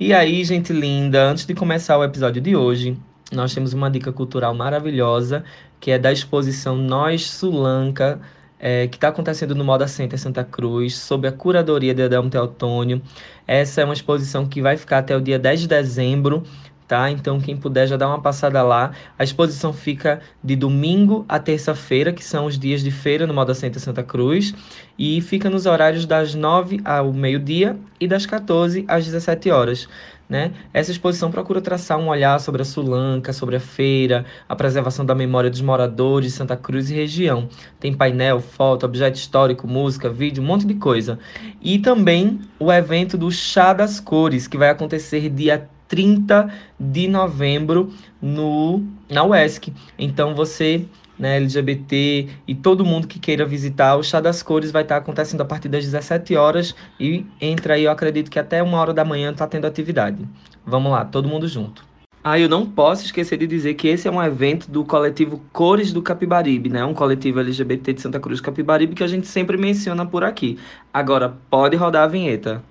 E 0.00 0.12
aí, 0.12 0.44
gente 0.44 0.72
linda, 0.72 1.28
antes 1.28 1.44
de 1.44 1.54
começar 1.54 1.98
o 1.98 2.04
episódio 2.04 2.40
de 2.40 2.54
hoje, 2.54 2.96
nós 3.32 3.52
temos 3.52 3.72
uma 3.72 3.90
dica 3.90 4.12
cultural 4.12 4.54
maravilhosa, 4.54 5.44
que 5.80 5.90
é 5.90 5.98
da 5.98 6.12
exposição 6.12 6.76
Nós 6.76 7.28
Sulanca, 7.28 8.20
é, 8.60 8.86
que 8.86 8.96
está 8.96 9.08
acontecendo 9.08 9.56
no 9.56 9.64
Moda 9.64 9.88
Center 9.88 10.16
Santa 10.16 10.44
Cruz, 10.44 10.96
sob 10.96 11.26
a 11.26 11.32
curadoria 11.32 11.92
de 11.92 12.02
Adelmo 12.02 12.30
Teotônio. 12.30 13.02
Essa 13.44 13.80
é 13.80 13.84
uma 13.84 13.92
exposição 13.92 14.46
que 14.46 14.62
vai 14.62 14.76
ficar 14.76 14.98
até 14.98 15.16
o 15.16 15.20
dia 15.20 15.36
10 15.36 15.62
de 15.62 15.66
dezembro, 15.66 16.44
tá? 16.88 17.10
Então, 17.10 17.38
quem 17.38 17.56
puder 17.56 17.86
já 17.86 17.96
dá 17.96 18.08
uma 18.08 18.20
passada 18.20 18.62
lá. 18.62 18.92
A 19.18 19.22
exposição 19.22 19.72
fica 19.74 20.20
de 20.42 20.56
domingo 20.56 21.24
a 21.28 21.38
terça-feira, 21.38 22.12
que 22.12 22.24
são 22.24 22.46
os 22.46 22.58
dias 22.58 22.82
de 22.82 22.90
feira 22.90 23.26
no 23.26 23.34
Moda 23.34 23.54
Center 23.54 23.80
Santa 23.80 24.02
Cruz, 24.02 24.54
e 24.98 25.20
fica 25.20 25.50
nos 25.50 25.66
horários 25.66 26.06
das 26.06 26.34
9 26.34 26.80
ao 26.84 27.12
meio-dia 27.12 27.76
e 28.00 28.08
das 28.08 28.24
14 28.24 28.86
às 28.88 29.04
17 29.04 29.50
horas. 29.50 29.86
Né? 30.28 30.52
Essa 30.74 30.90
exposição 30.90 31.30
procura 31.30 31.60
traçar 31.60 31.98
um 31.98 32.08
olhar 32.08 32.38
sobre 32.38 32.60
a 32.60 32.64
Sulanca, 32.64 33.32
sobre 33.32 33.56
a 33.56 33.60
feira, 33.60 34.26
a 34.46 34.54
preservação 34.54 35.04
da 35.04 35.14
memória 35.14 35.48
dos 35.48 35.62
moradores 35.62 36.32
de 36.32 36.36
Santa 36.36 36.54
Cruz 36.54 36.90
e 36.90 36.94
região. 36.94 37.48
Tem 37.80 37.94
painel, 37.94 38.38
foto, 38.38 38.84
objeto 38.84 39.16
histórico, 39.16 39.66
música, 39.66 40.10
vídeo, 40.10 40.42
um 40.42 40.46
monte 40.46 40.66
de 40.66 40.74
coisa. 40.74 41.18
E 41.62 41.78
também 41.78 42.40
o 42.58 42.70
evento 42.70 43.16
do 43.16 43.30
Chá 43.30 43.72
das 43.72 44.00
Cores, 44.00 44.46
que 44.46 44.58
vai 44.58 44.68
acontecer 44.68 45.30
dia 45.30 45.66
30 45.88 46.52
de 46.78 47.08
novembro 47.08 47.92
no, 48.20 48.84
na 49.10 49.24
UESC. 49.24 49.72
Então 49.98 50.34
você, 50.34 50.84
né, 51.18 51.38
LGBT 51.38 52.28
e 52.46 52.54
todo 52.54 52.84
mundo 52.84 53.08
que 53.08 53.18
queira 53.18 53.44
visitar, 53.44 53.96
o 53.96 54.02
Chá 54.02 54.20
das 54.20 54.42
Cores 54.42 54.70
vai 54.70 54.82
estar 54.82 54.98
acontecendo 54.98 55.40
a 55.40 55.44
partir 55.44 55.68
das 55.68 55.84
17 55.84 56.36
horas 56.36 56.74
e 57.00 57.26
entra 57.40 57.74
aí, 57.74 57.84
eu 57.84 57.90
acredito 57.90 58.30
que 58.30 58.38
até 58.38 58.62
uma 58.62 58.78
hora 58.78 58.94
da 58.94 59.04
manhã 59.04 59.32
está 59.32 59.46
tendo 59.46 59.66
atividade. 59.66 60.24
Vamos 60.64 60.92
lá, 60.92 61.04
todo 61.04 61.28
mundo 61.28 61.48
junto. 61.48 61.88
Ah, 62.22 62.38
eu 62.38 62.48
não 62.48 62.66
posso 62.66 63.04
esquecer 63.04 63.38
de 63.38 63.46
dizer 63.46 63.74
que 63.74 63.88
esse 63.88 64.08
é 64.08 64.10
um 64.10 64.22
evento 64.22 64.70
do 64.70 64.84
coletivo 64.84 65.40
Cores 65.52 65.92
do 65.92 66.02
Capibaribe, 66.02 66.68
né? 66.68 66.84
Um 66.84 66.92
coletivo 66.92 67.40
LGBT 67.40 67.94
de 67.94 68.02
Santa 68.02 68.18
Cruz 68.18 68.40
Capibaribe 68.40 68.94
que 68.94 69.04
a 69.04 69.06
gente 69.06 69.26
sempre 69.26 69.56
menciona 69.56 70.04
por 70.04 70.24
aqui. 70.24 70.58
Agora, 70.92 71.38
pode 71.48 71.76
rodar 71.76 72.02
a 72.02 72.06
vinheta. 72.08 72.62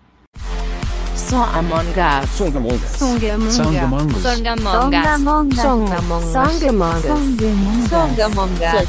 Among 1.17 1.97
Us. 1.97 2.29
Songamongas. 2.37 2.97
Songamongas. 2.97 3.51
Songamongas. 3.51 4.21
Songamongas. 4.21 5.61
Songamongas. 5.61 6.31
Songamongas. 7.89 8.87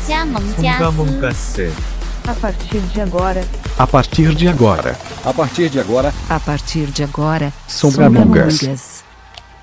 Songamongas. 0.79 1.59
A 2.27 2.35
partir 2.35 2.83
de 2.93 3.01
agora, 3.01 3.43
A 3.79 3.87
partir 3.87 4.35
de 4.35 4.49
agora, 4.49 4.95
A 5.25 5.33
partir 5.33 5.71
de 5.71 5.81
agora, 5.81 6.13
A 6.29 6.39
partir 6.39 6.93
de 6.93 7.05
agora, 7.05 7.51
Songamongas. 7.67 8.98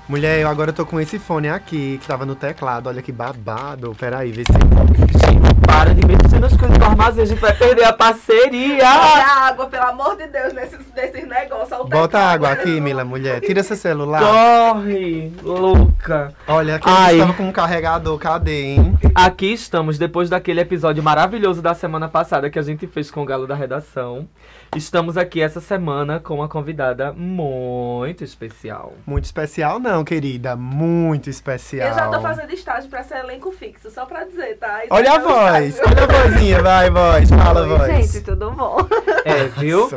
Mulher, 0.08 0.38
eu 0.40 0.48
agora 0.48 0.72
tô 0.72 0.86
com 0.86 1.00
esse 1.00 1.18
fone 1.18 1.48
aqui, 1.48 1.98
que 2.00 2.06
tava 2.06 2.24
no 2.24 2.36
teclado. 2.36 2.88
Olha 2.88 3.02
que 3.02 3.10
babado. 3.10 3.92
Peraí, 3.98 4.30
vê 4.30 4.44
se. 4.44 4.52
Para 5.66 5.92
de 5.92 6.06
mexer 6.06 6.38
nas 6.38 6.56
coisas 6.56 6.78
do 6.78 6.84
armazém, 6.84 7.24
a 7.24 7.26
gente 7.26 7.40
vai 7.40 7.52
perder 7.52 7.84
a 7.84 7.92
parceria! 7.92 8.84
Bota 8.84 9.46
água, 9.46 9.66
pelo 9.66 9.82
amor 9.82 10.16
de 10.16 10.26
Deus, 10.28 10.52
nesses, 10.52 10.78
nesses 10.94 11.28
negócios. 11.28 11.72
Olha 11.72 11.82
o 11.82 11.88
Bota 11.88 12.06
teclado, 12.06 12.34
água 12.34 12.50
aqui, 12.50 12.80
Mila, 12.80 13.04
mulher. 13.04 13.40
Tira 13.40 13.60
esse 13.60 13.76
celular. 13.76 14.22
Corre, 14.22 15.32
louca! 15.42 16.32
Olha, 16.46 16.76
aqui 16.76 16.88
Ai. 16.88 17.14
eu 17.14 17.18
estava 17.18 17.34
com 17.34 17.48
um 17.48 17.52
carregador. 17.52 18.16
Cadê, 18.18 18.62
hein? 18.62 18.98
Aqui 19.14 19.52
estamos, 19.52 19.98
depois 19.98 20.30
daquele 20.30 20.60
episódio 20.60 21.02
maravilhoso 21.02 21.60
da 21.60 21.74
semana 21.74 22.08
passada 22.08 22.48
que 22.48 22.58
a 22.58 22.62
gente 22.62 22.86
fez 22.86 23.10
com 23.10 23.22
o 23.22 23.26
Galo 23.26 23.46
da 23.46 23.54
Redação. 23.54 24.28
Estamos 24.74 25.16
aqui 25.16 25.40
essa 25.40 25.60
semana 25.60 26.20
com 26.20 26.34
uma 26.36 26.48
convidada 26.48 27.12
muito 27.12 28.22
especial. 28.22 28.94
Muito 29.06 29.24
especial, 29.24 29.78
não, 29.78 29.95
querida. 30.04 30.56
Muito 30.56 31.28
especial. 31.30 31.88
Eu 31.88 31.94
já 31.94 32.08
tô 32.08 32.20
fazendo 32.20 32.52
estágio 32.52 32.88
pra 32.90 33.02
ser 33.02 33.18
elenco 33.18 33.50
fixo, 33.52 33.90
só 33.90 34.04
pra 34.06 34.24
dizer, 34.24 34.56
tá? 34.58 34.84
Isso 34.84 34.94
Olha 34.94 35.12
a 35.12 35.14
é 35.14 35.18
um 35.18 35.22
voz. 35.22 35.64
estágio. 35.76 35.92
Olha 35.96 36.04
a 36.04 36.22
vozinha. 36.30 36.62
Vai, 36.62 36.90
voz. 36.90 37.30
Fala, 37.30 37.60
Oi, 37.62 37.68
voz. 37.68 38.10
Gente, 38.10 38.24
tudo 38.24 38.50
bom? 38.52 38.76
É, 39.26 39.44
viu? 39.58 39.90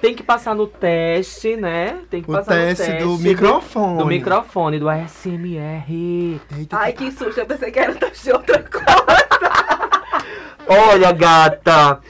Tem 0.00 0.14
que 0.14 0.22
passar 0.22 0.54
no 0.54 0.68
teste, 0.68 1.56
né? 1.56 1.98
Tem 2.08 2.22
que 2.22 2.30
O 2.30 2.32
passar 2.34 2.54
teste 2.54 2.82
no 2.84 2.88
teste 2.92 3.04
do 3.04 3.18
microfone. 3.18 3.98
Do 3.98 4.06
microfone, 4.06 4.78
do 4.78 4.88
ASMR. 4.88 6.40
Eita, 6.56 6.76
Ai, 6.76 6.92
que 6.92 7.10
susto, 7.10 7.40
eu 7.40 7.46
pensei 7.46 7.72
que 7.72 7.78
era 7.80 7.92
teste 7.94 8.24
de 8.24 8.32
outra 8.32 8.62
coisa. 8.62 8.86
Olha, 10.68 11.10
gata! 11.10 12.00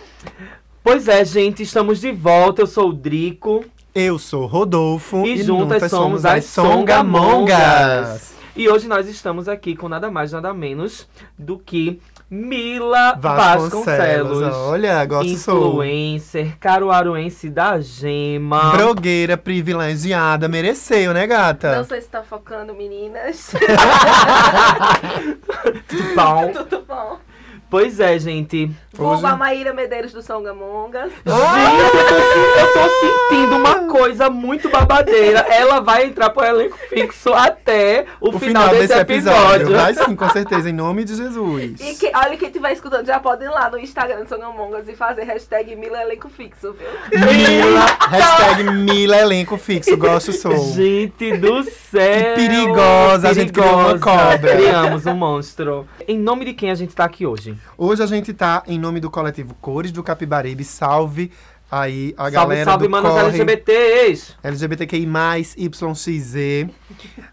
Pois 0.85 1.09
é, 1.09 1.25
gente, 1.25 1.63
estamos 1.63 2.01
de 2.01 2.13
volta. 2.13 2.61
Eu 2.63 2.67
sou 2.67 2.91
o 2.91 2.93
Drico. 2.93 3.65
Eu 3.95 4.19
sou 4.19 4.47
Rodolfo. 4.47 5.27
E 5.27 5.43
juntas 5.43 5.91
somos 5.91 6.25
as 6.25 6.47
Songamongas. 6.47 8.33
E 8.57 8.67
hoje 8.67 8.89
nós 8.89 9.07
estamos 9.07 9.49
aqui 9.49 9.77
com 9.77 9.87
nada 9.87 10.11
mais, 10.11 10.33
nada 10.33 10.55
menos 10.55 11.07
do 11.39 11.59
que 11.59 12.01
Mila 12.31 13.19
Vasconcelos. 13.21 14.41
Vasconcelos. 14.41 14.55
Olha, 14.55 15.05
gosto 15.05 15.37
sou. 15.37 15.69
influencer, 15.69 16.57
caruaruense 16.59 17.51
da 17.51 17.79
Gema. 17.81 18.75
Blogueira 18.75 19.37
privilegiada. 19.37 20.49
Mereceu, 20.49 21.13
né, 21.13 21.27
gata? 21.27 21.77
Não 21.77 21.85
sei 21.85 22.01
se 22.01 22.09
tá 22.09 22.23
focando, 22.23 22.75
meninas. 22.75 23.53
Tudo 25.87 26.15
bom? 26.15 26.53
tudo 26.53 26.85
bom. 26.89 27.19
Pois 27.73 27.99
é, 28.01 28.19
gente. 28.19 28.71
Vulgo 28.93 29.27
a 29.27 29.35
Maíra 29.35 29.73
Medeiros 29.73 30.13
do 30.13 30.21
Songamongas. 30.21 31.11
Gente, 31.11 31.25
eu 31.25 32.07
tô, 32.07 32.15
eu 32.61 32.73
tô 32.75 32.91
sentindo 33.01 33.57
uma 33.57 33.91
coisa 33.91 34.29
muito 34.29 34.69
babadeira. 34.69 35.39
Ela 35.49 35.81
vai 35.81 36.05
entrar 36.05 36.29
pro 36.29 36.45
elenco 36.45 36.77
fixo 36.91 37.33
até 37.33 38.05
o, 38.21 38.29
O 38.29 38.39
final, 38.39 38.69
desse, 38.69 38.93
episódio. 38.93 39.75
Vai 39.75 39.95
sim, 39.95 40.15
com 40.15 40.29
certeza, 40.29 40.69
em 40.69 40.75
nome 40.75 41.03
de 41.05 41.17
Jesus. 41.17 41.81
E 41.81 41.95
que, 41.95 42.13
olha, 42.15 42.37
quem 42.37 42.49
estiver 42.49 42.73
escutando 42.73 43.07
já 43.07 43.19
pode 43.19 43.43
ir 43.43 43.49
lá 43.49 43.71
no 43.71 43.79
Instagram 43.79 44.25
do 44.25 44.29
Songamongas 44.29 44.87
e 44.87 44.95
fazer 44.95 45.23
hashtag 45.23 45.75
Mila 45.75 46.03
Elenco 46.03 46.29
Fixo, 46.29 46.75
viu? 46.75 47.21
Mila, 47.21 47.87
hashtag 48.11 48.65
Mila 48.65 49.17
elenco 49.17 49.57
fixo, 49.57 49.97
gosto 49.97 50.31
sou. 50.35 50.75
Gente 50.75 51.39
do 51.39 51.65
céu! 51.65 52.35
Que 52.35 52.49
perigosa, 52.49 53.31
a 53.31 53.33
gente 53.33 53.51
criou 53.51 53.79
uma 53.79 53.99
cobra. 53.99 54.57
Criamos 54.57 55.07
um 55.07 55.15
monstro. 55.15 55.89
Em 56.07 56.19
nome 56.19 56.45
de 56.45 56.53
quem 56.53 56.71
a 56.71 56.75
gente 56.75 56.95
tá 56.95 57.05
aqui 57.07 57.27
hoje? 57.27 57.62
Hoje 57.77 58.03
a 58.03 58.07
gente 58.07 58.33
tá 58.33 58.63
em 58.67 58.79
nome 58.79 59.01
do 59.01 59.11
coletivo 59.11 59.55
Cores 59.61 59.93
do 59.93 60.03
Capibaribe. 60.03 60.65
Salve 60.65 61.31
aí 61.71 62.13
a 62.19 62.25
salve, 62.25 62.35
galera 62.35 62.65
salve, 62.71 62.87
do 62.87 62.91
manos 62.91 63.11
Corre. 63.11 63.29
LGBTs! 63.29 64.35
LGBTQI+, 64.43 65.09
YXZ. 65.57 66.35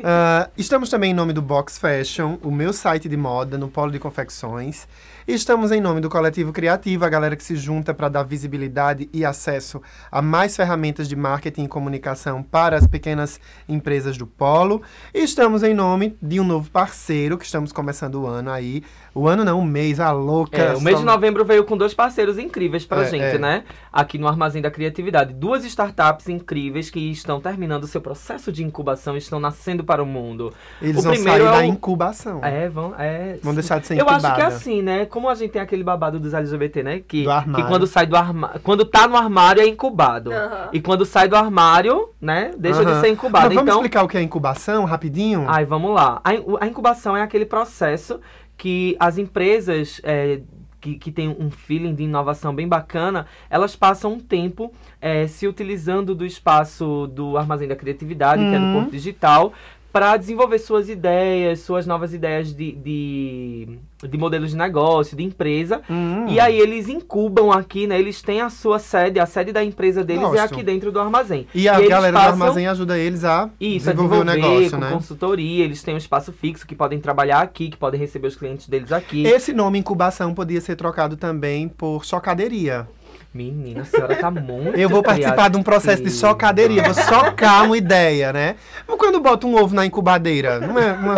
Ah, 0.01 0.50
estamos 0.57 0.89
também 0.89 1.12
em 1.12 1.13
nome 1.13 1.34
do 1.34 1.41
Box 1.41 1.78
Fashion, 1.78 2.38
o 2.41 2.50
meu 2.50 2.72
site 2.72 3.09
de 3.09 3.18
moda 3.18 3.57
no 3.57 3.68
Polo 3.68 3.91
de 3.91 4.00
Confecções. 4.00 4.88
Estamos 5.28 5.72
em 5.72 5.79
nome 5.79 6.01
do 6.01 6.09
Coletivo 6.09 6.51
Criativo, 6.51 7.06
a 7.06 7.09
galera 7.09 7.35
que 7.35 7.44
se 7.44 7.56
junta 7.56 7.94
para 7.94 8.09
dar 8.09 8.23
visibilidade 8.23 9.07
e 9.13 9.23
acesso 9.23 9.79
a 10.12 10.23
mais 10.23 10.56
ferramentas 10.56 11.07
de 11.07 11.16
marketing 11.16 11.66
e 11.66 11.68
comunicação 11.68 12.41
para 12.41 12.78
as 12.78 12.88
pequenas 12.88 13.39
empresas 13.68 14.18
do 14.18 14.25
Polo. 14.25 14.81
E 15.13 15.19
estamos 15.19 15.62
em 15.62 15.73
nome 15.73 16.18
de 16.19 16.39
um 16.39 16.44
novo 16.44 16.72
parceiro 16.72 17.38
que 17.38 17.45
estamos 17.45 17.72
começando 17.72 18.16
o 18.16 18.25
ano 18.25 18.50
aí. 18.50 18.81
O 19.19 19.28
ano 19.28 19.44
não, 19.44 19.59
o 19.59 19.66
mês, 19.66 20.00
a 20.00 20.12
louca. 20.12 20.57
É, 20.57 20.75
o 20.75 20.81
mês 20.81 20.97
de 20.97 21.03
Só- 21.03 21.12
novembro 21.12 21.44
veio 21.44 21.63
com 21.66 21.75
dois 21.78 21.94
parceiros 21.94 22.38
incríveis 22.38 22.85
pra 22.85 23.02
É, 23.02 23.06
gente, 23.09 23.35
é. 23.35 23.38
né? 23.38 23.63
Aqui 23.91 24.18
no 24.18 24.28
Armazém 24.28 24.62
da 24.62 24.72
Criatividade. 24.72 25.34
Duas 25.34 25.66
startups 25.66 26.30
incríveis 26.30 26.90
que 26.90 27.00
estão 27.12 27.41
terminando 27.41 27.84
o 27.84 27.88
seu 27.88 28.00
processo 28.00 28.52
de 28.52 28.63
incubação 28.63 29.16
e 29.16 29.18
estão 29.18 29.40
nascendo 29.40 29.84
para 29.84 30.02
o 30.02 30.06
mundo. 30.06 30.53
Eles 30.81 31.00
o 31.00 31.02
vão 31.02 31.12
primeiro 31.13 31.44
sair 31.46 31.53
é 31.56 31.57
da 31.57 31.59
o- 31.59 31.63
incubação. 31.69 32.40
É, 32.44 32.69
vão. 32.69 32.94
É, 32.97 33.38
Vão 33.44 33.53
deixar 33.53 33.80
de 33.80 33.88
ser 33.88 33.96
Eu 34.00 34.07
acho 34.07 34.19
incubada. 34.19 34.35
que 34.35 34.41
é 34.41 34.46
assim, 34.46 34.81
né? 34.81 35.06
Como 35.06 35.28
a 35.30 35.36
gente 35.36 35.51
tem 35.51 35.62
aquele 35.62 35.84
babado 35.84 36.19
dos 36.19 36.34
LGBT, 36.34 36.84
né? 36.84 37.01
Que, 37.06 37.24
Do 37.24 37.31
armário. 37.31 37.66
que 37.66 37.69
quando 37.72 37.88
sai 37.88 38.06
do 38.06 38.16
armário. 38.16 38.59
Quando 38.62 38.86
tá 38.86 39.07
no 39.07 39.16
armário 39.18 39.62
é 39.62 39.68
incubado. 39.68 40.31
E 40.72 40.80
quando 40.80 41.06
sai 41.06 41.28
do 41.28 41.36
armário, 41.36 42.09
né? 42.22 42.51
Deixa 42.57 42.86
de 42.86 43.00
ser 43.01 43.09
incubado. 43.09 43.46
Mas 43.47 43.56
vamos 43.56 43.68
então. 43.69 43.80
explicar 43.81 44.03
o 44.03 44.07
que 44.07 44.18
é 44.18 44.22
incubação, 44.22 44.86
rapidinho? 44.86 45.45
Ai, 45.48 45.65
vamos 45.65 45.94
lá. 45.94 46.22
A, 46.24 46.30
a 46.62 46.68
incubação 46.68 47.18
é 47.18 47.22
aquele 47.22 47.45
processo 47.45 48.19
que 48.59 48.97
as 49.00 49.17
empresas 49.17 50.01
é, 50.03 50.41
que, 50.81 50.95
que 50.95 51.11
têm 51.11 51.29
um 51.29 51.50
feeling 51.50 51.95
de 51.95 52.03
inovação 52.03 52.53
bem 52.53 52.67
bacana, 52.67 53.25
elas 53.50 53.73
passam 53.73 54.13
um 54.13 54.19
tempo 54.19 54.71
é, 55.01 55.25
se 55.27 55.47
utilizando 55.47 56.13
do 56.13 56.25
espaço 56.25 57.07
do 57.07 57.38
Armazém 57.38 57.69
da 57.69 57.75
Criatividade, 57.75 58.44
que 58.44 58.53
é 58.53 58.59
do 58.59 58.65
Uhum. 58.65 58.73
Porto 58.73 58.91
Digital, 58.91 59.53
para 59.91 60.15
desenvolver 60.18 60.59
suas 60.59 60.88
ideias, 60.89 61.59
suas 61.59 61.86
novas 61.88 62.13
ideias 62.13 62.53
de, 62.53 62.71
de, 62.74 63.80
de 64.07 64.18
modelos 64.18 64.51
de 64.51 64.57
negócio, 64.57 65.18
de 65.18 65.24
empresa. 65.24 65.81
Hum. 65.89 66.27
E 66.27 66.39
aí 66.39 66.59
eles 66.59 66.88
incubam 66.88 67.51
aqui, 67.51 67.88
né? 67.88 68.00
Eles 68.00 68.21
têm 68.21 68.41
a 68.41 68.50
sua 68.50 68.77
sede, 68.80 69.19
a 69.19 69.25
sede 69.25 69.51
da 69.51 69.63
empresa 69.63 70.03
deles 70.03 70.31
é 70.33 70.39
aqui 70.39 70.62
dentro 70.63 70.91
do 70.91 71.00
armazém. 71.00 71.47
E 71.53 71.68
a 71.68 71.77
eles 71.77 71.89
galera 71.89 72.13
passam- 72.13 72.38
do 72.38 72.44
armazém 72.44 72.68
ajuda 72.68 72.97
eles 72.97 73.24
a 73.24 73.50
isso, 73.59 73.89
a 73.89 73.94
desenvolver 73.94 74.21
o 74.21 74.25
desenvolver 74.25 74.57
negócio, 74.59 74.77
né? 74.77 74.91
consultoria, 74.91 75.63
eles 75.65 75.81
têm 75.81 75.95
um 75.95 75.97
espaço 75.97 76.31
fixo 76.31 76.68
que 76.68 76.75
podem 76.75 77.00
trabalhar 77.00 77.41
aqui, 77.41 77.69
que 77.69 77.77
podem 77.77 78.00
receber 78.00 78.27
os 78.27 78.36
clientes 78.36 78.68
deles 78.68 78.91
aqui. 78.91 79.25
Esse 79.25 79.53
nome 79.53 79.80
incubação 79.80 80.33
podia 80.33 80.62
ser 80.62 80.75
trocado 80.75 81.18
também 81.18 81.68
por 81.68 82.06
chocaderia. 82.06 82.88
Menina, 83.31 83.81
a 83.81 83.85
senhora 83.85 84.15
tá 84.15 84.31
muito. 84.31 84.75
Eu 84.75 84.89
vou 84.89 85.03
participar 85.03 85.49
de 85.51 85.57
um 85.57 85.61
processo 85.61 86.01
de 86.01 86.09
socaderia, 86.09 86.81
vou 86.81 86.95
socar 86.95 87.63
uma 87.65 87.77
ideia, 87.77 88.33
né? 88.33 88.55
Mas 88.87 88.97
quando 88.97 89.19
bota 89.19 89.45
um 89.45 89.55
ovo 89.55 89.75
na 89.75 89.85
incubadeira, 89.85 90.59
não 90.59 90.79
é 90.79 90.93
uma 90.93 91.15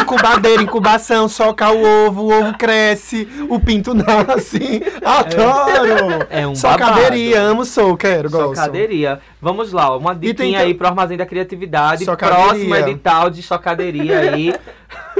incubadeira, 0.00 0.62
incubação, 0.62 1.28
soca 1.28 1.68
o 1.70 2.06
ovo, 2.06 2.22
o 2.22 2.32
ovo 2.32 2.56
cresce, 2.56 3.28
o 3.48 3.58
pinto 3.58 3.92
nasce. 3.94 4.80
Adoro! 5.04 6.24
É 6.30 6.46
um 6.46 6.54
Socaderia, 6.54 7.36
babado. 7.36 7.50
amo 7.52 7.64
sou, 7.64 7.96
quero, 7.96 8.30
gosto. 8.30 8.54
Socaderia. 8.54 9.18
Vamos 9.42 9.72
lá, 9.72 9.96
uma 9.96 10.14
tem 10.14 10.32
que- 10.34 10.54
aí 10.56 10.72
pro 10.72 10.86
Armazém 10.86 11.16
da 11.16 11.26
Criatividade. 11.26 12.04
Socaderia. 12.04 12.44
Próximo 12.44 12.76
edital 12.76 13.28
de 13.28 13.42
socaderia 13.42 14.20
aí. 14.20 14.54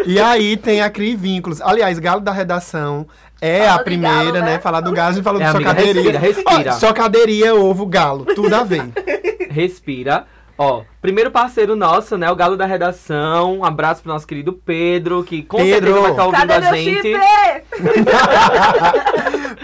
E 0.06 0.20
aí 0.20 0.56
tem 0.56 0.80
a 0.80 0.88
Cri 0.90 1.14
Vínculos. 1.16 1.60
Aliás, 1.60 1.98
Galo 1.98 2.20
da 2.20 2.32
Redação 2.32 3.06
é 3.40 3.60
Fala 3.60 3.74
a 3.80 3.84
primeira, 3.84 4.16
galo, 4.16 4.32
né? 4.32 4.40
né? 4.42 4.58
Falar 4.58 4.80
do 4.80 4.92
galo, 4.92 5.10
a 5.10 5.12
gente 5.12 5.24
falou 5.24 5.40
É, 5.40 5.44
de 5.44 5.50
amiga, 5.56 5.70
socaderia. 5.70 5.94
respira, 6.02 6.18
respira. 6.18 6.70
Ó, 6.74 6.78
socaderia, 6.78 7.54
ovo, 7.54 7.86
galo, 7.86 8.24
tudo 8.26 8.54
a 8.54 8.62
ver. 8.62 8.82
Respira. 9.50 10.26
Ó, 10.56 10.82
primeiro 11.00 11.30
parceiro 11.30 11.74
nosso, 11.74 12.18
né? 12.18 12.30
O 12.30 12.36
Galo 12.36 12.54
da 12.54 12.66
Redação. 12.66 13.60
Um 13.60 13.64
abraço 13.64 14.02
pro 14.02 14.12
nosso 14.12 14.26
querido 14.26 14.52
Pedro, 14.52 15.24
que 15.24 15.42
com 15.42 15.56
Pedro. 15.56 15.94
certeza 15.94 16.00
vai 16.02 16.10
estar 16.10 16.26
ouvindo 16.26 16.46
Cadê 16.46 16.66
a 16.66 16.72
gente. 16.74 17.14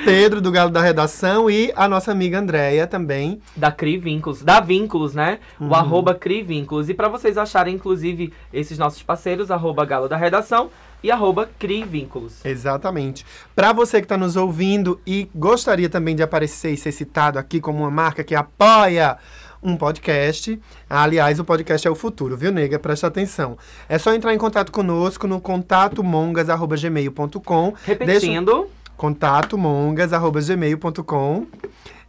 Pedro 0.04 0.40
do 0.40 0.50
Galo 0.50 0.70
da 0.70 0.80
Redação 0.80 1.50
e 1.50 1.72
a 1.76 1.88
nossa 1.88 2.10
amiga 2.12 2.38
Andréia 2.38 2.86
também. 2.86 3.40
Da 3.54 3.70
Cri 3.70 3.98
Vínculos, 3.98 4.42
da 4.42 4.60
Vínculos, 4.60 5.14
né? 5.14 5.38
Uhum. 5.60 5.68
O 5.68 5.74
arroba 5.74 6.14
Cri 6.14 6.42
Vínculos. 6.42 6.88
E 6.88 6.94
pra 6.94 7.08
vocês 7.08 7.36
acharem, 7.36 7.74
inclusive, 7.74 8.32
esses 8.52 8.78
nossos 8.78 9.02
parceiros, 9.02 9.50
arroba 9.50 9.84
Galo 9.84 10.08
da 10.08 10.16
Redação 10.16 10.70
e 11.02 11.10
arroba 11.10 11.48
Cri 11.58 11.84
Vínculos. 11.84 12.44
Exatamente. 12.44 13.24
Para 13.54 13.72
você 13.72 14.00
que 14.00 14.04
está 14.04 14.16
nos 14.16 14.36
ouvindo 14.36 15.00
e 15.06 15.28
gostaria 15.34 15.88
também 15.88 16.16
de 16.16 16.22
aparecer 16.22 16.72
e 16.72 16.76
ser 16.76 16.92
citado 16.92 17.38
aqui 17.38 17.60
como 17.60 17.80
uma 17.80 17.90
marca 17.90 18.24
que 18.24 18.34
apoia 18.34 19.16
um 19.62 19.76
podcast. 19.76 20.58
Aliás, 20.88 21.38
o 21.40 21.44
podcast 21.44 21.86
é 21.86 21.90
o 21.90 21.94
futuro, 21.94 22.36
viu, 22.36 22.50
nega? 22.52 22.78
Presta 22.78 23.06
atenção. 23.06 23.58
É 23.88 23.98
só 23.98 24.14
entrar 24.14 24.34
em 24.34 24.38
contato 24.38 24.72
conosco 24.72 25.26
no 25.26 25.40
contatomongas.gmail.com. 25.40 27.74
Repetindo, 27.84 28.68
contatomongas.gmail.com. 28.96 31.46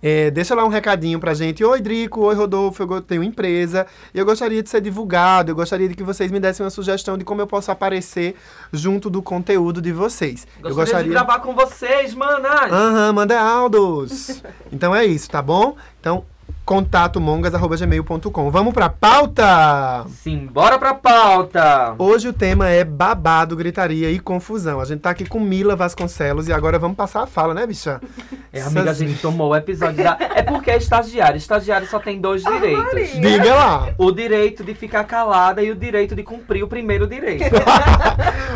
É, 0.02 0.30
deixa 0.30 0.54
lá 0.54 0.64
um 0.64 0.70
recadinho 0.70 1.20
pra 1.20 1.34
gente. 1.34 1.64
Oi, 1.64 1.82
Drico. 1.82 2.22
Oi, 2.22 2.36
Rodolfo. 2.36 2.84
Eu 2.84 3.02
tenho 3.02 3.24
empresa. 3.24 3.88
E 4.14 4.20
eu 4.20 4.26
gostaria 4.26 4.62
de 4.62 4.70
ser 4.70 4.82
divulgado. 4.82 5.52
Eu 5.52 5.56
gostaria 5.56 5.88
de 5.88 5.96
que 5.96 6.04
vocês 6.04 6.32
me 6.32 6.40
dessem 6.40 6.64
uma 6.64 6.70
sugestão 6.70 7.18
de 7.18 7.26
como 7.26 7.42
eu 7.42 7.48
posso 7.48 7.72
aparecer 7.72 8.36
junto 8.72 9.10
do 9.10 9.22
conteúdo 9.22 9.82
de 9.82 9.92
vocês. 9.92 10.46
eu 10.64 10.76
gostaria 10.76 11.06
de 11.06 11.10
gravar 11.10 11.40
com 11.40 11.56
vocês, 11.56 12.14
manas! 12.14 12.72
Aham, 12.72 13.14
manda 13.14 13.40
áudios. 13.40 14.44
então 14.72 14.96
é 14.96 15.06
isso, 15.06 15.30
tá 15.30 15.42
bom? 15.42 15.76
Então, 16.00 16.24
contatomongas.gmail.com. 16.68 18.52
Vamos 18.52 18.74
pra 18.74 18.90
pauta! 18.90 20.06
Simbora 20.10 20.78
pra 20.78 20.94
pauta! 20.94 21.96
Hoje 21.98 22.28
o 22.28 22.34
tema 22.34 22.68
é 22.68 22.84
babado, 22.84 23.56
gritaria 23.56 24.12
e 24.12 24.20
confusão. 24.20 24.82
A 24.82 24.86
gente 24.86 25.00
tá 25.00 25.12
aqui 25.12 25.26
com 25.26 25.40
Mila 25.40 25.78
Vasconcelos 25.78 26.50
e 26.50 26.54
agora 26.54 26.78
vamos 26.78 26.98
passar 26.98 27.24
a 27.24 27.26
fala, 27.28 27.54
né, 27.54 27.66
bicha? 27.66 28.02
É, 28.54 28.62
amiga, 28.62 28.80
a 28.80 28.84
Essas- 28.86 28.98
gente 28.98 29.22
tomou 29.22 29.50
o 29.52 29.56
episódio 29.56 30.04
da... 30.04 30.18
É 30.20 30.42
porque 30.42 30.72
é 30.72 30.78
estagiário. 30.78 31.38
Estagiário 31.38 31.86
só 31.86 32.00
tem 32.00 32.20
dois 32.20 32.42
direitos. 32.42 33.12
Diga 33.20 33.54
lá. 33.54 33.90
O 33.98 34.10
direito 34.10 34.64
de 34.64 34.74
ficar 34.74 35.04
calada 35.04 35.62
e 35.62 35.70
o 35.70 35.76
direito 35.76 36.16
de 36.16 36.24
cumprir 36.24 36.64
o 36.64 36.68
primeiro 36.68 37.06
direito. 37.06 37.44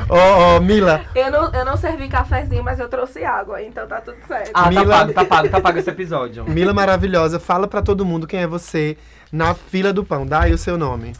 Ó, 0.09 0.55
ó, 0.57 0.59
Mila, 0.59 1.01
Eu 1.15 1.29
não, 1.31 1.51
eu 1.53 1.63
não 1.65 1.77
servi 1.77 2.07
cafezinho, 2.09 2.63
mas 2.63 2.79
eu 2.79 2.89
trouxe 2.89 3.23
água, 3.23 3.61
então 3.61 3.87
tá 3.87 4.01
tudo 4.01 4.17
certo. 4.27 4.51
Ah, 4.53 4.69
Mila- 4.69 4.85
tá 4.85 4.97
pago, 4.97 5.13
tá 5.13 5.25
pago, 5.25 5.49
tá 5.49 5.61
pago 5.61 5.77
esse 5.79 5.89
episódio. 5.89 6.43
Mila 6.49 6.73
maravilhosa, 6.73 7.39
fala 7.39 7.67
pra 7.67 7.81
todo 7.81 8.00
mundo 8.05 8.27
quem 8.27 8.41
é 8.41 8.47
você 8.47 8.97
na 9.31 9.53
fila 9.53 9.91
do 9.93 10.03
pão. 10.03 10.25
Dá 10.25 10.43
aí 10.43 10.53
o 10.53 10.57
seu 10.57 10.77
nome. 10.77 11.13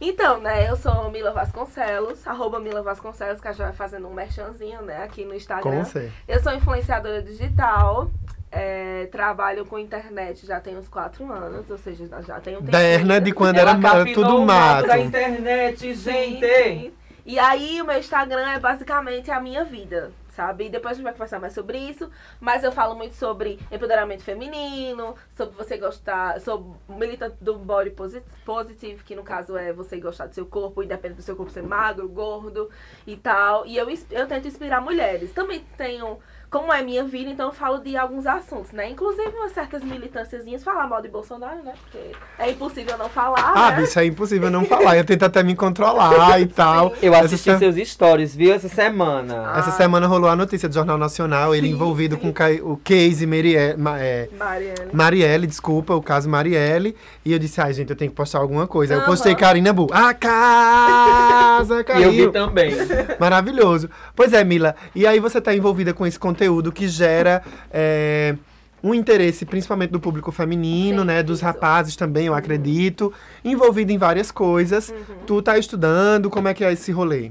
Então, 0.00 0.38
né, 0.40 0.68
eu 0.68 0.76
sou 0.76 1.10
Mila 1.10 1.32
Vasconcelos, 1.32 2.26
arroba 2.26 2.60
Mila 2.60 2.82
Vasconcelos, 2.82 3.40
que 3.40 3.52
já 3.52 3.64
vai 3.66 3.72
fazendo 3.72 4.06
um 4.06 4.12
merchanzinho, 4.12 4.82
né, 4.82 5.02
aqui 5.02 5.24
no 5.24 5.34
Instagram. 5.34 5.84
Com. 5.84 6.10
Eu 6.28 6.42
sou 6.42 6.52
influenciadora 6.52 7.22
digital, 7.22 8.10
é, 8.50 9.06
trabalho 9.06 9.64
com 9.64 9.78
internet 9.78 10.46
já 10.46 10.60
tem 10.60 10.76
uns 10.76 10.88
quatro 10.88 11.30
anos, 11.32 11.68
ou 11.70 11.78
seja, 11.78 12.06
já 12.26 12.38
tem 12.38 12.54
um 12.54 12.60
tempo. 12.60 12.70
Derna 12.70 13.20
de 13.20 13.32
quando 13.32 13.56
era, 13.56 13.70
Ela 13.70 13.80
era 13.80 13.98
capinou 13.98 14.24
tudo 14.24 14.42
mato. 14.44 14.86
da 14.86 14.98
internet, 14.98 15.94
gente! 15.94 16.92
E 17.26 17.38
aí, 17.38 17.80
o 17.80 17.86
meu 17.86 17.98
Instagram 17.98 18.50
é 18.50 18.58
basicamente 18.58 19.30
a 19.30 19.40
minha 19.40 19.64
vida, 19.64 20.12
sabe? 20.34 20.66
E 20.66 20.68
depois 20.70 20.92
a 20.92 20.94
gente 20.96 21.04
vai 21.04 21.12
conversar 21.12 21.40
mais 21.40 21.52
sobre 21.52 21.78
isso. 21.78 22.10
Mas 22.40 22.62
eu 22.64 22.72
falo 22.72 22.94
muito 22.94 23.14
sobre 23.14 23.58
empoderamento 23.70 24.22
feminino, 24.22 25.14
sobre 25.36 25.56
você 25.56 25.76
gostar, 25.78 26.40
sou 26.40 26.76
militante 26.88 27.36
do 27.40 27.54
body 27.58 27.90
posi- 27.90 28.22
positive, 28.44 29.02
que 29.04 29.14
no 29.14 29.22
caso 29.22 29.56
é 29.56 29.72
você 29.72 29.98
gostar 29.98 30.26
do 30.26 30.34
seu 30.34 30.46
corpo, 30.46 30.82
independente 30.82 31.18
do 31.18 31.22
seu 31.22 31.36
corpo 31.36 31.50
ser 31.52 31.62
magro, 31.62 32.08
gordo 32.08 32.68
e 33.06 33.16
tal. 33.16 33.64
E 33.66 33.76
eu, 33.76 33.86
eu 34.10 34.26
tento 34.26 34.48
inspirar 34.48 34.80
mulheres. 34.80 35.32
Também 35.32 35.64
tenho. 35.76 36.18
Como 36.54 36.72
é 36.72 36.82
minha 36.82 37.02
vida, 37.02 37.30
então 37.30 37.48
eu 37.48 37.52
falo 37.52 37.78
de 37.80 37.96
alguns 37.96 38.28
assuntos, 38.28 38.70
né? 38.70 38.88
Inclusive 38.88 39.28
umas 39.36 39.50
certas 39.50 39.82
militânciazinhas, 39.82 40.62
falar 40.62 40.86
mal 40.86 41.02
de 41.02 41.08
Bolsonaro, 41.08 41.60
né? 41.64 41.72
Porque 41.82 42.12
é 42.38 42.48
impossível 42.52 42.96
não 42.96 43.08
falar, 43.08 43.52
Ah, 43.56 43.72
né? 43.72 43.80
bicho, 43.80 43.98
é 43.98 44.04
impossível 44.06 44.48
não 44.52 44.64
falar. 44.64 44.96
Eu 44.96 45.04
tento 45.04 45.24
até 45.24 45.42
me 45.42 45.56
controlar 45.56 46.40
e 46.40 46.46
tal. 46.62 46.92
Eu 47.02 47.12
Essa 47.12 47.24
assisti 47.24 47.50
se- 47.50 47.58
seus 47.58 47.88
stories, 47.88 48.36
viu, 48.36 48.54
essa 48.54 48.68
semana. 48.68 49.52
Essa 49.58 49.72
semana 49.72 50.06
rolou 50.06 50.30
a 50.30 50.36
notícia 50.36 50.68
do 50.68 50.74
Jornal 50.76 50.96
Nacional, 50.96 51.56
ele 51.56 51.66
Sim, 51.66 51.72
envolvido 51.72 52.14
sim. 52.14 52.32
com 52.32 52.70
o 52.70 52.76
case 52.76 53.26
Marielle, 53.26 53.76
Ma- 53.76 53.98
é, 53.98 54.28
Marielle. 54.38 54.90
Marielle, 54.92 55.46
desculpa, 55.48 55.92
o 55.96 56.00
caso 56.00 56.30
Marielle. 56.30 56.94
E 57.24 57.32
eu 57.32 57.38
disse, 57.40 57.60
ai, 57.60 57.72
gente, 57.72 57.90
eu 57.90 57.96
tenho 57.96 58.12
que 58.12 58.16
postar 58.16 58.38
alguma 58.38 58.68
coisa. 58.68 58.94
Aí 58.94 59.00
Eu 59.00 59.06
postei 59.06 59.34
Karina 59.34 59.72
Bu. 59.72 59.88
A 59.92 60.14
casa 60.14 61.74
E 61.74 61.78
eu 61.80 61.84
caiu. 61.84 62.12
vi 62.12 62.30
também. 62.30 62.70
Maravilhoso. 63.18 63.90
Pois 64.14 64.32
é, 64.32 64.44
Mila. 64.44 64.76
E 64.94 65.04
aí 65.04 65.18
você 65.18 65.38
está 65.38 65.52
envolvida 65.52 65.92
com 65.92 66.06
esse 66.06 66.16
conteúdo 66.16 66.43
que 66.72 66.88
gera 66.88 67.42
é, 67.70 68.36
um 68.82 68.94
interesse, 68.94 69.46
principalmente 69.46 69.90
do 69.90 70.00
público 70.00 70.30
feminino, 70.30 71.00
Sim, 71.00 71.06
né? 71.06 71.22
Dos 71.22 71.38
isso. 71.38 71.46
rapazes 71.46 71.96
também, 71.96 72.26
eu 72.26 72.34
acredito. 72.34 73.12
Envolvido 73.44 73.92
em 73.92 73.98
várias 73.98 74.30
coisas. 74.30 74.90
Uhum. 74.90 75.16
Tu 75.26 75.42
tá 75.42 75.58
estudando, 75.58 76.28
como 76.28 76.48
é 76.48 76.54
que 76.54 76.64
é 76.64 76.72
esse 76.72 76.92
rolê? 76.92 77.30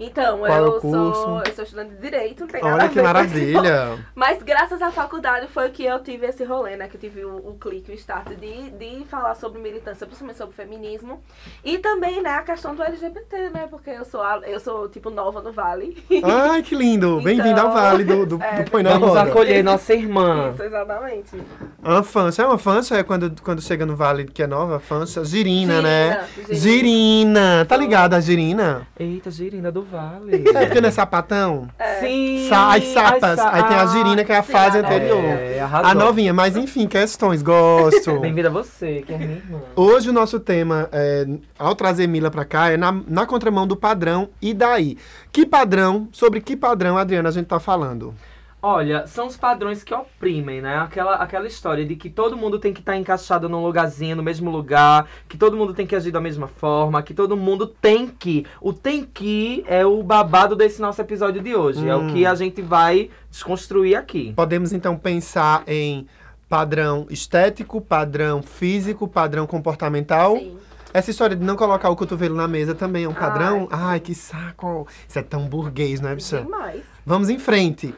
Então, 0.00 0.38
Qual 0.38 0.46
é 0.48 0.60
o 0.60 0.64
eu 0.66 0.72
curso? 0.80 0.90
sou, 1.14 1.42
eu 1.44 1.54
sou 1.54 1.64
estudante 1.64 1.94
de 1.94 2.00
Direito, 2.00 2.40
não 2.42 2.46
tem 2.46 2.62
nada 2.62 2.72
a 2.72 2.76
Olha 2.78 2.88
ver 2.88 2.92
que 2.94 3.02
maravilha. 3.02 3.98
Mas 4.14 4.42
graças 4.44 4.80
à 4.80 4.92
faculdade 4.92 5.48
foi 5.48 5.70
que 5.70 5.84
eu 5.84 5.98
tive 6.00 6.26
esse 6.26 6.44
rolê, 6.44 6.76
né? 6.76 6.86
Que 6.88 6.96
eu 6.96 7.00
tive 7.00 7.24
o, 7.24 7.36
o 7.36 7.56
clique, 7.60 7.90
o 7.90 7.94
start 7.94 8.28
de, 8.36 8.70
de 8.70 9.04
falar 9.06 9.34
sobre 9.34 9.60
militância, 9.60 10.06
principalmente 10.06 10.36
sobre 10.38 10.54
feminismo. 10.54 11.20
E 11.64 11.78
também, 11.78 12.22
né, 12.22 12.30
a 12.30 12.42
questão 12.42 12.76
do 12.76 12.82
LGBT, 12.82 13.50
né? 13.50 13.66
Porque 13.68 13.90
eu 13.90 14.04
sou, 14.04 14.22
a- 14.22 14.40
eu 14.46 14.60
sou 14.60 14.88
tipo, 14.88 15.10
nova 15.10 15.42
no 15.42 15.50
Vale. 15.52 15.96
Ai, 16.22 16.62
que 16.62 16.76
lindo. 16.76 17.20
Bem-vindo 17.20 17.58
ao 17.60 17.68
Então, 17.68 17.72
Vale 17.72 18.04
do, 18.04 18.24
do, 18.24 18.42
é, 18.42 18.62
do 18.62 18.70
Põe 18.70 18.84
na 18.84 18.90
Vamos 18.92 19.08
Roda. 19.08 19.22
acolher 19.22 19.64
nossa 19.64 19.94
irmã. 19.94 20.50
Isso, 20.54 20.62
exatamente. 20.62 21.42
Uma 21.82 22.02
fancha. 22.04 22.42
É 22.42 22.46
uma 22.46 22.58
fancha? 22.58 22.96
É 22.96 23.02
quando, 23.02 23.34
quando 23.42 23.60
chega 23.60 23.84
no 23.84 23.96
Vale 23.96 24.26
que 24.26 24.44
é 24.44 24.46
nova? 24.46 24.78
Fancha. 24.78 25.24
Girina, 25.24 25.82
né? 25.82 26.24
Girina, 26.34 26.54
girina. 26.54 26.60
Girina. 26.60 27.64
Tá 27.68 27.76
ligada 27.76 28.16
a 28.16 28.20
girina? 28.20 28.86
Eita, 28.98 29.28
girina 29.30 29.72
do 29.72 29.87
vale. 29.90 30.44
É 30.54 30.66
porque 30.66 30.80
não 30.80 30.88
é 30.88 30.92
sapatão? 30.92 31.68
Sim! 32.00 32.46
Sa- 32.48 32.74
as 32.74 32.84
sapas. 32.84 33.36
sa- 33.38 33.50
Aí 33.52 33.62
tem 33.64 33.76
a 33.76 33.86
girina, 33.86 34.24
que 34.24 34.32
é 34.32 34.38
a 34.38 34.42
sim, 34.42 34.52
fase 34.52 34.78
a 34.78 34.80
anterior. 34.80 35.22
É, 35.24 35.60
arrasou. 35.60 35.90
A 35.90 35.94
novinha, 35.94 36.32
mas 36.32 36.56
enfim, 36.56 36.86
questões, 36.86 37.42
gosto. 37.42 38.18
Bem-vinda 38.20 38.50
você, 38.50 39.02
que 39.06 39.12
é 39.12 39.18
minha 39.18 39.32
irmã. 39.36 39.58
Hoje 39.74 40.10
o 40.10 40.12
nosso 40.12 40.38
tema, 40.38 40.88
é, 40.92 41.26
ao 41.58 41.74
trazer 41.74 42.06
Mila 42.06 42.30
pra 42.30 42.44
cá, 42.44 42.70
é 42.70 42.76
na, 42.76 42.92
na 43.06 43.26
contramão 43.26 43.66
do 43.66 43.76
padrão 43.76 44.28
e 44.40 44.52
daí. 44.54 44.96
Que 45.32 45.44
padrão, 45.46 46.08
sobre 46.12 46.40
que 46.40 46.56
padrão, 46.56 46.96
Adriana, 46.96 47.28
a 47.28 47.32
gente 47.32 47.46
tá 47.46 47.58
falando? 47.60 48.14
Olha, 48.60 49.06
são 49.06 49.28
os 49.28 49.36
padrões 49.36 49.84
que 49.84 49.94
oprimem, 49.94 50.60
né? 50.60 50.78
Aquela, 50.78 51.14
aquela 51.14 51.46
história 51.46 51.84
de 51.84 51.94
que 51.94 52.10
todo 52.10 52.36
mundo 52.36 52.58
tem 52.58 52.72
que 52.72 52.80
estar 52.80 52.96
encaixado 52.96 53.48
num 53.48 53.62
lugarzinho, 53.62 54.16
no 54.16 54.22
mesmo 54.22 54.50
lugar, 54.50 55.06
que 55.28 55.36
todo 55.38 55.56
mundo 55.56 55.72
tem 55.72 55.86
que 55.86 55.94
agir 55.94 56.10
da 56.10 56.20
mesma 56.20 56.48
forma, 56.48 57.00
que 57.00 57.14
todo 57.14 57.36
mundo 57.36 57.68
tem 57.68 58.08
que. 58.08 58.44
O 58.60 58.72
tem 58.72 59.04
que 59.04 59.64
é 59.68 59.86
o 59.86 60.02
babado 60.02 60.56
desse 60.56 60.80
nosso 60.82 61.00
episódio 61.00 61.40
de 61.40 61.54
hoje. 61.54 61.88
É 61.88 61.94
o 61.94 62.00
Hum. 62.00 62.12
que 62.12 62.26
a 62.26 62.34
gente 62.34 62.60
vai 62.60 63.10
desconstruir 63.30 63.94
aqui. 63.96 64.32
Podemos 64.34 64.72
então 64.72 64.96
pensar 64.96 65.62
em 65.64 66.06
padrão 66.48 67.06
estético, 67.10 67.80
padrão 67.80 68.42
físico, 68.42 69.06
padrão 69.06 69.46
comportamental. 69.46 70.36
Sim. 70.36 70.56
Essa 70.92 71.10
história 71.10 71.36
de 71.36 71.44
não 71.44 71.54
colocar 71.54 71.90
o 71.90 71.94
cotovelo 71.96 72.34
na 72.34 72.48
mesa 72.48 72.74
também 72.74 73.04
é 73.04 73.08
um 73.08 73.14
padrão? 73.14 73.68
Ai, 73.70 73.80
Ai, 73.92 74.00
que 74.00 74.14
saco! 74.14 74.88
Isso 75.06 75.18
é 75.18 75.22
tão 75.22 75.46
burguês, 75.46 76.00
não 76.00 76.08
é, 76.08 76.14
bicha? 76.16 76.40
Demais. 76.40 76.82
Vamos 77.06 77.28
em 77.30 77.38
frente. 77.38 77.94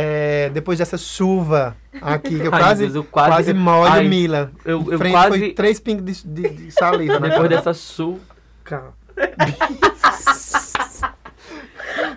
É, 0.00 0.48
depois 0.50 0.78
dessa 0.78 0.96
chuva 0.96 1.76
aqui, 2.00 2.38
que 2.38 2.46
eu 2.46 2.50
Ai, 2.54 2.60
quase, 2.60 2.82
Deus, 2.84 2.94
eu 2.94 3.02
quase, 3.04 3.30
quase- 3.30 3.52
molho 3.52 3.90
Ai, 3.92 4.06
Mila. 4.06 4.52
eu- 4.64 4.92
eu 4.92 4.98
frente 4.98 5.12
quase- 5.12 5.38
foi 5.40 5.52
três 5.52 5.80
pingos 5.80 6.22
de, 6.22 6.42
de- 6.42 6.48
de 6.66 6.70
saliva. 6.70 7.18
na 7.18 7.26
Depois 7.28 7.48
dessa 7.48 7.74
chuca. 7.74 8.84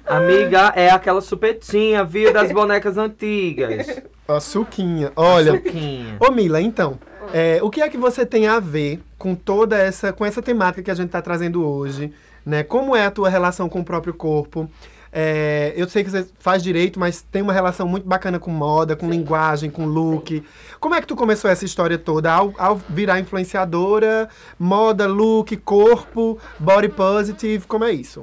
Amiga, 0.06 0.74
é 0.76 0.90
aquela 0.90 1.22
chupetinha, 1.22 2.04
viu, 2.04 2.34
das 2.34 2.52
bonecas 2.56 2.98
antigas. 2.98 4.02
A 4.28 4.40
suquinha. 4.40 5.12
Olha, 5.16 5.54
Suquinha. 5.54 6.18
Ô 6.20 6.32
Mila, 6.32 6.62
então, 6.62 7.00
é, 7.34 7.60
o 7.64 7.70
que 7.70 7.82
é 7.82 7.90
que 7.90 7.98
você 7.98 8.26
tem 8.26 8.48
a 8.48 8.60
ver 8.60 9.00
com 9.18 9.34
toda 9.36 9.78
essa, 9.78 10.12
com 10.14 10.26
essa 10.26 10.42
temática 10.42 10.84
que 10.84 10.92
a 10.92 10.96
gente 10.96 11.08
está 11.08 11.22
trazendo 11.22 11.66
hoje, 11.68 12.14
né? 12.46 12.64
Como 12.64 12.96
é 12.96 13.06
a 13.06 13.12
tua 13.12 13.30
relação 13.30 13.70
com 13.70 13.80
o 13.80 13.86
próprio 13.86 14.14
corpo? 14.14 14.70
É, 15.12 15.74
eu 15.76 15.90
sei 15.90 16.04
que 16.04 16.10
você 16.10 16.26
faz 16.40 16.64
direito, 16.64 17.00
mas 17.00 17.22
tem 17.22 17.42
uma 17.42 17.52
relação 17.52 17.88
muito 17.88 18.08
bacana 18.08 18.40
com 18.40 18.50
moda, 18.50 18.96
com 18.96 19.10
linguagem, 19.10 19.70
com 19.70 19.86
look. 19.86 20.44
Como 20.80 20.96
é 20.96 21.02
que 21.02 21.08
tu 21.08 21.16
começou 21.16 21.52
essa 21.52 21.66
história 21.66 21.98
toda? 21.98 22.32
Ao, 22.32 22.54
ao 22.58 22.78
virar 22.90 23.20
influenciadora, 23.20 24.30
moda, 24.58 25.06
look, 25.08 25.56
corpo, 25.58 26.40
body 26.60 26.90
positive, 26.90 27.68
como 27.68 27.84
é 27.84 27.92
isso? 27.92 28.22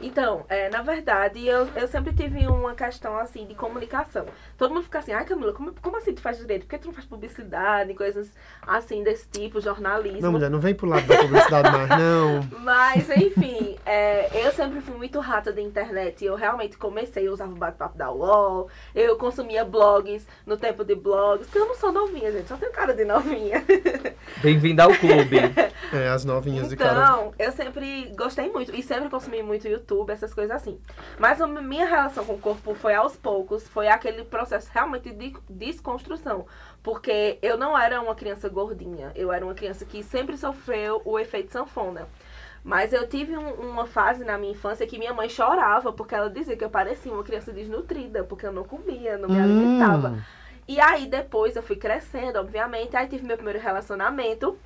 Então, 0.00 0.44
é, 0.48 0.68
na 0.68 0.82
verdade, 0.82 1.46
eu, 1.46 1.68
eu 1.74 1.88
sempre 1.88 2.12
tive 2.12 2.46
uma 2.46 2.74
questão 2.74 3.16
assim 3.16 3.46
de 3.46 3.54
comunicação. 3.54 4.26
Todo 4.58 4.74
mundo 4.74 4.84
fica 4.84 4.98
assim, 4.98 5.12
ai 5.12 5.24
Camila, 5.24 5.52
como, 5.52 5.72
como 5.80 5.96
assim 5.96 6.14
tu 6.14 6.20
faz 6.20 6.38
direito? 6.38 6.62
Por 6.62 6.70
que 6.70 6.78
tu 6.78 6.86
não 6.88 6.94
faz 6.94 7.06
publicidade, 7.06 7.94
coisas 7.94 8.32
assim 8.66 9.02
desse 9.02 9.28
tipo, 9.28 9.60
jornalismo? 9.60 10.20
Não, 10.20 10.32
mulher, 10.32 10.50
não 10.50 10.60
vem 10.60 10.74
pro 10.74 10.88
lado 10.88 11.06
da 11.06 11.16
publicidade 11.18 11.70
mais, 11.70 11.88
não. 11.88 12.40
Mas, 12.60 13.08
enfim, 13.10 13.76
é, 13.86 14.46
eu 14.46 14.52
sempre 14.52 14.80
fui 14.80 14.96
muito 14.96 15.18
rata 15.20 15.52
da 15.52 15.60
internet. 15.60 16.24
Eu 16.24 16.34
realmente 16.34 16.76
comecei, 16.76 17.26
eu 17.26 17.32
usava 17.32 17.52
o 17.52 17.56
bate-papo 17.56 17.96
da 17.96 18.10
UOL, 18.10 18.68
eu 18.94 19.16
consumia 19.16 19.64
blogs 19.64 20.26
no 20.44 20.56
tempo 20.56 20.84
de 20.84 20.94
blogs, 20.94 21.46
porque 21.46 21.58
eu 21.58 21.66
não 21.66 21.74
sou 21.74 21.92
novinha, 21.92 22.30
gente, 22.32 22.48
só 22.48 22.56
tenho 22.56 22.72
cara 22.72 22.92
de 22.92 23.04
novinha. 23.04 23.64
Bem-vindo 24.42 24.82
ao 24.82 24.94
clube. 24.94 25.36
É, 25.92 26.08
as 26.08 26.24
novinhas 26.24 26.68
de 26.68 26.76
cara. 26.76 26.92
Então, 26.92 27.32
eu 27.38 27.52
sempre 27.52 28.12
gostei 28.16 28.50
muito 28.50 28.74
e 28.74 28.82
sempre 28.82 29.08
consumi 29.08 29.42
muito 29.42 29.66
YouTube, 29.66 29.85
essas 30.12 30.32
coisas 30.34 30.56
assim. 30.56 30.80
Mas 31.18 31.40
a 31.40 31.46
minha 31.46 31.86
relação 31.86 32.24
com 32.24 32.34
o 32.34 32.38
corpo 32.38 32.74
foi 32.74 32.94
aos 32.94 33.16
poucos, 33.16 33.66
foi 33.68 33.88
aquele 33.88 34.24
processo 34.24 34.70
realmente 34.72 35.10
de 35.12 35.34
desconstrução. 35.48 36.46
Porque 36.82 37.38
eu 37.42 37.56
não 37.56 37.78
era 37.78 38.00
uma 38.00 38.14
criança 38.14 38.48
gordinha, 38.48 39.12
eu 39.14 39.32
era 39.32 39.44
uma 39.44 39.54
criança 39.54 39.84
que 39.84 40.02
sempre 40.02 40.36
sofreu 40.36 41.02
o 41.04 41.18
efeito 41.18 41.52
sanfona. 41.52 42.08
Mas 42.62 42.92
eu 42.92 43.08
tive 43.08 43.36
um- 43.36 43.54
uma 43.70 43.86
fase 43.86 44.24
na 44.24 44.36
minha 44.36 44.52
infância 44.52 44.86
que 44.86 44.98
minha 44.98 45.14
mãe 45.14 45.28
chorava 45.28 45.92
porque 45.92 46.14
ela 46.14 46.28
dizia 46.28 46.56
que 46.56 46.64
eu 46.64 46.70
parecia 46.70 47.12
uma 47.12 47.22
criança 47.22 47.52
desnutrida, 47.52 48.24
porque 48.24 48.44
eu 48.46 48.52
não 48.52 48.64
comia, 48.64 49.16
não 49.16 49.28
me 49.28 49.38
alimentava. 49.38 50.08
Hum, 50.10 50.20
E 50.68 50.80
aí 50.80 51.06
depois 51.06 51.54
eu 51.54 51.62
fui 51.62 51.76
crescendo, 51.76 52.40
obviamente. 52.40 52.96
Aí 52.96 53.06
tive 53.06 53.24
meu 53.24 53.36
primeiro 53.36 53.60
relacionamento 53.60 54.58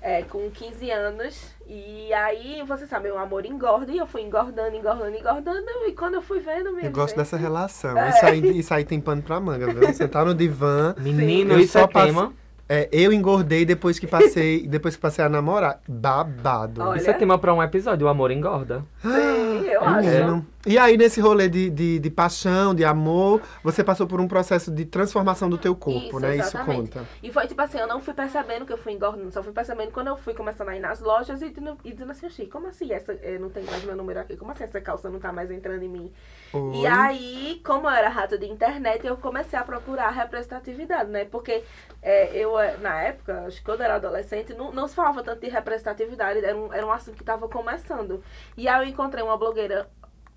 é, 0.00 0.22
com 0.22 0.50
15 0.50 0.90
anos. 0.90 1.52
E 1.66 2.12
aí, 2.14 2.62
você 2.66 2.86
sabe, 2.86 3.10
o 3.10 3.18
amor 3.18 3.44
engorda. 3.44 3.90
E 3.92 3.98
eu 3.98 4.06
fui 4.06 4.22
engordando, 4.22 4.74
engordando, 4.74 5.16
engordando. 5.16 5.66
E 5.86 5.92
quando 5.92 6.14
eu 6.14 6.22
fui 6.22 6.40
vendo 6.40 6.72
mesmo. 6.72 6.88
eu 6.88 6.92
gosto 6.92 7.16
dessa 7.16 7.36
relação. 7.36 7.96
É. 7.98 8.08
Isso, 8.10 8.26
aí, 8.26 8.58
isso 8.58 8.74
aí 8.74 8.84
tem 8.84 9.00
pano 9.00 9.22
pra 9.22 9.38
manga, 9.40 9.66
viu? 9.72 9.86
Você 9.92 10.08
tá 10.08 10.24
no 10.24 10.34
divã. 10.34 10.94
Menino, 10.98 11.54
Eu 11.54 11.60
isso 11.60 11.72
só 11.72 11.80
é 11.80 11.86
passe- 11.86 12.06
tema. 12.06 12.32
É, 12.70 12.86
eu 12.92 13.14
engordei 13.14 13.64
depois 13.64 13.98
que 13.98 14.06
passei, 14.06 14.64
depois 14.68 14.94
que 14.94 15.00
passei 15.00 15.24
a 15.24 15.28
namorar. 15.28 15.80
Babado. 15.88 16.82
Olha. 16.82 16.98
Isso 16.98 17.08
é 17.08 17.14
tema 17.14 17.38
pra 17.38 17.52
um 17.54 17.62
episódio, 17.62 18.06
o 18.06 18.10
amor 18.10 18.30
engorda. 18.30 18.84
Sim, 19.00 19.66
eu 19.66 19.82
Ah, 19.82 19.96
acho. 19.96 20.08
é, 20.08 20.20
não. 20.26 20.44
E 20.66 20.76
aí, 20.76 20.96
nesse 20.96 21.20
rolê 21.20 21.48
de, 21.48 21.70
de, 21.70 21.98
de 22.00 22.10
paixão, 22.10 22.74
de 22.74 22.84
amor, 22.84 23.40
você 23.62 23.84
passou 23.84 24.08
por 24.08 24.20
um 24.20 24.26
processo 24.26 24.72
de 24.72 24.84
transformação 24.84 25.48
do 25.48 25.56
teu 25.56 25.74
corpo, 25.74 26.06
Isso, 26.08 26.20
né? 26.20 26.36
Isso 26.36 26.48
exatamente. 26.48 26.90
conta. 26.90 27.06
E 27.22 27.32
foi 27.32 27.46
tipo 27.46 27.62
assim, 27.62 27.78
eu 27.78 27.86
não 27.86 28.00
fui 28.00 28.12
percebendo 28.12 28.66
que 28.66 28.72
eu 28.72 28.76
fui 28.76 28.92
engordando, 28.92 29.30
só 29.30 29.40
fui 29.42 29.52
percebendo 29.52 29.92
quando 29.92 30.08
eu 30.08 30.16
fui 30.16 30.34
começando 30.34 30.68
a 30.70 30.76
ir 30.76 30.80
nas 30.80 31.00
lojas 31.00 31.40
e, 31.42 31.48
dizendo- 31.50 31.78
e 31.84 31.92
dizendo 31.92 32.10
assim, 32.10 32.26
"Oxi, 32.26 32.46
como 32.46 32.66
assim 32.66 32.92
essa, 32.92 33.12
eh, 33.22 33.38
não 33.38 33.48
tem 33.50 33.62
mais 33.62 33.84
meu 33.84 33.94
número 33.96 34.18
aqui? 34.18 34.36
Como 34.36 34.50
assim 34.50 34.64
essa 34.64 34.80
calça 34.80 35.08
não 35.08 35.20
tá 35.20 35.32
mais 35.32 35.48
entrando 35.50 35.82
em 35.84 35.88
mim? 35.88 36.12
Oi. 36.52 36.76
E 36.78 36.86
aí, 36.86 37.60
como 37.64 37.86
eu 37.86 37.90
era 37.92 38.08
rata 38.08 38.36
de 38.36 38.46
internet, 38.46 39.06
eu 39.06 39.16
comecei 39.16 39.56
a 39.58 39.62
procurar 39.62 40.10
representatividade, 40.10 41.08
né? 41.08 41.24
Porque 41.24 41.62
é, 42.02 42.36
eu, 42.36 42.58
eh, 42.58 42.76
na 42.78 43.00
época, 43.02 43.44
acho 43.46 43.58
que 43.58 43.64
quando 43.64 43.80
eu 43.80 43.84
era 43.86 43.94
adolescente, 43.94 44.52
não, 44.54 44.72
não 44.72 44.88
se 44.88 44.94
falava 44.96 45.22
tanto 45.22 45.40
de 45.40 45.48
representatividade, 45.48 46.44
era 46.44 46.56
um, 46.56 46.72
era 46.72 46.84
um 46.84 46.92
assunto 46.92 47.14
que 47.16 47.22
estava 47.22 47.48
começando. 47.48 48.22
E 48.56 48.66
aí 48.68 48.84
eu 48.86 48.90
encontrei 48.90 49.22
uma 49.22 49.36
blogueira 49.36 49.88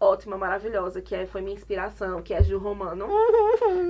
ótima, 0.01 0.37
maravilhosa, 0.37 1.01
que 1.01 1.15
é, 1.15 1.25
foi 1.25 1.41
minha 1.41 1.55
inspiração, 1.55 2.21
que 2.21 2.33
é 2.33 2.41
Ju 2.43 2.57
Romano. 2.57 3.07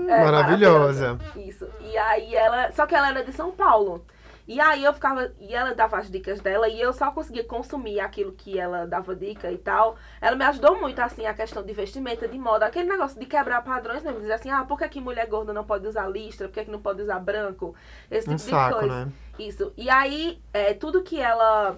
É, 0.09 0.23
Maravilhosa. 0.23 1.17
Isso. 1.35 1.67
E 1.79 1.97
aí 1.97 2.35
ela. 2.35 2.71
Só 2.73 2.85
que 2.85 2.93
ela 2.93 3.09
era 3.09 3.23
de 3.23 3.31
São 3.31 3.51
Paulo. 3.51 4.03
E 4.47 4.59
aí 4.59 4.83
eu 4.83 4.91
ficava. 4.93 5.31
E 5.39 5.53
ela 5.53 5.73
dava 5.73 5.97
as 5.97 6.09
dicas 6.11 6.41
dela 6.41 6.67
e 6.67 6.81
eu 6.81 6.91
só 6.91 7.09
conseguia 7.11 7.43
consumir 7.43 7.99
aquilo 8.01 8.33
que 8.33 8.59
ela 8.59 8.85
dava 8.85 9.15
dica 9.15 9.49
e 9.51 9.57
tal. 9.57 9.95
Ela 10.19 10.35
me 10.35 10.43
ajudou 10.43 10.79
muito, 10.79 10.99
assim, 10.99 11.25
a 11.25 11.33
questão 11.33 11.63
de 11.63 11.71
vestimenta, 11.73 12.27
de 12.27 12.37
moda, 12.37 12.65
aquele 12.65 12.89
negócio 12.89 13.17
de 13.19 13.25
quebrar 13.25 13.63
padrões 13.63 14.03
mesmo. 14.03 14.19
Dizer 14.19 14.33
assim, 14.33 14.49
ah, 14.49 14.65
por 14.65 14.77
que, 14.77 14.89
que 14.89 14.99
mulher 14.99 15.27
gorda 15.27 15.53
não 15.53 15.63
pode 15.63 15.87
usar 15.87 16.07
listra? 16.07 16.47
Por 16.47 16.55
que, 16.55 16.65
que 16.65 16.71
não 16.71 16.81
pode 16.81 17.01
usar 17.01 17.19
branco? 17.19 17.73
Esse 18.09 18.21
tipo 18.27 18.33
Um 18.33 18.35
de 18.35 18.41
saco, 18.41 18.79
coisa. 18.79 19.05
né? 19.05 19.11
Isso. 19.39 19.71
E 19.77 19.89
aí, 19.89 20.41
é, 20.53 20.73
tudo 20.73 21.01
que 21.03 21.19
ela. 21.19 21.77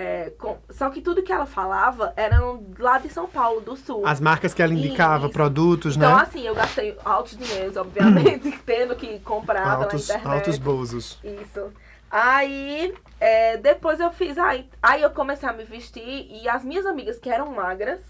É, 0.00 0.30
com- 0.38 0.58
Só 0.70 0.88
que 0.90 1.00
tudo 1.00 1.22
que 1.24 1.32
ela 1.32 1.44
falava 1.46 2.12
era 2.16 2.38
lá 2.78 2.98
de 2.98 3.08
São 3.08 3.26
Paulo, 3.26 3.60
do 3.60 3.74
sul. 3.76 4.06
As 4.06 4.20
marcas 4.20 4.54
que 4.54 4.62
ela 4.62 4.72
indicava, 4.72 5.24
Isso. 5.26 5.32
produtos, 5.32 5.96
Então, 5.96 6.14
né? 6.16 6.22
assim, 6.22 6.46
eu 6.46 6.54
gastei 6.54 6.96
altos 7.04 7.36
dinheiros, 7.36 7.76
obviamente, 7.76 8.56
tendo 8.64 8.94
que 8.94 9.18
comprar 9.20 9.66
Altos, 9.68 10.04
internet. 10.08 10.28
altos 10.34 10.58
bolsos. 10.58 11.18
Isso. 11.24 11.72
Aí, 12.10 12.94
é, 13.20 13.56
depois 13.56 13.98
eu 14.00 14.10
fiz. 14.12 14.38
Aí, 14.38 14.68
aí 14.82 15.02
eu 15.02 15.10
comecei 15.10 15.48
a 15.48 15.52
me 15.52 15.64
vestir 15.64 16.26
e 16.30 16.48
as 16.48 16.64
minhas 16.64 16.86
amigas 16.86 17.18
que 17.18 17.28
eram 17.28 17.52
magras 17.52 18.00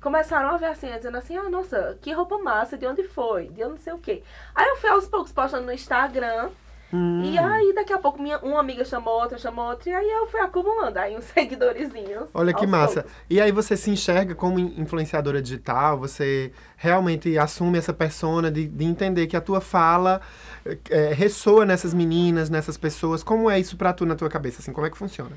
começaram 0.00 0.50
a 0.50 0.56
ver 0.58 0.66
assim, 0.66 0.88
dizendo 0.96 1.16
assim: 1.16 1.36
ah, 1.36 1.48
nossa, 1.48 1.98
que 2.00 2.12
roupa 2.12 2.38
massa, 2.38 2.76
de 2.78 2.86
onde 2.86 3.02
foi? 3.04 3.48
De 3.48 3.62
onde 3.64 3.70
não 3.72 3.78
sei 3.78 3.92
o 3.94 3.98
quê. 3.98 4.22
Aí 4.54 4.68
eu 4.68 4.76
fui 4.76 4.90
aos 4.90 5.08
poucos 5.08 5.32
postando 5.32 5.66
no 5.66 5.72
Instagram. 5.72 6.50
Hum. 6.92 7.22
E 7.22 7.38
aí, 7.38 7.74
daqui 7.74 7.92
a 7.92 7.98
pouco, 7.98 8.20
minha, 8.20 8.38
uma 8.38 8.60
amiga 8.60 8.84
chamou 8.84 9.20
outra, 9.20 9.36
chamou 9.38 9.68
outra. 9.68 9.90
E 9.90 9.94
aí 9.94 10.10
eu 10.10 10.26
fui 10.26 10.40
acumulando 10.40 10.98
aí 10.98 11.16
uns 11.16 11.24
seguidorzinhos. 11.34 12.28
Olha 12.32 12.54
que 12.54 12.66
massa. 12.66 13.02
poucos. 13.02 13.18
E 13.28 13.40
aí 13.40 13.52
você 13.52 13.76
se 13.76 13.90
enxerga 13.90 14.34
como 14.34 14.58
in- 14.58 14.74
influenciadora 14.80 15.42
digital, 15.42 15.98
você 15.98 16.50
realmente 16.76 17.36
assume 17.38 17.76
essa 17.78 17.92
persona 17.92 18.50
de, 18.50 18.66
de 18.66 18.84
entender 18.84 19.26
que 19.26 19.36
a 19.36 19.40
tua 19.40 19.60
fala 19.60 20.20
é, 20.90 21.12
ressoa 21.12 21.66
nessas 21.66 21.92
meninas, 21.92 22.48
nessas 22.48 22.78
pessoas. 22.78 23.22
Como 23.22 23.50
é 23.50 23.58
isso 23.60 23.76
pra 23.76 23.92
tu 23.92 24.06
na 24.06 24.14
tua 24.14 24.28
cabeça? 24.30 24.60
Assim, 24.60 24.72
como 24.72 24.86
é 24.86 24.90
que 24.90 24.96
funciona? 24.96 25.32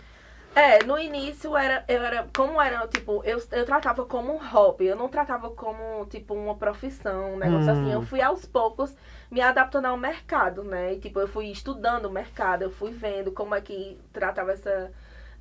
É, 0.53 0.83
no 0.83 0.97
início 0.99 1.55
era, 1.55 1.85
eu 1.87 2.03
era, 2.03 2.27
como 2.35 2.61
era, 2.61 2.85
tipo, 2.87 3.23
eu, 3.23 3.41
eu 3.53 3.65
tratava 3.65 4.05
como 4.05 4.33
um 4.33 4.37
hobby, 4.37 4.85
eu 4.85 4.97
não 4.97 5.07
tratava 5.07 5.49
como, 5.49 6.05
tipo, 6.07 6.33
uma 6.33 6.55
profissão, 6.55 7.35
um 7.35 7.37
negócio 7.37 7.69
Hum. 7.69 7.73
assim. 7.73 7.91
Eu 7.91 8.01
fui 8.01 8.21
aos 8.21 8.45
poucos 8.45 8.93
me 9.29 9.39
adaptando 9.39 9.85
ao 9.85 9.95
mercado, 9.97 10.61
né? 10.63 10.93
E, 10.93 10.99
tipo, 10.99 11.19
eu 11.21 11.27
fui 11.27 11.47
estudando 11.47 12.05
o 12.05 12.11
mercado, 12.11 12.63
eu 12.63 12.69
fui 12.71 12.91
vendo 12.91 13.31
como 13.31 13.55
é 13.55 13.61
que 13.61 13.97
tratava 14.11 14.51
essa, 14.51 14.91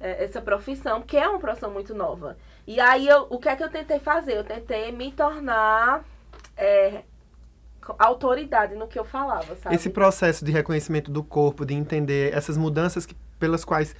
eh, 0.00 0.24
essa 0.24 0.40
profissão, 0.40 1.02
que 1.02 1.16
é 1.16 1.28
uma 1.28 1.40
profissão 1.40 1.72
muito 1.72 1.92
nova. 1.92 2.36
E 2.64 2.78
aí, 2.78 3.08
eu, 3.08 3.26
o 3.30 3.38
que 3.40 3.48
é 3.48 3.56
que 3.56 3.64
eu 3.64 3.70
tentei 3.70 3.98
fazer? 3.98 4.36
Eu 4.36 4.44
tentei 4.44 4.92
me 4.92 5.10
tornar 5.10 6.04
é, 6.56 7.02
autoridade 7.98 8.74
no 8.76 8.86
que 8.86 8.98
eu 8.98 9.04
falava, 9.04 9.56
sabe? 9.56 9.74
Esse 9.74 9.90
processo 9.90 10.44
de 10.44 10.52
reconhecimento 10.52 11.10
do 11.10 11.24
corpo, 11.24 11.64
de 11.66 11.74
entender 11.74 12.32
essas 12.32 12.56
mudanças 12.56 13.04
que- 13.06 13.16
pelas 13.38 13.64
quais 13.64 13.96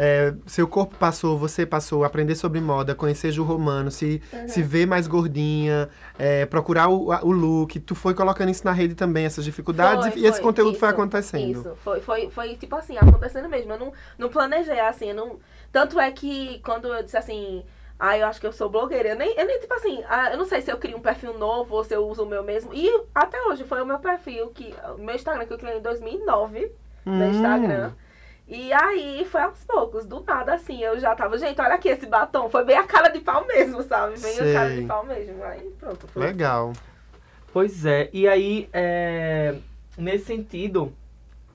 é, 0.00 0.32
seu 0.46 0.68
corpo 0.68 0.94
passou, 0.96 1.36
você 1.36 1.66
passou, 1.66 2.04
aprender 2.04 2.36
sobre 2.36 2.60
moda, 2.60 2.94
conhecer 2.94 3.32
Ju 3.32 3.42
Romano, 3.42 3.90
se, 3.90 4.22
se 4.46 4.62
ver 4.62 4.86
mais 4.86 5.08
gordinha, 5.08 5.88
é, 6.16 6.46
procurar 6.46 6.88
o, 6.88 7.08
o 7.08 7.32
look. 7.32 7.80
Tu 7.80 7.94
foi 7.96 8.14
colocando 8.14 8.48
isso 8.48 8.64
na 8.64 8.70
rede 8.70 8.94
também, 8.94 9.24
essas 9.24 9.44
dificuldades, 9.44 10.12
Foi, 10.12 10.22
e 10.22 10.24
esse 10.24 10.38
foi, 10.38 10.42
conteúdo 10.42 10.78
foi 10.78 10.88
isso, 10.88 10.94
acontecendo. 10.94 11.50
Isso, 11.50 11.76
foi, 11.82 12.00
foi, 12.00 12.30
foi 12.30 12.54
tipo 12.54 12.76
assim, 12.76 12.96
acontecendo 12.96 13.48
mesmo. 13.48 13.72
Eu 13.72 13.78
não, 13.78 13.92
não 14.16 14.28
planejei 14.28 14.78
assim, 14.78 15.08
eu 15.08 15.16
não. 15.16 15.40
Tanto 15.72 15.98
é 15.98 16.12
que 16.12 16.60
quando 16.60 16.86
eu 16.86 17.02
disse 17.02 17.16
assim, 17.16 17.64
ah, 17.98 18.16
eu 18.16 18.28
acho 18.28 18.40
que 18.40 18.46
eu 18.46 18.52
sou 18.52 18.70
blogueira, 18.70 19.08
eu 19.08 19.16
nem, 19.16 19.36
eu 19.36 19.46
nem 19.46 19.58
tipo 19.58 19.74
assim, 19.74 20.04
ah, 20.08 20.30
eu 20.30 20.38
não 20.38 20.46
sei 20.46 20.62
se 20.62 20.70
eu 20.70 20.78
crio 20.78 20.96
um 20.96 21.00
perfil 21.00 21.36
novo 21.36 21.74
ou 21.74 21.82
se 21.82 21.92
eu 21.92 22.06
uso 22.06 22.22
o 22.22 22.26
meu 22.28 22.44
mesmo. 22.44 22.72
E 22.72 22.88
até 23.12 23.36
hoje 23.48 23.64
foi 23.64 23.82
o 23.82 23.86
meu 23.86 23.98
perfil, 23.98 24.46
que, 24.50 24.72
o 24.96 25.02
meu 25.02 25.16
Instagram 25.16 25.44
que 25.44 25.52
eu 25.52 25.58
criei 25.58 25.78
em 25.78 25.82
2009, 25.82 26.70
no 27.04 27.12
Hum. 27.12 27.30
Instagram. 27.30 27.90
E 28.48 28.72
aí 28.72 29.26
foi 29.30 29.42
aos 29.42 29.62
poucos, 29.64 30.06
do 30.06 30.24
nada 30.26 30.54
assim, 30.54 30.82
eu 30.82 30.98
já 30.98 31.14
tava, 31.14 31.36
gente, 31.36 31.60
olha 31.60 31.74
aqui 31.74 31.90
esse 31.90 32.06
batom, 32.06 32.48
foi 32.48 32.64
bem 32.64 32.78
a 32.78 32.84
cara 32.84 33.08
de 33.08 33.20
pau 33.20 33.46
mesmo, 33.46 33.82
sabe? 33.82 34.18
Bem 34.18 34.32
a 34.32 34.52
cara 34.54 34.68
Sei. 34.70 34.80
de 34.80 34.86
pau 34.86 35.04
mesmo. 35.04 35.44
Aí 35.44 35.70
pronto, 35.78 36.08
foi. 36.08 36.22
Legal. 36.22 36.72
Pois 37.52 37.84
é, 37.84 38.08
e 38.10 38.26
aí, 38.26 38.66
é, 38.72 39.54
nesse 39.98 40.24
sentido, 40.24 40.92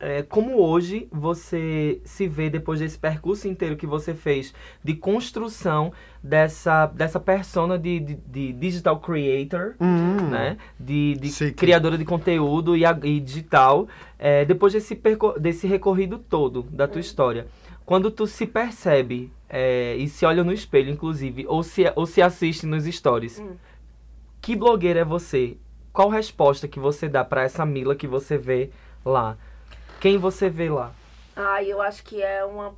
é, 0.05 0.21
como 0.21 0.59
hoje 0.61 1.07
você 1.11 2.01
se 2.03 2.27
vê 2.27 2.49
depois 2.49 2.79
desse 2.79 2.99
percurso 2.99 3.47
inteiro 3.47 3.77
que 3.77 3.87
você 3.87 4.13
fez 4.13 4.53
de 4.83 4.93
construção 4.95 5.93
dessa, 6.21 6.87
dessa 6.87 7.19
persona 7.19 7.79
de, 7.79 7.99
de, 7.99 8.15
de 8.15 8.53
digital 8.53 8.99
creator, 8.99 9.75
Hum. 9.79 10.29
né? 10.29 10.57
De, 10.79 11.15
de 11.15 11.51
criadora 11.53 11.97
de 11.97 12.03
conteúdo 12.03 12.75
e, 12.75 12.83
e 13.03 13.19
digital, 13.19 13.87
é, 14.19 14.43
depois 14.43 14.73
desse, 14.73 14.99
desse 15.39 15.67
recorrido 15.67 16.17
todo 16.19 16.63
da 16.63 16.87
tua 16.87 17.01
história. 17.01 17.47
Quando 17.85 18.11
tu 18.11 18.27
se 18.27 18.45
percebe 18.45 19.31
é, 19.49 19.95
e 19.95 20.07
se 20.09 20.25
olha 20.25 20.43
no 20.43 20.51
espelho, 20.51 20.89
inclusive, 20.91 21.45
ou 21.47 21.63
se, 21.63 21.83
ou 21.95 22.05
se 22.05 22.21
assiste 22.21 22.65
nos 22.65 22.83
stories, 22.85 23.39
Hum. 23.39 23.55
que 24.41 24.55
blogueira 24.55 24.99
é 24.99 25.05
você 25.05 25.57
qual 25.93 26.09
resposta 26.09 26.67
que 26.67 26.79
você 26.79 27.07
dá 27.07 27.23
pra 27.23 27.43
essa 27.43 27.63
Mila 27.65 27.95
que 27.95 28.07
você 28.07 28.35
vê 28.37 28.71
lá? 29.05 29.37
Quem 30.03 30.17
você 30.17 30.49
vê 30.49 30.69
lá? 30.69 30.91
Ai, 31.33 31.71
eu 31.71 31.81
acho 31.81 32.03
que 32.03 32.21
é 32.21 32.43
uma, 32.43 32.75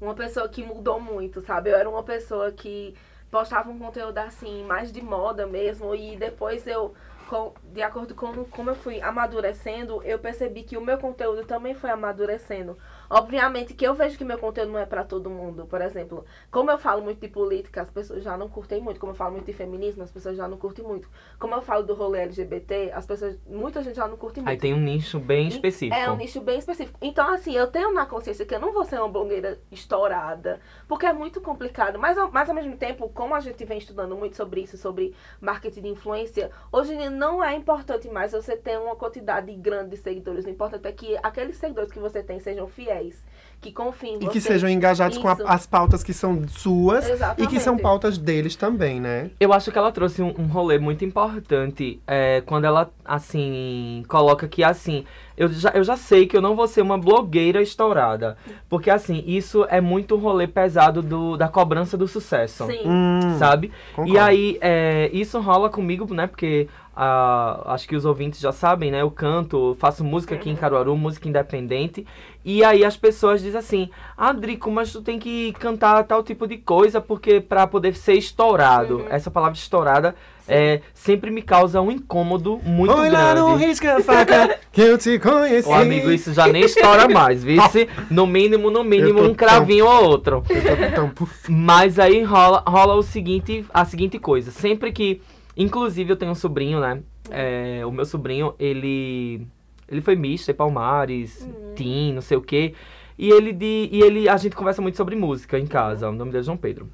uma 0.00 0.16
pessoa 0.16 0.48
que 0.48 0.64
mudou 0.64 0.98
muito, 0.98 1.40
sabe? 1.40 1.70
Eu 1.70 1.76
era 1.76 1.88
uma 1.88 2.02
pessoa 2.02 2.50
que 2.50 2.92
postava 3.30 3.70
um 3.70 3.78
conteúdo 3.78 4.18
assim, 4.18 4.64
mais 4.64 4.90
de 4.90 5.00
moda 5.00 5.46
mesmo, 5.46 5.94
e 5.94 6.16
depois 6.16 6.66
eu, 6.66 6.92
com, 7.28 7.54
de 7.72 7.82
acordo 7.82 8.16
com 8.16 8.44
como 8.46 8.70
eu 8.70 8.74
fui 8.74 9.00
amadurecendo, 9.00 10.02
eu 10.02 10.18
percebi 10.18 10.64
que 10.64 10.76
o 10.76 10.80
meu 10.80 10.98
conteúdo 10.98 11.46
também 11.46 11.72
foi 11.72 11.90
amadurecendo. 11.90 12.76
Obviamente 13.08 13.74
que 13.74 13.86
eu 13.86 13.94
vejo 13.94 14.16
que 14.18 14.24
meu 14.24 14.38
conteúdo 14.38 14.72
não 14.72 14.78
é 14.80 14.86
pra 14.86 15.04
todo 15.04 15.30
mundo. 15.30 15.66
Por 15.66 15.80
exemplo, 15.80 16.24
como 16.50 16.70
eu 16.70 16.78
falo 16.78 17.02
muito 17.02 17.20
de 17.20 17.28
política, 17.28 17.82
as 17.82 17.90
pessoas 17.90 18.22
já 18.22 18.36
não 18.36 18.48
curtem 18.48 18.80
muito. 18.80 18.98
Como 19.00 19.12
eu 19.12 19.16
falo 19.16 19.32
muito 19.32 19.46
de 19.46 19.52
feminismo, 19.52 20.02
as 20.02 20.10
pessoas 20.10 20.36
já 20.36 20.46
não 20.48 20.56
curtem 20.56 20.84
muito. 20.84 21.08
Como 21.38 21.54
eu 21.54 21.62
falo 21.62 21.82
do 21.84 21.94
rolê 21.94 22.20
LGBT, 22.22 22.92
as 22.94 23.06
pessoas, 23.06 23.38
muita 23.46 23.82
gente 23.82 23.96
já 23.96 24.06
não 24.08 24.16
curte 24.16 24.40
muito. 24.40 24.48
Aí 24.50 24.58
tem 24.58 24.74
um 24.74 24.80
nicho 24.80 25.18
bem 25.18 25.48
específico. 25.48 25.94
É 25.96 26.10
um 26.10 26.16
nicho 26.16 26.40
bem 26.40 26.58
específico. 26.58 26.98
Então, 27.00 27.28
assim, 27.32 27.52
eu 27.54 27.66
tenho 27.66 27.92
na 27.92 28.06
consciência 28.06 28.44
que 28.44 28.54
eu 28.54 28.60
não 28.60 28.72
vou 28.72 28.84
ser 28.84 28.98
uma 28.98 29.08
blogueira 29.08 29.58
estourada, 29.70 30.60
porque 30.88 31.06
é 31.06 31.12
muito 31.12 31.40
complicado. 31.40 31.98
Mas, 31.98 32.18
ao- 32.18 32.30
mas 32.30 32.48
ao 32.48 32.54
mesmo 32.54 32.76
tempo, 32.76 33.08
como 33.08 33.34
a 33.34 33.40
gente 33.40 33.64
vem 33.64 33.78
estudando 33.78 34.16
muito 34.16 34.36
sobre 34.36 34.60
isso, 34.62 34.76
sobre 34.76 35.14
marketing 35.40 35.82
de 35.82 35.88
influência, 35.88 36.50
hoje 36.72 36.94
em 36.94 36.98
dia 36.98 37.10
não 37.10 37.42
é 37.42 37.54
importante 37.54 38.08
mais 38.08 38.32
você 38.32 38.56
ter 38.56 38.78
uma 38.78 38.96
quantidade 38.96 39.52
grande 39.54 39.90
de 39.90 39.96
seguidores. 39.96 40.44
O 40.44 40.50
importante 40.50 40.86
é 40.86 40.92
que 40.92 41.16
aqueles 41.22 41.56
seguidores 41.56 41.90
que 41.92 41.98
você 41.98 42.22
tem 42.22 42.38
sejam 42.40 42.66
fiéis, 42.66 42.95
que 43.60 43.72
confiem 43.72 44.16
em 44.16 44.24
E 44.24 44.28
que 44.28 44.40
sejam 44.40 44.68
engajados 44.68 45.18
com 45.18 45.26
a- 45.28 45.32
Isso. 45.32 45.44
as 45.46 45.66
pautas 45.66 46.04
que 46.04 46.12
são 46.12 46.46
suas 46.46 47.04
e 47.04 47.08
que 47.08 47.14
são 47.58 47.74
Exatamente. 47.74 47.82
pautas 47.82 48.18
deles 48.18 48.54
também, 48.54 49.00
né? 49.00 49.30
Eu 49.40 49.52
acho 49.52 49.72
que 49.72 49.78
ela 49.78 49.90
trouxe 49.90 50.22
um, 50.22 50.32
um 50.38 50.46
rolê 50.46 50.78
muito 50.78 51.04
importante 51.04 52.00
é, 52.06 52.42
quando 52.42 52.64
ela, 52.66 52.90
assim, 53.04 54.04
coloca 54.08 54.46
que, 54.46 54.62
assim, 54.62 55.04
eu 55.36 55.48
já, 55.48 55.70
eu 55.70 55.84
já 55.84 55.96
sei 55.96 56.26
que 56.26 56.36
eu 56.36 56.40
não 56.40 56.56
vou 56.56 56.66
ser 56.66 56.80
uma 56.80 56.96
blogueira 56.96 57.60
estourada. 57.60 58.36
Porque, 58.68 58.90
assim, 58.90 59.22
isso 59.26 59.66
é 59.68 59.80
muito 59.80 60.14
um 60.14 60.18
rolê 60.18 60.46
pesado 60.46 61.02
do, 61.02 61.36
da 61.36 61.48
cobrança 61.48 61.96
do 61.96 62.08
sucesso. 62.08 62.66
Sim. 62.66 62.80
Hum, 62.86 63.36
Sabe? 63.38 63.70
concordo. 63.94 64.12
E 64.12 64.18
aí, 64.18 64.58
é, 64.60 65.10
isso 65.12 65.38
rola 65.40 65.68
comigo, 65.68 66.12
né? 66.14 66.26
Porque 66.26 66.68
ah, 66.98 67.74
acho 67.74 67.86
que 67.86 67.94
os 67.94 68.06
ouvintes 68.06 68.40
já 68.40 68.52
sabem, 68.52 68.90
né? 68.90 69.02
Eu 69.02 69.10
canto, 69.10 69.76
faço 69.78 70.02
música 70.02 70.34
aqui 70.34 70.48
em 70.48 70.56
Caruaru, 70.56 70.96
música 70.96 71.28
independente. 71.28 72.06
E 72.42 72.64
aí 72.64 72.84
as 72.86 72.96
pessoas 72.96 73.42
dizem 73.42 73.58
assim, 73.58 73.90
ah, 74.16 74.32
Drico, 74.32 74.70
mas 74.70 74.92
tu 74.92 75.02
tem 75.02 75.18
que 75.18 75.52
cantar 75.54 76.02
tal 76.04 76.22
tipo 76.22 76.46
de 76.46 76.56
coisa 76.56 76.98
porque 76.98 77.38
pra 77.38 77.66
poder 77.66 77.94
ser 77.94 78.14
estourado. 78.14 79.00
Uhum. 79.00 79.06
Essa 79.10 79.30
palavra 79.30 79.58
estourada 79.58 80.14
é, 80.48 80.80
sempre 80.94 81.30
me 81.30 81.42
causa 81.42 81.80
um 81.80 81.90
incômodo 81.90 82.60
muito 82.64 82.94
Oi 82.94 83.10
lá 83.10 83.32
grande. 83.34 83.40
no 83.40 83.56
risca 83.56 84.00
faca 84.00 84.58
que 84.70 84.80
eu 84.80 84.96
te 84.96 85.18
conheci. 85.18 85.68
Ô, 85.68 85.74
amigo, 85.74 86.10
isso 86.10 86.32
já 86.32 86.46
nem 86.46 86.64
estoura 86.64 87.08
mais, 87.08 87.42
viu? 87.42 87.60
Se, 87.68 87.88
No 88.10 88.26
mínimo, 88.26 88.70
no 88.70 88.84
mínimo, 88.84 89.22
um 89.22 89.34
cravinho 89.34 89.86
ou 89.86 90.04
outro. 90.04 90.42
Mas 91.48 91.98
aí 91.98 92.22
rola, 92.22 92.62
rola 92.66 92.94
o 92.94 93.02
seguinte, 93.02 93.64
a 93.72 93.84
seguinte 93.84 94.18
coisa. 94.18 94.50
Sempre 94.50 94.92
que. 94.92 95.20
Inclusive, 95.56 96.12
eu 96.12 96.16
tenho 96.16 96.32
um 96.32 96.34
sobrinho, 96.34 96.80
né? 96.80 97.00
É, 97.30 97.82
o 97.84 97.90
meu 97.90 98.04
sobrinho, 98.04 98.54
ele. 98.58 99.46
Ele 99.88 100.00
foi 100.00 100.16
Mister 100.16 100.54
Palmares, 100.54 101.48
Tim, 101.76 102.12
não 102.12 102.20
sei 102.20 102.36
o 102.36 102.40
quê. 102.40 102.74
E 103.18 103.30
ele 103.30 103.52
de. 103.52 103.88
E 103.90 104.00
ele. 104.02 104.28
A 104.28 104.36
gente 104.36 104.54
conversa 104.54 104.82
muito 104.82 104.96
sobre 104.96 105.16
música 105.16 105.58
em 105.58 105.66
casa. 105.66 106.08
O 106.08 106.12
nome 106.12 106.30
dele 106.30 106.42
é 106.42 106.44
João 106.44 106.56
Pedro. 106.56 106.88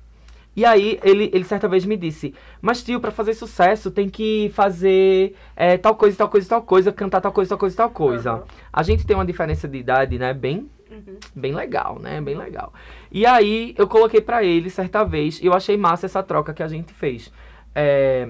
E 0.55 0.65
aí, 0.65 1.01
ele, 1.03 1.31
ele 1.33 1.45
certa 1.45 1.67
vez 1.67 1.85
me 1.87 1.97
disse: 1.97 2.35
Mas, 2.61 2.83
tio, 2.83 3.01
pra 3.01 3.11
fazer 3.11 3.35
sucesso 3.35 3.91
tem 3.91 4.09
que 4.09 4.51
fazer 4.55 5.35
é, 5.57 5.79
tal 5.79 5.95
coisa, 5.95 6.17
tal 6.17 6.29
coisa, 6.29 6.49
tal 6.49 6.63
coisa, 6.63 6.93
cantar 6.93 7.21
tal 7.21 7.33
coisa, 7.33 7.49
tal 7.51 7.59
coisa, 7.59 7.77
tal 7.77 7.91
coisa. 7.91 8.31
Aham. 8.33 8.45
A 8.73 8.83
gente 8.83 9.07
tem 9.07 9.17
uma 9.17 9.25
diferença 9.25 9.67
de 9.67 9.79
idade, 9.79 10.19
né? 10.19 10.35
Bem 10.35 10.69
Uhum. 10.91 11.17
bem 11.35 11.55
legal, 11.55 11.99
né? 11.99 12.21
Bem 12.21 12.37
legal. 12.37 12.71
E 13.11 13.25
aí 13.25 13.75
eu 13.79 13.89
coloquei 13.89 14.21
pra 14.21 14.45
ele 14.45 14.69
certa 14.69 15.03
vez, 15.05 15.41
e 15.41 15.47
eu 15.47 15.55
achei 15.55 15.75
massa 15.75 16.05
essa 16.05 16.23
troca 16.23 16.53
que 16.53 16.63
a 16.63 16.69
gente 16.69 16.93
fez. 16.93 17.33
É, 17.75 18.29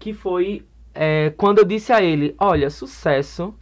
que 0.00 0.12
foi 0.12 0.64
é, 0.92 1.32
quando 1.36 1.58
eu 1.58 1.64
disse 1.64 1.92
a 1.92 2.02
ele: 2.02 2.34
Olha, 2.38 2.70
sucesso 2.70 3.54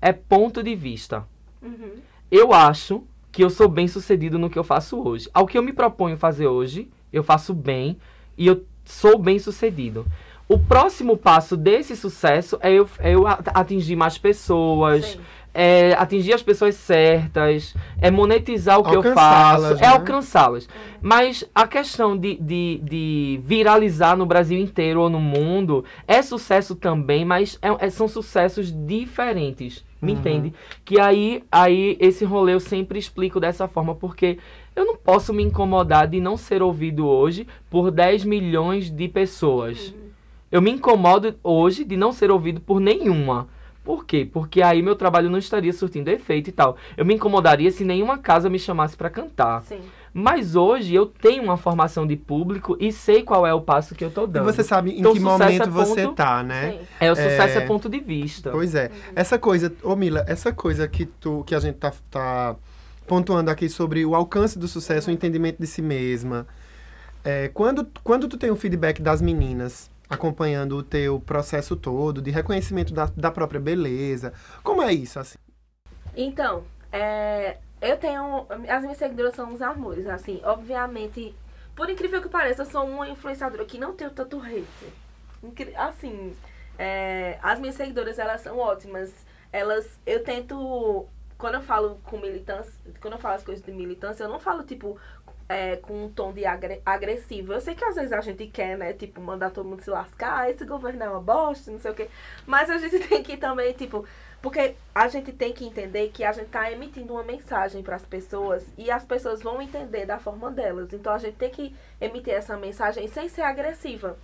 é 0.00 0.10
ponto 0.10 0.62
de 0.62 0.74
vista. 0.74 1.28
Uhum. 1.60 1.96
Eu 2.30 2.54
acho 2.54 3.04
que 3.30 3.44
eu 3.44 3.50
sou 3.50 3.68
bem 3.68 3.86
sucedido 3.86 4.38
no 4.38 4.48
que 4.48 4.58
eu 4.58 4.64
faço 4.64 4.98
hoje. 5.06 5.28
Ao 5.34 5.46
que 5.46 5.56
eu 5.58 5.62
me 5.62 5.72
proponho 5.72 6.16
fazer 6.16 6.46
hoje, 6.46 6.90
eu 7.12 7.22
faço 7.22 7.52
bem 7.54 7.96
e 8.36 8.46
eu 8.46 8.64
sou 8.84 9.18
bem 9.18 9.38
sucedido. 9.38 10.06
O 10.48 10.58
próximo 10.58 11.16
passo 11.16 11.56
desse 11.56 11.96
sucesso 11.96 12.58
é 12.60 12.72
eu, 12.72 12.88
é 12.98 13.14
eu 13.14 13.24
atingir 13.26 13.96
mais 13.96 14.18
pessoas, 14.18 15.06
Sim. 15.06 15.20
é 15.54 15.94
atingir 15.94 16.34
as 16.34 16.42
pessoas 16.42 16.74
certas, 16.74 17.74
é 18.00 18.10
monetizar 18.10 18.78
o 18.78 18.82
que 18.82 18.94
eu 18.94 19.02
faço, 19.14 19.74
né? 19.74 19.80
é 19.80 19.86
alcançá-las. 19.86 20.68
Mas 21.00 21.44
a 21.54 21.66
questão 21.66 22.16
de, 22.16 22.36
de, 22.36 22.80
de 22.82 23.40
viralizar 23.44 24.16
no 24.16 24.26
Brasil 24.26 24.58
inteiro 24.58 25.00
ou 25.00 25.08
no 25.08 25.20
mundo 25.20 25.84
é 26.06 26.20
sucesso 26.20 26.74
também, 26.74 27.24
mas 27.24 27.58
é- 27.62 27.86
é- 27.86 27.90
são 27.90 28.06
sucessos 28.06 28.70
diferentes. 28.70 29.84
Me 30.02 30.12
Uhum. 30.12 30.18
entende? 30.18 30.52
Que 30.84 30.98
aí, 31.00 31.44
aí 31.50 31.96
esse 32.00 32.24
rolê 32.24 32.52
eu 32.54 32.60
sempre 32.60 32.98
explico 32.98 33.38
dessa 33.38 33.68
forma, 33.68 33.94
porque 33.94 34.36
eu 34.74 34.84
não 34.84 34.96
posso 34.96 35.32
me 35.32 35.44
incomodar 35.44 36.08
de 36.08 36.20
não 36.20 36.36
ser 36.36 36.60
ouvido 36.60 37.06
hoje 37.06 37.46
por 37.70 37.90
10 37.92 38.24
milhões 38.24 38.90
de 38.90 39.06
pessoas. 39.08 39.94
Eu 40.50 40.60
me 40.60 40.72
incomodo 40.72 41.34
hoje 41.42 41.84
de 41.84 41.96
não 41.96 42.12
ser 42.12 42.30
ouvido 42.32 42.60
por 42.60 42.80
nenhuma. 42.80 43.46
Por 43.84 44.04
quê? 44.04 44.28
Porque 44.30 44.60
aí 44.60 44.82
meu 44.82 44.94
trabalho 44.96 45.30
não 45.30 45.38
estaria 45.38 45.72
surtindo 45.72 46.08
efeito 46.08 46.48
e 46.48 46.52
tal. 46.52 46.76
Eu 46.96 47.04
me 47.04 47.14
incomodaria 47.14 47.70
se 47.70 47.84
nenhuma 47.84 48.18
casa 48.18 48.50
me 48.50 48.58
chamasse 48.58 48.96
pra 48.96 49.08
cantar. 49.10 49.62
Sim. 49.62 49.80
Mas 50.14 50.54
hoje 50.54 50.94
eu 50.94 51.06
tenho 51.06 51.42
uma 51.42 51.56
formação 51.56 52.06
de 52.06 52.16
público 52.16 52.76
e 52.78 52.92
sei 52.92 53.22
qual 53.22 53.46
é 53.46 53.54
o 53.54 53.60
passo 53.62 53.94
que 53.94 54.04
eu 54.04 54.10
tô 54.10 54.24
E 54.24 54.26
dando. 54.26 54.44
você 54.44 54.62
sabe 54.62 54.90
em 54.90 55.00
Então, 55.00 55.14
que 55.14 55.20
momento 55.20 55.62
é 55.62 55.66
você 55.70 56.02
ponto- 56.04 56.14
tá, 56.16 56.42
né? 56.42 56.72
Sim. 56.72 56.86
É, 57.00 57.10
o 57.10 57.16
sucesso 57.16 57.58
é, 57.58 57.62
É. 57.62 57.66
ponto 57.66 57.88
de 57.88 57.98
vista. 57.98 58.50
Pois 58.50 58.74
é. 58.74 58.90
Essa 59.16 59.38
coisa, 59.38 59.72
ô 59.82 59.96
Mila, 59.96 60.22
essa 60.28 60.52
coisa 60.52 60.86
que, 60.86 61.06
tu, 61.06 61.42
que 61.46 61.54
a 61.54 61.60
gente 61.60 61.76
tá, 61.76 61.92
tá 62.10 62.56
pontuando 63.06 63.50
aqui 63.50 63.68
sobre 63.70 64.04
o 64.04 64.14
alcance 64.14 64.58
do 64.58 64.68
sucesso, 64.68 65.08
o 65.08 65.12
entendimento 65.12 65.58
de 65.58 65.66
si 65.66 65.80
mesma. 65.80 66.46
É, 67.24 67.48
quando, 67.48 67.86
quando 68.04 68.28
tu 68.28 68.36
tem 68.36 68.50
o 68.50 68.56
feedback 68.56 69.00
das 69.00 69.22
meninas 69.22 69.90
acompanhando 70.10 70.76
o 70.76 70.82
teu 70.82 71.20
processo 71.20 71.74
todo, 71.74 72.20
de 72.20 72.30
reconhecimento 72.30 72.92
da, 72.92 73.06
da 73.16 73.30
própria 73.30 73.58
beleza, 73.60 74.34
como 74.62 74.82
é 74.82 74.92
isso, 74.92 75.18
assim? 75.18 75.38
Então, 76.14 76.64
é, 76.92 77.56
eu 77.82 77.96
tenho. 77.98 78.46
As 78.68 78.82
minhas 78.82 78.98
seguidoras 78.98 79.34
são 79.34 79.52
uns 79.52 79.60
amores, 79.62 80.06
assim. 80.06 80.40
Obviamente, 80.44 81.34
por 81.76 81.90
incrível 81.90 82.22
que 82.22 82.28
pareça, 82.28 82.62
eu 82.62 82.66
sou 82.66 82.86
uma 82.86 83.08
influenciadora 83.08 83.64
que 83.64 83.78
não 83.78 83.92
tenho 83.94 84.10
tanto 84.10 84.40
hate. 84.40 84.64
Incri- 85.42 85.74
Assim, 85.76 86.36
é, 86.78 87.38
as 87.42 87.58
minhas 87.58 87.74
seguidoras, 87.76 88.18
elas 88.18 88.40
são 88.40 88.58
ótimas. 88.58 89.12
Elas. 89.52 89.98
Eu 90.06 90.22
tento. 90.24 91.06
Quando 91.38 91.54
eu 91.54 91.62
falo 91.62 92.00
com 92.04 92.18
militância. 92.18 92.72
Quando 93.00 93.14
eu 93.14 93.18
falo 93.18 93.34
as 93.34 93.42
coisas 93.44 93.64
de 93.64 93.72
militância, 93.72 94.24
eu 94.24 94.28
não 94.28 94.38
falo, 94.40 94.62
tipo. 94.62 94.98
é, 95.48 95.76
com 95.76 96.04
um 96.06 96.08
tom 96.10 96.32
de 96.32 96.46
agre- 96.46 96.80
agressivo. 96.86 97.52
Eu 97.52 97.60
sei 97.60 97.74
que 97.74 97.84
às 97.84 97.94
vezes 97.96 98.12
a 98.12 98.20
gente 98.22 98.46
quer, 98.46 98.78
né, 98.78 98.92
tipo, 98.94 99.20
mandar 99.20 99.50
todo 99.50 99.68
mundo 99.68 99.82
se 99.82 99.90
lascar, 99.90 100.48
esse 100.50 100.64
governo 100.64 101.02
é 101.02 101.08
uma 101.10 101.20
bosta, 101.20 101.70
não 101.70 101.78
sei 101.78 101.90
o 101.90 101.94
quê. 101.94 102.08
Mas 102.46 102.70
a 102.70 102.78
gente 102.78 102.98
tem 103.06 103.22
que 103.22 103.36
também, 103.36 103.72
tipo, 103.74 104.06
porque 104.42 104.74
a 104.92 105.06
gente 105.06 105.32
tem 105.32 105.52
que 105.52 105.64
entender 105.64 106.08
que 106.08 106.24
a 106.24 106.32
gente 106.32 106.48
tá 106.48 106.70
emitindo 106.70 107.12
uma 107.12 107.22
mensagem 107.22 107.82
para 107.82 107.94
as 107.94 108.04
pessoas 108.04 108.66
e 108.76 108.90
as 108.90 109.04
pessoas 109.04 109.40
vão 109.40 109.62
entender 109.62 110.04
da 110.04 110.18
forma 110.18 110.50
delas. 110.50 110.92
Então 110.92 111.14
a 111.14 111.18
gente 111.18 111.36
tem 111.36 111.48
que 111.48 111.74
emitir 112.00 112.34
essa 112.34 112.56
mensagem 112.56 113.06
sem 113.06 113.28
ser 113.28 113.42
agressiva. 113.42 114.18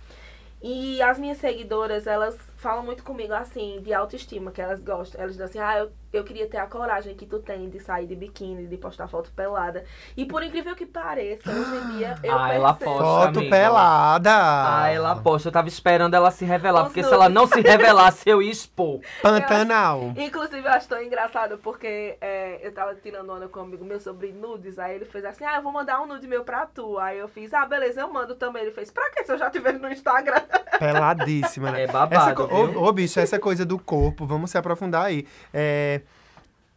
E 0.61 1.01
as 1.01 1.17
minhas 1.17 1.37
seguidoras, 1.37 2.05
elas 2.05 2.37
falam 2.59 2.83
muito 2.83 3.03
comigo 3.03 3.33
assim, 3.33 3.79
de 3.81 3.93
autoestima, 3.93 4.51
que 4.51 4.61
elas 4.61 4.79
gostam. 4.81 5.19
Elas 5.21 5.31
dizem 5.33 5.45
assim, 5.45 5.59
ah, 5.59 5.79
eu, 5.79 5.91
eu 6.11 6.23
queria 6.23 6.47
ter 6.47 6.57
a 6.57 6.65
coragem 6.67 7.15
que 7.15 7.25
tu 7.25 7.39
tem 7.39 7.69
de 7.69 7.79
sair 7.79 8.05
de 8.05 8.15
biquíni, 8.15 8.67
de 8.67 8.77
postar 8.77 9.07
foto 9.07 9.31
pelada. 9.35 9.85
E 10.17 10.25
por 10.25 10.43
incrível 10.43 10.75
que 10.75 10.85
pareça, 10.85 11.49
hoje 11.51 11.75
em 11.75 11.97
dia 11.97 12.15
eu 12.23 12.37
Ah, 12.37 12.53
ela 12.53 12.73
percebo- 12.73 12.97
posta. 12.99 13.25
Foto 13.27 13.39
amiga. 13.39 13.55
pelada! 13.55 14.31
Ah, 14.33 14.89
ela 14.91 15.15
posta. 15.15 15.47
Eu 15.47 15.53
tava 15.53 15.67
esperando 15.67 16.13
ela 16.15 16.31
se 16.31 16.43
revelar, 16.45 16.81
Os 16.81 16.87
porque 16.89 17.01
se 17.03 17.09
nudes. 17.09 17.13
ela 17.21 17.29
não 17.29 17.47
se 17.47 17.61
revelasse, 17.61 18.29
eu 18.29 18.41
ia 18.41 18.51
expor. 18.51 18.99
Pantanal! 19.21 20.13
Inclusive, 20.17 20.67
eu 20.67 20.71
acho 20.71 20.87
tão 20.87 21.01
engraçado 21.01 21.57
porque 21.59 22.17
é, 22.19 22.59
eu 22.65 22.73
tava 22.73 22.93
tirando 22.95 23.31
onda 23.31 23.47
com 23.47 23.59
um 23.59 23.63
amigo 23.63 23.85
meu 23.85 23.99
sobre 23.99 24.31
nudes. 24.33 24.77
Aí 24.77 24.95
ele 24.95 25.05
fez 25.05 25.23
assim: 25.23 25.45
Ah, 25.45 25.55
eu 25.57 25.61
vou 25.61 25.71
mandar 25.71 26.01
um 26.01 26.05
nude 26.07 26.27
meu 26.27 26.43
pra 26.43 26.65
tu. 26.65 26.97
Aí 26.99 27.17
eu 27.19 27.27
fiz: 27.29 27.53
Ah, 27.53 27.65
beleza, 27.65 28.01
eu 28.01 28.11
mando 28.11 28.35
também. 28.35 28.63
Ele 28.63 28.71
fez: 28.71 28.91
Pra 28.91 29.09
que 29.11 29.23
se 29.23 29.31
eu 29.31 29.37
já 29.37 29.49
tiver 29.49 29.73
no 29.79 29.89
Instagram? 29.89 30.41
Peladíssima, 30.79 31.71
né? 31.71 31.81
É 31.81 31.83
Essa 31.83 31.93
babado, 31.93 32.47
viu? 32.47 32.48
Ô, 32.55 32.83
ô, 32.87 32.91
bicho, 32.93 33.19
essa 33.19 33.39
coisa 33.39 33.65
do 33.65 33.77
corpo, 33.79 34.25
vamos 34.25 34.51
se 34.51 34.57
aprofundar 34.57 35.05
aí. 35.05 35.25
É, 35.53 36.01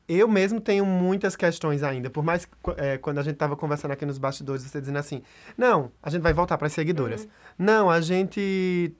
eu 0.08 0.28
mesmo 0.28 0.61
tenho 0.61 0.85
muitas 0.85 1.37
questões 1.37 1.82
ainda, 1.82 2.11
por 2.11 2.22
mais 2.24 2.46
é, 2.76 2.98
quando 2.98 3.18
a 3.18 3.22
gente 3.22 3.37
tava 3.37 3.56
conversando 3.56 3.92
aqui 3.92 4.04
nos 4.04 4.18
bastidores, 4.18 4.62
você 4.62 4.80
dizendo 4.80 4.98
assim, 4.98 5.22
não, 5.56 5.90
a 6.02 6.11
gente 6.11 6.22
vai 6.22 6.32
voltar 6.32 6.58
para 6.58 6.66
as 6.66 6.72
seguidoras. 6.72 7.26
Não, 7.58 7.88
a 7.88 8.00
gente 8.00 8.92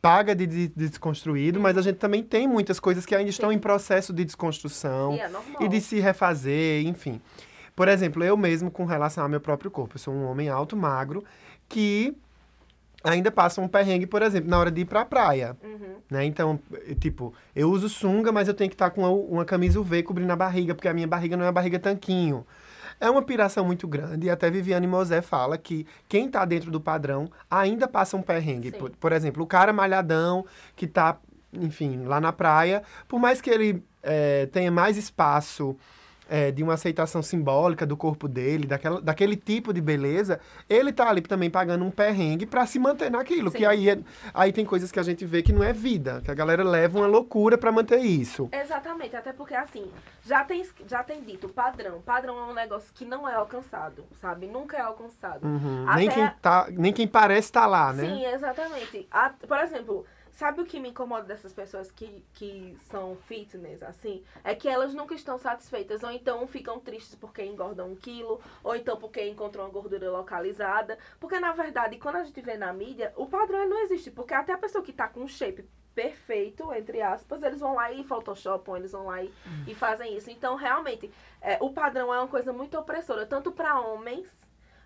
paga 0.00 0.34
de, 0.34 0.46
de- 0.46 0.68
de 0.68 0.88
desconstruído, 0.88 1.58
mas 1.58 1.76
a 1.78 1.82
gente 1.82 1.96
também 1.96 2.22
tem 2.22 2.46
muitas 2.46 2.78
coisas 2.78 3.04
que 3.06 3.14
ainda 3.14 3.30
estão 3.30 3.50
Sim. 3.50 3.56
em 3.56 3.58
processo 3.58 4.12
de 4.12 4.24
desconstrução 4.24 5.14
E 5.14 5.20
é 5.20 5.30
e 5.60 5.68
de 5.68 5.80
se 5.80 5.98
refazer, 5.98 6.86
enfim. 6.86 7.20
Por 7.74 7.88
exemplo, 7.88 8.22
eu 8.22 8.36
mesmo 8.36 8.70
com 8.70 8.84
relação 8.84 9.24
ao 9.24 9.28
meu 9.30 9.40
próprio 9.40 9.70
corpo, 9.70 9.96
eu 9.96 9.98
sou 9.98 10.14
um 10.14 10.26
homem 10.26 10.48
alto, 10.48 10.76
magro, 10.76 11.24
que 11.68 12.14
ainda 13.04 13.30
passa 13.30 13.60
um 13.60 13.68
perrengue, 13.68 14.06
por 14.06 14.22
exemplo, 14.22 14.50
na 14.50 14.58
hora 14.58 14.70
de 14.70 14.80
ir 14.80 14.84
pra 14.86 15.04
praia. 15.04 15.56
Uhum. 15.62 15.96
Né? 16.10 16.24
Então, 16.24 16.58
tipo, 16.98 17.34
eu 17.54 17.70
uso 17.70 17.88
sunga, 17.88 18.32
mas 18.32 18.48
eu 18.48 18.54
tenho 18.54 18.70
que 18.70 18.74
estar 18.74 18.90
com 18.90 19.02
uma, 19.02 19.10
uma 19.10 19.44
camisa 19.44 19.78
UV 19.78 20.02
cobrindo 20.02 20.32
a 20.32 20.36
barriga, 20.36 20.74
porque 20.74 20.88
a 20.88 20.94
minha 20.94 21.06
barriga 21.06 21.36
não 21.36 21.44
é 21.44 21.46
uma 21.46 21.52
barriga 21.52 21.78
tanquinho. 21.78 22.46
É 22.98 23.10
uma 23.10 23.22
piração 23.22 23.64
muito 23.64 23.86
grande, 23.86 24.26
e 24.26 24.30
até 24.30 24.50
Viviane 24.50 24.86
Mosé 24.86 25.20
fala 25.20 25.58
que 25.58 25.86
quem 26.08 26.28
tá 26.28 26.44
dentro 26.44 26.70
do 26.70 26.80
padrão 26.80 27.28
ainda 27.50 27.86
passa 27.86 28.16
um 28.16 28.22
perrengue. 28.22 28.72
Por, 28.72 28.90
por 28.90 29.12
exemplo, 29.12 29.42
o 29.42 29.46
cara 29.46 29.72
malhadão 29.72 30.46
que 30.74 30.86
tá, 30.86 31.18
enfim, 31.52 32.04
lá 32.04 32.20
na 32.20 32.32
praia, 32.32 32.82
por 33.06 33.20
mais 33.20 33.40
que 33.40 33.50
ele 33.50 33.82
eh, 34.02 34.46
tenha 34.52 34.70
mais 34.70 34.96
espaço 34.96 35.76
eh, 36.28 36.50
de 36.50 36.62
uma 36.62 36.74
aceitação 36.74 37.22
simbólica 37.22 37.84
do 37.86 37.96
corpo 37.96 38.26
dele, 38.28 38.66
daquela, 38.66 39.00
daquele 39.00 39.36
tipo 39.36 39.72
de 39.72 39.80
beleza, 39.80 40.40
ele 40.68 40.92
tá 40.92 41.08
ali 41.08 41.20
também 41.20 41.50
pagando 41.50 41.84
um 41.84 41.90
perrengue 41.90 42.46
pra 42.46 42.66
se 42.66 42.78
manter 42.78 43.10
naquilo. 43.10 43.50
Sim. 43.50 43.58
Que 43.58 43.66
aí, 43.66 43.88
é- 43.90 43.98
aí 44.32 44.52
tem 44.52 44.64
coisas 44.64 44.90
que 44.90 44.98
a 44.98 45.02
gente 45.02 45.24
vê 45.26 45.42
que 45.42 45.52
não 45.52 45.62
é 45.62 45.72
vida, 45.72 46.20
que 46.24 46.30
a 46.30 46.34
galera 46.34 46.62
leva 46.64 46.98
uma 46.98 47.06
loucura 47.06 47.58
pra 47.58 47.70
manter 47.72 47.98
isso. 48.00 48.48
Exatamente, 48.52 49.14
até 49.16 49.32
porque 49.32 49.54
assim, 49.54 49.84
já 50.24 50.44
tem, 50.44 50.64
já 50.86 51.02
tem 51.02 51.20
dito 51.22 51.48
padrão. 51.48 52.00
Padrão 52.00 52.38
é 52.38 52.50
um 52.50 52.54
negócio 52.54 52.90
que 52.94 53.04
não 53.04 53.28
é 53.28 53.34
alcançado, 53.34 54.04
sabe? 54.20 54.46
Nunca 54.46 54.76
é 54.76 54.80
alcançado. 54.80 55.46
Uhum. 55.46 55.86
Nem, 55.94 56.08
quem 56.08 56.30
tá, 56.40 56.66
nem 56.70 56.92
quem 56.92 57.06
parece 57.06 57.52
tá 57.52 57.66
lá, 57.66 57.92
né? 57.92 58.04
Sim, 58.04 58.24
exatamente. 58.26 59.06
A- 59.10 59.30
por 59.46 59.58
exemplo, 59.58 60.04
sabe 60.34 60.60
o 60.60 60.66
que 60.66 60.80
me 60.80 60.90
incomoda 60.90 61.24
dessas 61.24 61.52
pessoas 61.52 61.90
que, 61.90 62.24
que 62.34 62.76
são 62.84 63.16
fitness, 63.16 63.82
assim? 63.82 64.22
É 64.42 64.54
que 64.54 64.68
elas 64.68 64.92
nunca 64.92 65.14
estão 65.14 65.38
satisfeitas. 65.38 66.02
Ou 66.02 66.10
então 66.10 66.46
ficam 66.46 66.78
tristes 66.80 67.14
porque 67.14 67.44
engordam 67.44 67.92
um 67.92 67.96
quilo, 67.96 68.40
ou 68.62 68.74
então 68.74 68.96
porque 68.96 69.26
encontram 69.28 69.64
uma 69.64 69.70
gordura 69.70 70.10
localizada. 70.10 70.98
Porque, 71.20 71.38
na 71.38 71.52
verdade, 71.52 71.98
quando 71.98 72.16
a 72.16 72.24
gente 72.24 72.40
vê 72.40 72.56
na 72.56 72.72
mídia, 72.72 73.12
o 73.16 73.26
padrão 73.26 73.68
não 73.68 73.82
existe. 73.82 74.10
Porque 74.10 74.34
até 74.34 74.52
a 74.52 74.58
pessoa 74.58 74.84
que 74.84 74.92
tá 74.92 75.08
com 75.08 75.20
um 75.20 75.28
shape 75.28 75.64
perfeito, 75.94 76.72
entre 76.72 77.00
aspas, 77.00 77.42
eles 77.44 77.60
vão 77.60 77.74
lá 77.74 77.92
e 77.92 78.02
photoshopam, 78.02 78.76
eles 78.76 78.90
vão 78.90 79.06
lá 79.06 79.22
e, 79.22 79.32
e 79.68 79.74
fazem 79.74 80.16
isso. 80.16 80.28
Então, 80.28 80.56
realmente, 80.56 81.10
é, 81.40 81.56
o 81.60 81.72
padrão 81.72 82.12
é 82.12 82.18
uma 82.18 82.28
coisa 82.28 82.52
muito 82.52 82.76
opressora, 82.76 83.24
tanto 83.24 83.52
para 83.52 83.80
homens, 83.80 84.28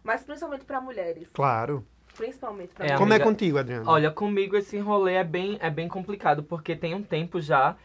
mas 0.03 0.23
principalmente 0.23 0.67
para 0.67 0.81
mulheres. 0.81 1.31
Claro. 1.33 1.87
Principalmente 2.18 2.74
pra 2.74 2.85
É, 2.85 2.88
mulheres. 2.88 2.98
Como 2.98 3.12
é 3.14 3.18
contigo, 3.20 3.59
Adriano? 3.59 3.88
Olha, 3.88 4.11
comigo 4.11 4.57
esse 4.57 4.78
rolê 4.78 5.14
é 5.14 5.24
bem, 5.24 5.57
é 5.61 5.70
bem 5.70 5.88
complicado, 5.88 6.42
porque 6.42 6.76
tem 6.76 6.94
um 6.94 7.02
tempo 7.02 7.40
já 7.40 7.76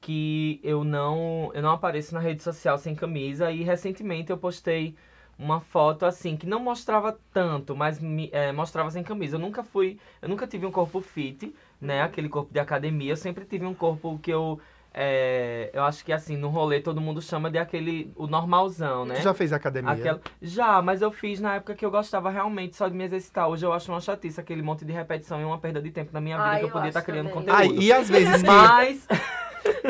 que 0.00 0.60
eu 0.62 0.82
não, 0.84 1.50
eu 1.52 1.60
não 1.60 1.72
apareço 1.72 2.14
na 2.14 2.20
rede 2.20 2.42
social 2.42 2.78
sem 2.78 2.94
camisa 2.94 3.50
e 3.50 3.62
recentemente 3.62 4.30
eu 4.30 4.38
postei 4.38 4.94
uma 5.38 5.60
foto 5.60 6.06
assim 6.06 6.36
que 6.36 6.46
não 6.46 6.60
mostrava 6.60 7.18
tanto, 7.32 7.74
mas 7.74 7.98
me, 7.98 8.28
é, 8.32 8.52
mostrava 8.52 8.90
sem 8.90 9.02
camisa. 9.02 9.36
Eu 9.36 9.40
nunca 9.40 9.62
fui, 9.64 9.98
eu 10.22 10.28
nunca 10.28 10.46
tive 10.46 10.66
um 10.66 10.70
corpo 10.70 11.00
fit, 11.00 11.54
né? 11.80 12.02
Aquele 12.02 12.28
corpo 12.28 12.52
de 12.52 12.60
academia. 12.60 13.12
Eu 13.12 13.16
sempre 13.16 13.44
tive 13.44 13.66
um 13.66 13.74
corpo 13.74 14.18
que 14.18 14.30
eu 14.30 14.60
é, 14.92 15.70
eu 15.72 15.84
acho 15.84 16.04
que 16.04 16.12
assim, 16.12 16.36
no 16.36 16.48
rolê 16.48 16.80
todo 16.80 17.00
mundo 17.00 17.22
chama 17.22 17.50
de 17.50 17.58
aquele 17.58 18.12
o 18.16 18.26
normalzão, 18.26 19.04
né? 19.04 19.14
Tu 19.14 19.22
já 19.22 19.32
fez 19.34 19.52
academia? 19.52 19.92
Aquela... 19.92 20.20
Já, 20.42 20.82
mas 20.82 21.00
eu 21.00 21.12
fiz 21.12 21.40
na 21.40 21.56
época 21.56 21.74
que 21.74 21.84
eu 21.84 21.90
gostava 21.90 22.30
realmente 22.30 22.76
só 22.76 22.88
de 22.88 22.94
me 22.94 23.04
exercitar. 23.04 23.48
Hoje 23.48 23.64
eu 23.64 23.72
acho 23.72 23.90
uma 23.90 24.00
chatice, 24.00 24.40
aquele 24.40 24.62
monte 24.62 24.84
de 24.84 24.92
repetição 24.92 25.40
e 25.40 25.44
uma 25.44 25.58
perda 25.58 25.80
de 25.80 25.90
tempo 25.90 26.10
na 26.12 26.20
minha 26.20 26.36
vida 26.36 26.48
Ai, 26.48 26.58
que 26.58 26.64
eu 26.64 26.68
eu 26.68 26.72
podia 26.72 26.88
estar 26.88 27.00
acho 27.00 27.06
criando 27.06 27.28
também. 27.28 27.46
conteúdo. 27.46 27.56
Ai, 27.56 27.84
e 27.84 27.92
às 27.92 28.08
vezes 28.08 28.42
Mas, 28.42 29.06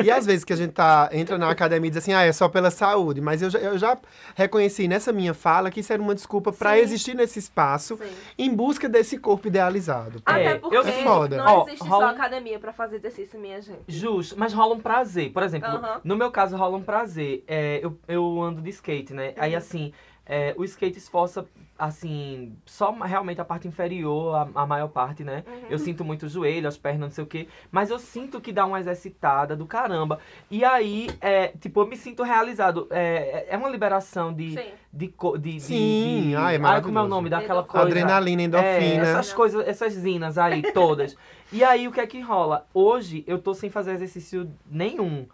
e 0.03 0.09
às 0.11 0.25
vezes 0.25 0.43
que 0.43 0.53
a 0.53 0.55
gente 0.55 0.71
tá, 0.73 1.09
entra 1.11 1.37
na 1.37 1.49
academia 1.49 1.87
e 1.87 1.91
diz 1.91 1.97
assim, 1.97 2.13
ah, 2.13 2.23
é 2.23 2.31
só 2.31 2.47
pela 2.49 2.71
saúde. 2.71 3.21
Mas 3.21 3.41
eu 3.41 3.49
já, 3.49 3.59
eu 3.59 3.77
já 3.77 3.97
reconheci 4.35 4.87
nessa 4.87 5.11
minha 5.11 5.33
fala 5.33 5.69
que 5.71 5.79
isso 5.79 5.91
era 5.93 6.01
uma 6.01 6.15
desculpa 6.15 6.51
pra 6.51 6.75
Sim. 6.75 6.81
existir 6.81 7.15
nesse 7.15 7.39
espaço 7.39 7.97
Sim. 7.97 8.11
em 8.37 8.53
busca 8.53 8.87
desse 8.89 9.17
corpo 9.17 9.47
idealizado. 9.47 10.21
Até 10.25 10.43
É, 10.45 10.55
porque 10.55 10.75
eu 10.77 10.81
É 10.81 11.03
foda. 11.03 11.37
não 11.37 11.45
Ó, 11.59 11.67
existe 11.67 11.87
rola- 11.87 12.07
só 12.09 12.15
academia 12.15 12.59
pra 12.59 12.73
fazer 12.73 12.97
exercício, 12.97 13.39
minha 13.39 13.61
gente. 13.61 13.79
justo, 13.87 14.35
mas 14.37 14.53
rola 14.53 14.75
um 14.75 14.79
prazer. 14.79 15.31
Por 15.31 15.43
exemplo, 15.43 15.69
Aham. 15.69 16.01
no 16.03 16.15
meu 16.15 16.31
caso 16.31 16.55
rola 16.57 16.77
um 16.77 16.83
prazer. 16.83 17.43
É, 17.47 17.79
eu, 17.83 17.97
eu 18.07 18.41
ando 18.41 18.61
de 18.61 18.69
skate, 18.69 19.13
né? 19.13 19.33
Aí 19.37 19.55
assim, 19.55 19.93
é, 20.25 20.53
o 20.57 20.63
skate 20.63 20.97
esforça, 20.97 21.45
assim, 21.81 22.55
só 22.63 22.91
realmente 22.91 23.41
a 23.41 23.45
parte 23.45 23.67
inferior, 23.67 24.35
a, 24.35 24.61
a 24.61 24.67
maior 24.67 24.87
parte, 24.89 25.23
né? 25.23 25.43
Uhum. 25.47 25.65
Eu 25.67 25.79
sinto 25.79 26.05
muito 26.05 26.27
o 26.27 26.29
joelho, 26.29 26.67
as 26.67 26.77
pernas, 26.77 27.01
não 27.01 27.09
sei 27.09 27.23
o 27.23 27.27
quê. 27.27 27.47
Mas 27.71 27.89
eu 27.89 27.97
sinto 27.97 28.39
que 28.39 28.51
dá 28.53 28.67
uma 28.67 28.79
exercitada 28.79 29.55
do 29.55 29.65
caramba. 29.65 30.19
E 30.51 30.63
aí, 30.63 31.09
é, 31.19 31.47
tipo, 31.59 31.81
eu 31.81 31.87
me 31.87 31.97
sinto 31.97 32.21
realizado. 32.21 32.85
É, 32.91 33.47
é 33.49 33.57
uma 33.57 33.67
liberação 33.67 34.31
de. 34.31 34.53
Sim. 34.53 34.71
De, 34.93 35.13
de, 35.39 35.59
Sim, 35.61 36.29
de- 36.31 36.35
ai, 36.35 36.57
é 36.57 36.81
como 36.81 36.99
é 36.99 37.01
o 37.01 37.07
nome 37.07 37.29
daquela 37.29 37.63
coisa? 37.63 37.87
Adrenalina, 37.87 38.41
É, 38.41 38.45
endorfina. 38.45 39.07
essas 39.07 39.31
coisas, 39.33 39.65
essas 39.65 39.93
zinas 39.93 40.37
aí, 40.37 40.61
todas. 40.73 41.15
e 41.51 41.63
aí, 41.63 41.87
o 41.87 41.93
que 41.93 42.01
é 42.01 42.05
que 42.05 42.19
rola? 42.19 42.67
Hoje, 42.73 43.23
eu 43.25 43.39
tô 43.39 43.53
sem 43.53 43.69
fazer 43.69 43.93
exercício 43.93 44.51
nenhum. 44.69 45.25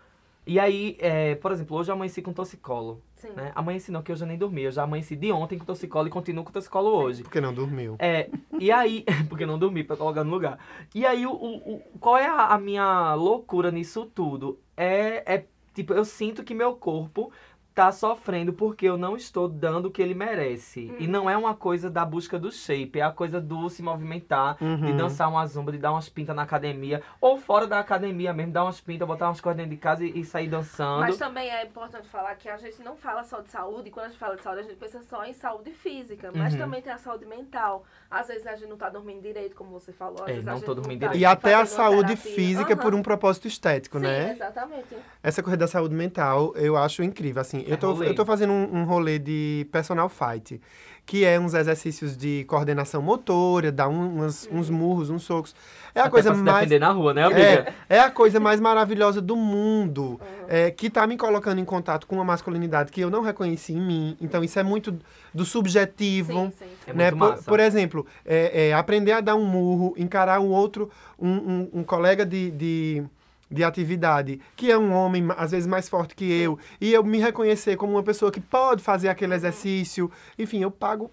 E 0.48 0.60
aí, 0.60 0.96
é, 1.00 1.36
por 1.36 1.52
exemplo, 1.52 1.76
hoje 1.78 1.92
eu 1.92 1.96
amanheci 1.96 2.22
com 2.22 2.32
torcicolo. 2.32 3.04
Sim. 3.16 3.32
Né? 3.36 3.52
Amanheci 3.54 3.92
não, 3.92 4.02
que 4.02 4.12
eu 4.12 4.16
já 4.16 4.26
nem 4.26 4.38
dormi. 4.38 4.62
Eu 4.64 4.72
já 4.72 4.84
amanheci 4.84 5.16
de 5.16 5.32
ontem 5.32 5.58
com 5.60 5.66
torcicolo 5.66 6.08
e 6.08 6.12
continuo 6.12 6.44
com 6.46 6.52
torcicolo 6.52 6.90
hoje. 6.90 7.22
Porque 7.24 7.42
não 7.42 7.54
dormiu. 7.54 7.96
É, 8.00 8.30
e 8.60 8.72
aí, 8.72 9.04
porque 9.28 9.46
não 9.46 9.60
dormi 9.60 9.84
pra 9.84 9.98
colocar 9.98 10.24
no 10.24 10.32
lugar. 10.32 10.58
E 10.96 11.06
aí, 11.06 11.26
o, 11.28 11.32
o, 11.34 11.74
o- 11.76 11.82
qual 12.00 12.18
é 12.18 12.28
a, 12.28 12.48
a 12.54 12.58
minha 12.58 13.14
loucura 13.16 13.72
nisso 13.72 14.06
tudo? 14.16 14.60
É, 14.78 15.36
é, 15.36 15.46
tipo, 15.74 15.94
eu 15.94 16.06
sinto 16.06 16.44
que 16.44 16.54
meu 16.54 16.76
corpo 16.76 17.30
tá 17.78 17.92
sofrendo 17.92 18.52
porque 18.54 18.88
eu 18.88 18.98
não 18.98 19.16
estou 19.16 19.48
dando 19.48 19.86
o 19.86 19.92
que 19.92 20.02
ele 20.02 20.16
merece. 20.16 20.96
E 20.98 21.06
não 21.06 21.30
é 21.30 21.38
uma 21.38 21.54
coisa 21.54 21.92
da 21.92 22.04
busca 22.04 22.40
do 22.40 22.52
shape, 22.52 23.00
é 23.00 23.04
a 23.04 23.12
coisa 23.12 23.40
do 23.40 23.70
se 23.70 23.84
movimentar, 23.84 24.58
de 24.58 24.66
Uhum. 24.66 24.98
dançar 24.98 25.30
uma 25.30 25.46
zumba, 25.46 25.72
de 25.72 25.78
dar 25.78 25.92
umas 25.92 26.10
pintas 26.10 26.36
na 26.36 26.42
academia, 26.42 27.04
ou 27.22 27.38
fora 27.38 27.68
da 27.68 27.78
academia 27.78 28.34
mesmo, 28.34 28.52
dar 28.52 28.63
umas 28.63 28.82
pintas, 28.82 29.08
botar 29.08 29.28
umas 29.28 29.40
coisas 29.40 29.58
dentro 29.58 29.70
de 29.70 29.78
casa 29.78 30.04
e, 30.04 30.22
e 30.22 30.26
sair 30.26 30.48
dançando. 30.48 31.02
Mas 31.02 31.18
também 31.18 31.50
é 31.52 31.63
importante 31.66 32.08
falar 32.10 32.34
que 32.34 32.50
a 32.50 32.58
gente 32.58 32.82
não 32.82 32.96
fala 32.96 33.24
só 33.24 33.42
de 33.42 33.50
saúde, 33.52 33.92
quando 33.92 34.08
a 34.08 34.10
gente 34.10 34.18
fala 34.18 34.36
de 34.36 34.42
saúde, 34.42 34.62
a 34.62 34.63
gente 34.63 34.78
pensa 34.78 35.04
só 35.04 35.24
em 35.24 35.34
saúde 35.34 35.70
física, 35.70 36.32
mas 36.34 36.54
Uhum. 36.54 36.60
também 36.60 36.82
tem 36.82 36.92
a 36.92 36.98
saúde 36.98 37.26
mental. 37.28 37.86
Às 38.10 38.26
vezes 38.28 38.48
a 38.48 38.56
gente 38.56 38.70
não 38.70 38.78
tá 38.78 38.90
dormindo 38.90 39.22
direito, 39.22 39.56
como 39.56 39.70
você 39.70 39.92
falou. 39.94 40.24
Às 40.24 40.30
É, 40.30 40.34
vezes 40.34 40.48
a 40.48 40.52
não 40.52 40.58
gente 40.58 40.66
tô 40.66 40.74
dormindo 40.74 41.00
tá 41.02 41.08
direito. 41.10 41.22
E 41.22 41.26
até 41.26 41.54
a 41.54 41.63
saúde 41.68 42.16
terapia. 42.16 42.34
física 42.34 42.74
Aham. 42.74 42.82
por 42.82 42.96
um 42.96 43.04
propósito 43.04 43.48
estético, 43.48 44.00
Sim, 44.00 44.06
né? 44.06 44.32
exatamente. 44.32 44.96
Essa 45.22 45.44
coisa 45.44 45.58
da 45.58 45.68
saúde 45.68 45.94
mental, 45.94 46.54
eu 46.56 46.76
acho 46.78 47.04
incrível. 47.04 47.42
Assim, 47.42 47.63
eu, 47.71 47.77
tô, 47.77 47.91
rolê. 47.93 48.10
eu 48.10 48.15
tô 48.15 48.25
fazendo 48.25 48.51
um, 48.53 48.77
um 48.80 48.84
rolê 48.86 49.17
de 49.19 49.67
personal 49.71 50.10
fight, 50.10 50.60
que 51.06 51.23
é 51.23 51.39
uns 51.39 51.53
exercícios 51.53 52.17
de 52.17 52.43
coordenação 52.45 53.01
motora, 53.01 53.71
dar 53.71 53.88
um- 53.88 54.15
umas- 54.15 54.47
uns 54.51 54.69
murros, 54.69 55.10
uns 55.10 55.23
socos. 55.23 55.56
É 55.95 55.99
a 55.99 56.03
Até 56.03 56.12
coisa 56.12 56.30
pra 56.30 56.38
se 56.38 56.43
mais. 56.43 56.58
defender 56.67 56.80
na 56.80 56.91
rua, 56.91 57.13
né, 57.13 57.23
amiga? 57.23 57.39
É, 57.39 57.73
é 57.95 57.99
a 57.99 58.12
coisa 58.12 58.39
mais 58.39 58.60
maravilhosa 58.60 59.21
do 59.21 59.36
mundo. 59.36 60.19
é, 60.49 60.71
que 60.71 60.89
tá 60.89 61.06
me 61.06 61.17
colocando 61.17 61.60
em 61.60 61.65
contato 61.65 62.08
com 62.08 62.15
uma 62.15 62.23
masculinidade 62.23 62.89
que 62.89 63.01
eu 63.01 63.10
não 63.10 63.21
reconheci 63.21 63.73
em 63.73 63.82
mim. 63.82 64.17
Então, 64.21 64.41
isso 64.41 64.58
é 64.58 64.63
muito 64.63 64.97
do 65.34 65.43
subjetivo. 65.43 66.32
Sim, 66.32 66.51
sim. 66.58 66.65
É 66.88 66.93
né? 66.93 67.12
muito 67.12 67.19
Por, 67.19 67.30
massa. 67.32 67.43
por 67.43 67.60
exemplo, 67.60 68.06
é, 68.25 68.67
é, 68.69 68.73
aprender 68.73 69.12
a 69.12 69.19
dar 69.19 69.36
um 69.36 69.43
murro, 69.45 69.93
encarar 69.97 70.39
um 70.39 70.47
outro, 70.49 70.89
um, 71.19 71.30
um- 71.30 71.69
um 71.73 71.84
colega 71.84 72.25
de, 72.25 72.49
de, 72.51 73.03
de 73.50 73.64
atividade, 73.64 74.40
que 74.56 74.72
é 74.72 74.78
um 74.78 74.94
homem, 74.94 75.26
às 75.38 75.52
vezes, 75.52 75.68
mais 75.68 75.88
forte 75.88 76.16
que 76.16 76.26
eu, 76.26 76.60
e 76.82 76.94
eu 76.94 77.04
me 77.04 77.18
reconhecer 77.18 77.76
como 77.78 77.94
uma 77.94 78.04
pessoa 78.04 78.32
que 78.32 78.42
pode 78.42 78.84
fazer 78.84 79.10
aquele 79.10 79.34
exercício. 79.34 80.12
Enfim, 80.38 80.62
eu 80.62 80.72
pago 80.72 81.10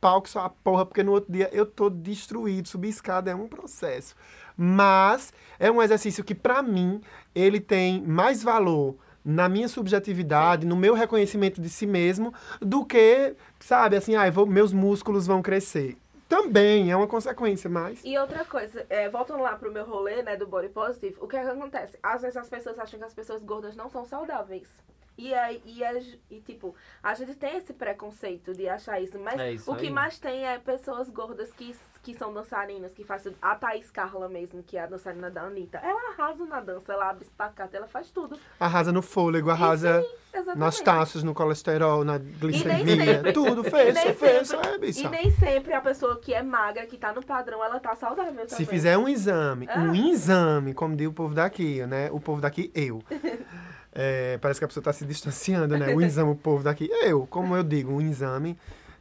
pau 0.00 0.22
que 0.22 0.30
só 0.30 0.40
a 0.40 0.48
porra, 0.50 0.84
porque 0.86 1.02
no 1.02 1.12
outro 1.12 1.32
dia 1.32 1.48
eu 1.52 1.66
tô 1.66 1.88
destruído. 1.90 2.68
Subir 2.68 2.88
escada 2.88 3.30
é 3.30 3.34
um 3.34 3.48
processo. 3.48 4.14
Mas 4.56 5.32
é 5.58 5.70
um 5.70 5.80
exercício 5.82 6.22
que, 6.24 6.34
pra 6.34 6.62
mim, 6.62 7.00
ele 7.34 7.60
tem 7.60 8.02
mais 8.02 8.42
valor 8.42 8.96
na 9.24 9.48
minha 9.48 9.68
subjetividade, 9.68 10.66
no 10.66 10.76
meu 10.76 10.94
reconhecimento 10.94 11.60
de 11.60 11.68
si 11.68 11.86
mesmo, 11.86 12.32
do 12.60 12.84
que, 12.84 13.34
sabe, 13.60 13.96
assim, 13.96 14.14
ah, 14.14 14.30
vou- 14.30 14.46
meus 14.46 14.72
músculos 14.72 15.26
vão 15.26 15.42
crescer. 15.42 15.96
Também 16.28 16.90
é 16.90 16.96
uma 16.96 17.06
consequência, 17.06 17.70
mas. 17.70 18.00
E 18.04 18.18
outra 18.18 18.44
coisa, 18.44 18.84
é, 18.90 19.08
voltando 19.08 19.42
lá 19.42 19.56
pro 19.56 19.72
meu 19.72 19.84
rolê, 19.86 20.22
né, 20.22 20.36
do 20.36 20.46
body 20.46 20.68
positive, 20.68 21.16
o 21.20 21.26
que 21.26 21.36
é 21.36 21.42
que 21.42 21.48
acontece? 21.50 21.98
Às 22.02 22.20
vezes 22.22 22.36
as 22.36 22.48
pessoas 22.48 22.78
acham 22.78 22.98
que 22.98 23.04
as 23.06 23.14
pessoas 23.14 23.42
gordas 23.42 23.74
não 23.74 23.88
são 23.88 24.04
saudáveis. 24.04 24.68
E, 25.16 25.34
aí, 25.34 25.60
e, 25.64 25.82
a 25.82 25.98
ge- 25.98 26.20
e, 26.30 26.40
tipo, 26.40 26.76
a 27.02 27.12
gente 27.14 27.34
tem 27.34 27.56
esse 27.56 27.72
preconceito 27.72 28.52
de 28.54 28.68
achar 28.68 29.00
isso. 29.00 29.18
Mas 29.18 29.40
É 29.40 29.52
isso 29.52 29.72
o 29.72 29.74
que 29.76 29.90
mais 29.90 30.18
tem 30.18 30.46
é 30.46 30.58
pessoas 30.58 31.08
gordas 31.08 31.50
que, 31.52 31.74
que 32.12 32.18
são 32.18 32.32
dançarinas, 32.32 32.90
que 32.92 33.04
fazem. 33.04 33.34
A 33.42 33.54
Thaís 33.54 33.90
Carla 33.90 34.30
mesmo, 34.30 34.62
que 34.62 34.78
é 34.78 34.82
a 34.82 34.86
dançarina 34.86 35.30
da 35.30 35.42
Anitta. 35.42 35.76
Ela 35.76 36.12
arrasa 36.12 36.46
na 36.46 36.58
dança, 36.58 36.90
ela 36.90 37.10
abre 37.10 37.24
espacate, 37.24 37.76
ela 37.76 37.86
faz 37.86 38.10
tudo. 38.10 38.38
Arrasa 38.58 38.90
no 38.90 39.02
fôlego, 39.02 39.50
arrasa 39.50 40.02
Exatamente. 40.32 40.58
nas 40.58 40.80
taxas, 40.80 41.22
no 41.22 41.34
colesterol, 41.34 42.04
na 42.04 42.16
glicemia. 42.16 43.30
Tudo, 43.34 43.60
E 43.66 43.70
fez, 43.70 43.98
fez, 44.16 44.50
é, 44.54 44.74
E 44.74 44.78
bicha. 44.78 45.08
nem 45.10 45.30
sempre 45.32 45.74
a 45.74 45.82
pessoa 45.82 46.18
que 46.18 46.32
é 46.32 46.42
magra, 46.42 46.86
que 46.86 46.96
tá 46.96 47.12
no 47.12 47.22
padrão, 47.22 47.62
ela 47.62 47.78
tá 47.78 47.94
saudável 47.94 48.32
Se 48.48 48.56
também. 48.56 48.66
fizer 48.66 48.96
um 48.96 49.06
exame, 49.06 49.66
Ah. 49.68 49.80
um 49.80 49.94
exame, 49.94 50.72
como 50.72 50.96
diz 50.96 51.08
o 51.08 51.12
povo 51.12 51.34
daqui, 51.34 51.84
né? 51.86 52.08
O 52.10 52.18
povo 52.18 52.40
daqui, 52.40 52.70
eu. 52.74 53.02
É, 54.00 54.38
parece 54.38 54.60
que 54.60 54.64
a 54.64 54.68
pessoa 54.68 54.80
está 54.82 54.92
se 54.92 55.04
distanciando, 55.04 55.76
né? 55.76 55.92
O 55.92 56.00
exame, 56.00 56.30
o 56.30 56.36
povo 56.36 56.62
daqui, 56.62 56.88
eu. 57.02 57.26
Como 57.26 57.56
eu 57.56 57.64
digo, 57.64 57.92
um 57.92 58.00
exame 58.00 58.56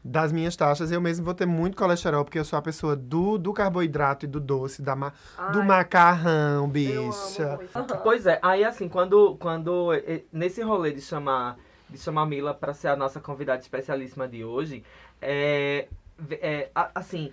das 0.07 0.31
minhas 0.31 0.55
taxas, 0.55 0.91
eu 0.91 1.01
mesmo 1.01 1.25
vou 1.25 1.33
ter 1.33 1.45
muito 1.45 1.75
colesterol, 1.77 2.23
porque 2.23 2.39
eu 2.39 2.45
sou 2.45 2.57
a 2.57 2.61
pessoa 2.61 2.95
do, 2.95 3.37
do 3.37 3.53
carboidrato 3.53 4.25
e 4.25 4.27
do 4.27 4.39
doce, 4.39 4.81
da 4.81 4.95
ma- 4.95 5.13
do 5.51 5.59
Ai, 5.59 5.67
macarrão, 5.67 6.63
eu 6.63 6.67
bicha. 6.67 7.59
Pois 8.03 8.25
é, 8.25 8.39
aí 8.41 8.63
assim, 8.63 8.87
quando, 8.87 9.35
quando 9.35 9.91
nesse 10.31 10.61
rolê 10.61 10.91
de 10.91 11.01
chamar, 11.01 11.57
de 11.89 11.97
chamar 11.97 12.23
a 12.23 12.25
Mila 12.25 12.53
para 12.53 12.73
ser 12.73 12.87
a 12.87 12.95
nossa 12.95 13.19
convidada 13.19 13.61
especialíssima 13.61 14.27
de 14.27 14.43
hoje, 14.43 14.83
é, 15.21 15.87
é, 16.41 16.69
assim, 16.95 17.31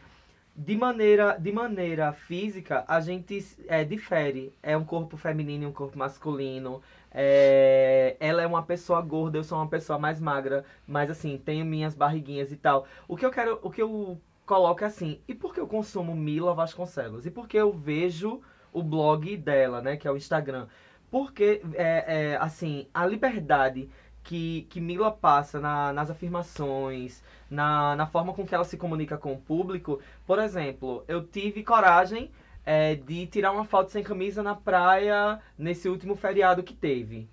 de 0.57 0.77
maneira, 0.77 1.37
de 1.39 1.51
maneira 1.53 2.13
física, 2.13 2.85
a 2.87 3.01
gente 3.01 3.45
é, 3.67 3.85
difere. 3.85 4.53
É 4.63 4.77
um 4.77 4.85
corpo 4.85 5.17
feminino 5.17 5.65
e 5.65 5.67
um 5.67 5.73
corpo 5.73 5.99
masculino. 5.99 6.81
É, 7.15 8.17
ela 8.19 8.43
é 8.43 8.47
uma 8.47 8.63
pessoa 8.63 9.01
gorda, 9.01 9.39
eu 9.39 9.45
sou 9.45 9.57
uma 9.59 9.69
pessoa 9.69 9.99
mais 9.99 10.21
magra, 10.21 10.65
mas 10.87 11.11
assim, 11.11 11.39
tenho 11.39 11.65
minhas 11.65 11.95
barriguinhas 11.95 12.51
e 12.53 12.57
tal. 12.57 12.87
O 13.09 13.17
que 13.17 13.25
eu 13.25 13.31
quero, 13.31 13.59
o 13.63 13.71
que 13.71 13.81
eu 13.83 14.21
coloco 14.45 14.83
é 14.85 14.87
assim, 14.89 15.21
e 15.29 15.35
por 15.35 15.55
que 15.55 15.61
eu 15.61 15.67
consumo 15.69 16.15
Mila 16.15 16.55
Vasconcelos? 16.55 17.25
E 17.27 17.31
por 17.31 17.47
que 17.49 17.57
eu 17.57 17.73
vejo 17.73 18.41
o 18.73 18.83
blog 18.83 19.37
dela, 19.37 19.81
né, 19.81 19.97
que 19.97 20.09
é 20.09 20.11
o 20.11 20.17
Instagram? 20.17 20.67
Porque, 21.11 21.63
é, 21.75 22.33
é, 22.33 22.37
assim, 22.37 22.89
a 22.93 23.07
liberdade 23.07 23.89
que, 24.23 24.63
que 24.71 24.81
Mila 24.81 25.13
passa 25.13 25.61
na- 25.61 25.93
nas 25.93 26.11
afirmações, 26.11 27.23
na, 27.51 27.95
na 27.95 28.07
forma 28.07 28.33
com 28.35 28.45
que 28.47 28.55
ela 28.55 28.65
se 28.65 28.77
comunica 28.77 29.17
com 29.17 29.33
o 29.33 29.39
público. 29.41 30.01
Por 30.27 30.39
exemplo, 30.39 31.05
eu 31.07 31.23
tive 31.25 31.63
coragem 31.63 32.31
é, 32.65 32.95
de 32.95 33.27
tirar 33.27 33.53
uma 33.53 33.65
foto 33.65 33.91
sem 33.91 34.03
camisa 34.03 34.43
na 34.43 34.55
praia 34.55 35.41
nesse 35.59 35.89
último 35.89 36.17
feriado 36.17 36.63
que 36.63 36.75
teve. 36.75 37.29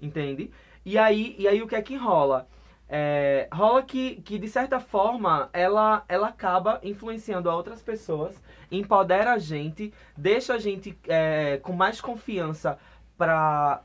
Entende? 0.00 0.50
E 0.84 0.96
aí, 0.96 1.34
e 1.38 1.46
aí 1.46 1.62
o 1.62 1.66
que 1.68 1.76
é 1.76 1.82
que 1.82 1.96
rola? 1.96 2.48
É, 2.88 3.48
rola 3.52 3.82
que, 3.82 4.16
que, 4.22 4.38
de 4.38 4.48
certa 4.48 4.80
forma, 4.80 5.50
ela, 5.52 6.04
ela 6.08 6.28
acaba 6.28 6.80
influenciando 6.82 7.50
outras 7.50 7.82
pessoas, 7.82 8.42
empodera 8.70 9.34
a 9.34 9.38
gente, 9.38 9.92
deixa 10.16 10.54
a 10.54 10.58
gente 10.58 10.98
é, 11.06 11.58
com 11.58 11.74
mais 11.74 12.00
confiança 12.00 12.78
pra, 13.18 13.82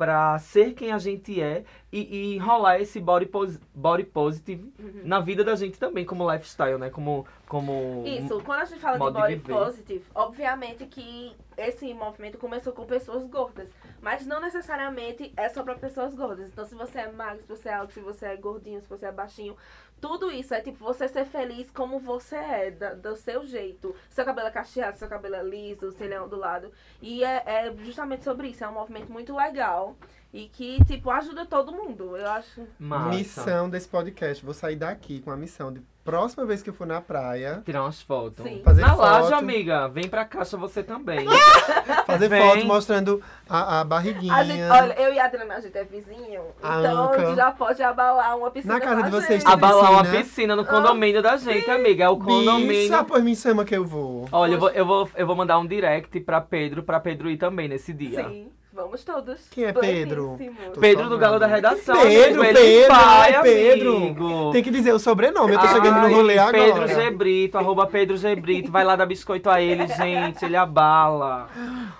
pra 0.00 0.38
ser 0.38 0.72
quem 0.72 0.92
a 0.92 0.98
gente 0.98 1.42
é 1.42 1.62
e, 1.92 2.32
e 2.32 2.38
rolar 2.38 2.80
esse 2.80 2.98
body, 2.98 3.26
pos, 3.26 3.58
body 3.74 4.04
positive 4.04 4.72
na 5.04 5.20
vida 5.20 5.44
da 5.44 5.54
gente 5.54 5.78
também, 5.78 6.06
como 6.06 6.32
lifestyle, 6.32 6.78
né? 6.78 6.88
Como. 6.88 7.26
como 7.46 8.02
Isso, 8.06 8.40
quando 8.42 8.62
a 8.62 8.64
gente 8.64 8.80
fala 8.80 8.94
de 8.94 8.98
body 8.98 9.34
viver. 9.34 9.52
positive, 9.52 10.04
obviamente 10.14 10.86
que 10.86 11.36
esse 11.54 11.92
movimento 11.92 12.38
começou 12.38 12.72
com 12.72 12.86
pessoas 12.86 13.26
gordas. 13.26 13.68
Mas 14.00 14.24
não 14.24 14.40
necessariamente 14.40 15.30
é 15.36 15.50
só 15.50 15.62
pra 15.62 15.74
pessoas 15.74 16.14
gordas. 16.14 16.48
Então, 16.48 16.64
se 16.64 16.74
você 16.74 17.00
é 17.00 17.12
magro, 17.12 17.42
se 17.42 17.48
você 17.48 17.68
é 17.68 17.74
alto, 17.74 17.92
se 17.92 18.00
você 18.00 18.24
é 18.24 18.36
gordinho, 18.36 18.80
se 18.80 18.88
você 18.88 19.04
é 19.04 19.12
baixinho, 19.12 19.54
tudo 20.00 20.30
isso 20.30 20.54
é 20.54 20.60
tipo 20.60 20.78
você 20.78 21.06
ser 21.08 21.24
feliz 21.26 21.70
como 21.70 21.98
você 21.98 22.36
é, 22.36 22.70
da- 22.70 22.94
do 22.94 23.16
seu 23.16 23.44
jeito. 23.46 23.94
Seu 24.08 24.24
cabelo 24.24 24.48
é 24.48 24.50
cacheado, 24.50 24.96
seu 24.96 25.08
cabelo 25.08 25.34
é 25.36 25.42
liso, 25.42 25.92
se 25.92 26.04
ele 26.04 26.14
é 26.14 26.20
ondulado. 26.20 26.70
E 27.02 27.22
é, 27.24 27.42
é 27.46 27.76
justamente 27.84 28.24
sobre 28.24 28.48
isso. 28.48 28.64
É 28.64 28.68
um 28.68 28.72
movimento 28.72 29.12
muito 29.12 29.34
legal 29.36 29.96
e 30.32 30.48
que, 30.48 30.82
tipo, 30.84 31.10
ajuda 31.10 31.44
todo 31.44 31.72
mundo. 31.72 32.16
Eu 32.16 32.30
acho. 32.30 32.66
Massa. 32.78 33.08
Missão 33.16 33.68
desse 33.70 33.88
podcast. 33.88 34.44
Vou 34.44 34.54
sair 34.54 34.76
daqui 34.76 35.20
com 35.20 35.30
a 35.30 35.36
missão 35.36 35.72
de 35.72 35.80
próxima 36.10 36.44
vez 36.44 36.62
que 36.62 36.70
eu 36.70 36.74
for 36.74 36.86
na 36.86 37.00
praia, 37.00 37.62
Tirar 37.64 37.82
umas 37.82 38.02
fotos. 38.02 38.44
Sim. 38.44 38.60
Fazer 38.64 38.80
Na 38.82 38.94
laje, 38.94 39.28
foto. 39.30 39.34
amiga. 39.34 39.88
Vem 39.88 40.08
pra 40.08 40.24
caixa 40.24 40.56
você 40.56 40.82
também. 40.82 41.26
fazer 42.06 42.28
Vem. 42.28 42.42
foto 42.42 42.66
mostrando 42.66 43.22
a, 43.48 43.80
a 43.80 43.84
barriguinha. 43.84 44.34
A 44.34 44.44
gente, 44.44 44.62
olha, 44.62 44.92
eu 45.00 45.14
e 45.14 45.18
a 45.18 45.24
Adriana, 45.24 45.54
a 45.54 45.60
gente 45.60 45.76
é 45.76 45.84
vizinho. 45.84 46.42
A 46.62 46.80
então 46.80 47.04
Anca. 47.04 47.16
a 47.22 47.24
gente 47.26 47.36
já 47.36 47.50
pode 47.52 47.82
abalar 47.82 48.36
uma 48.36 48.50
piscina. 48.50 48.74
Na 48.74 48.80
casa 48.80 49.02
de 49.04 49.10
vocês 49.10 49.42
gente. 49.42 49.44
tem 49.44 49.52
Abalar 49.52 49.92
uma 49.92 50.04
piscina? 50.04 50.56
no 50.56 50.64
condomínio 50.64 51.22
da 51.22 51.36
gente, 51.36 51.70
amiga. 51.70 52.04
É 52.04 52.08
o 52.08 52.16
condomínio. 52.18 52.68
Bicha, 52.68 53.04
pois 53.04 53.22
me 53.22 53.36
chama 53.36 53.64
que 53.64 53.76
eu 53.76 53.84
vou. 53.84 54.28
Olha, 54.32 54.54
eu 54.54 54.58
vou, 54.60 54.70
eu, 54.70 54.86
vou, 54.86 55.08
eu 55.16 55.26
vou 55.26 55.36
mandar 55.36 55.58
um 55.58 55.66
direct 55.66 56.18
pra 56.20 56.40
Pedro, 56.40 56.82
pra 56.82 56.98
Pedro 57.00 57.30
ir 57.30 57.36
também 57.36 57.68
nesse 57.68 57.92
dia. 57.92 58.24
Sim, 58.28 58.50
vamos 58.72 59.04
todos. 59.04 59.48
Quem 59.50 59.64
é 59.64 59.72
Pedro? 59.72 60.38
Pedro 60.80 61.08
do 61.08 61.18
Galo 61.18 61.38
da. 61.38 61.46
Redação. 61.46 62.00
Pedro, 62.02 62.40
Pedro, 62.42 62.88
vai, 62.88 63.34
ai, 63.34 63.42
Pedro. 63.42 63.96
amigo. 63.96 64.52
Tem 64.52 64.62
que 64.62 64.70
dizer 64.70 64.92
o 64.92 64.98
sobrenome, 64.98 65.52
eu 65.54 65.58
tô 65.60 65.66
chegando 65.68 66.00
no 66.00 66.06
Ai, 66.06 66.12
rolê 66.12 66.38
agora. 66.38 66.58
Pedro 66.58 66.88
G. 66.88 67.10
Brito, 67.10 67.58
arroba 67.58 67.86
Pedro 67.86 68.16
G. 68.16 68.36
Brito. 68.36 68.70
Vai 68.70 68.84
lá 68.84 68.96
dar 68.96 69.06
biscoito 69.06 69.50
a 69.50 69.60
ele, 69.60 69.86
gente. 69.88 70.44
Ele 70.44 70.56
abala. 70.56 71.48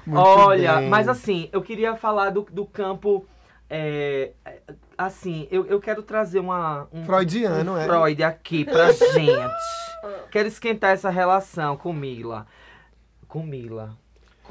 Muito 0.07 0.21
Olha, 0.21 0.77
bem. 0.77 0.89
mas 0.89 1.09
assim, 1.09 1.49
eu 1.53 1.61
queria 1.63 1.97
falar 1.97 2.31
do, 2.31 2.47
do 2.51 2.65
campo. 2.67 3.27
é, 3.69 4.33
assim, 4.97 5.49
eu, 5.51 5.67
eu 5.67 5.81
quero 5.81 6.03
trazer 6.03 6.39
uma. 6.41 6.87
Um, 6.93 7.05
Freudiano, 7.05 7.73
um 7.73 7.79
é. 7.79 7.85
Freud 7.85 8.23
aqui 8.23 8.65
pra 8.65 8.91
gente. 8.93 9.51
Quero 10.31 10.49
esquentar 10.49 10.93
essa 10.93 11.11
relação 11.11 11.77
com 11.77 11.93
Mila. 11.93 12.47
Com 13.29 13.43
Mila. 13.43 13.97